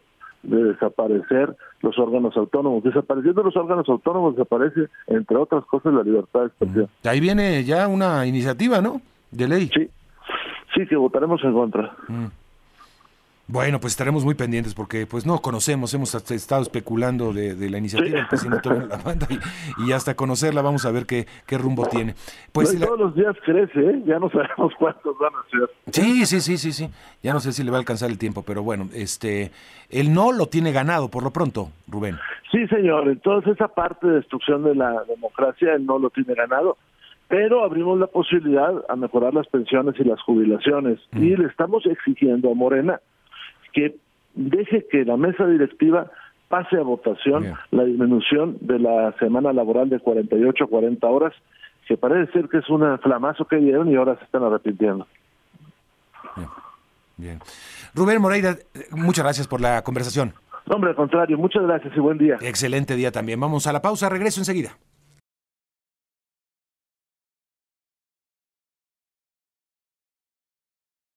de 0.42 0.64
desaparecer 0.64 1.56
los 1.80 1.96
órganos 1.98 2.36
autónomos, 2.36 2.82
desapareciendo 2.82 3.44
los 3.44 3.56
órganos 3.56 3.88
autónomos 3.88 4.34
desaparece, 4.34 4.88
entre 5.06 5.36
otras 5.36 5.64
cosas, 5.66 5.94
la 5.94 6.02
libertad 6.02 6.40
de 6.40 6.46
expresión. 6.46 6.88
Ahí 7.04 7.20
viene 7.20 7.62
ya 7.62 7.86
una 7.86 8.26
iniciativa, 8.26 8.80
¿no? 8.80 9.00
De 9.30 9.46
ley. 9.46 9.70
Sí, 9.72 9.88
sí, 10.74 10.86
que 10.88 10.96
votaremos 10.96 11.42
en 11.44 11.52
contra. 11.52 11.94
Mm. 12.08 12.26
Bueno, 13.49 13.80
pues 13.80 13.93
estaremos 13.93 14.24
muy 14.24 14.34
pendientes 14.34 14.72
porque 14.72 15.07
pues 15.07 15.26
no 15.26 15.40
conocemos, 15.43 15.93
hemos 15.95 16.14
estado 16.14 16.62
especulando 16.62 17.32
de, 17.32 17.68
la 17.68 17.78
iniciativa 17.78 18.18
del 18.18 18.28
presidente 18.28 18.68
de 18.68 18.86
la 18.86 18.97
banda 18.97 19.26
y, 19.84 19.93
hasta 19.93 20.14
conocerla 20.14 20.62
vamos 20.62 20.86
a 20.86 20.93
ver 20.93 21.07
qué, 21.07 21.26
qué 21.47 21.59
rumbo 21.59 21.86
tiene. 21.86 22.14
Pues 22.53 22.78
todos 22.78 22.99
los 22.99 23.14
días 23.14 23.34
crece, 23.45 23.80
¿eh? 23.80 24.03
ya 24.07 24.18
no 24.18 24.30
sabemos 24.30 24.72
cuántos 24.78 25.18
van 25.18 25.32
a 25.34 25.51
ser. 25.51 25.70
Sí, 25.90 26.24
sí, 26.24 26.40
sí, 26.40 26.57
sí, 26.57 26.72
sí. 26.72 26.88
Ya 27.22 27.32
no 27.32 27.40
sé 27.40 27.53
si 27.53 27.64
le 27.64 27.70
va 27.70 27.78
a 27.78 27.80
alcanzar 27.80 28.11
el 28.11 28.18
tiempo, 28.18 28.43
pero 28.43 28.62
bueno, 28.62 28.88
este, 28.95 29.51
el 29.90 30.14
no 30.14 30.32
lo 30.32 30.47
tiene 30.47 30.72
ganado 30.72 31.09
por 31.09 31.24
lo 31.24 31.30
pronto, 31.32 31.70
Rubén. 31.88 32.18
Sí, 32.53 32.66
señor. 32.68 33.09
Entonces 33.09 33.55
esa 33.55 33.68
parte 33.68 34.07
de 34.07 34.14
destrucción 34.14 34.62
de 34.62 34.76
la 34.76 35.03
democracia, 35.09 35.74
el 35.74 35.84
no 35.84 35.99
lo 35.99 36.11
tiene 36.11 36.34
ganado 36.34 36.78
pero 37.28 37.64
abrimos 37.64 37.99
la 37.99 38.09
posibilidad 38.09 38.84
a 38.90 38.95
mejorar 38.95 39.32
las 39.32 39.47
pensiones 39.47 39.95
y 39.99 40.05
las 40.05 40.20
jubilaciones 40.20 40.99
mm. 41.12 41.24
y 41.24 41.34
le 41.34 41.47
estamos 41.47 41.86
exigiendo 41.86 42.51
a 42.51 42.55
Morena 42.55 43.01
que 43.72 43.96
deje 44.34 44.86
que 44.90 45.04
la 45.04 45.16
mesa 45.16 45.46
directiva 45.46 46.10
pase 46.48 46.76
a 46.76 46.82
votación 46.82 47.54
la 47.70 47.84
disminución 47.84 48.58
de 48.60 48.78
la 48.78 49.12
semana 49.18 49.52
laboral 49.52 49.88
de 49.88 49.98
48 50.00 50.64
a 50.64 50.66
40 50.66 51.06
horas 51.06 51.32
que 51.86 51.96
parece 51.96 52.32
ser 52.32 52.48
que 52.48 52.58
es 52.58 52.68
un 52.68 52.98
flamazo 52.98 53.46
que 53.46 53.56
dieron 53.56 53.90
y 53.90 53.96
ahora 53.96 54.16
se 54.16 54.24
están 54.24 54.44
arrepintiendo. 54.44 55.06
Bien. 57.16 57.38
Rubén 57.94 58.20
Moreira, 58.20 58.56
muchas 58.90 59.24
gracias 59.24 59.46
por 59.46 59.60
la 59.60 59.82
conversación. 59.82 60.32
hombre, 60.66 60.90
al 60.90 60.96
contrario, 60.96 61.36
muchas 61.36 61.62
gracias 61.62 61.94
y 61.96 62.00
buen 62.00 62.18
día. 62.18 62.38
Excelente 62.40 62.96
día 62.96 63.12
también. 63.12 63.38
Vamos 63.40 63.66
a 63.66 63.72
la 63.72 63.82
pausa, 63.82 64.08
regreso 64.08 64.40
enseguida. 64.40 64.76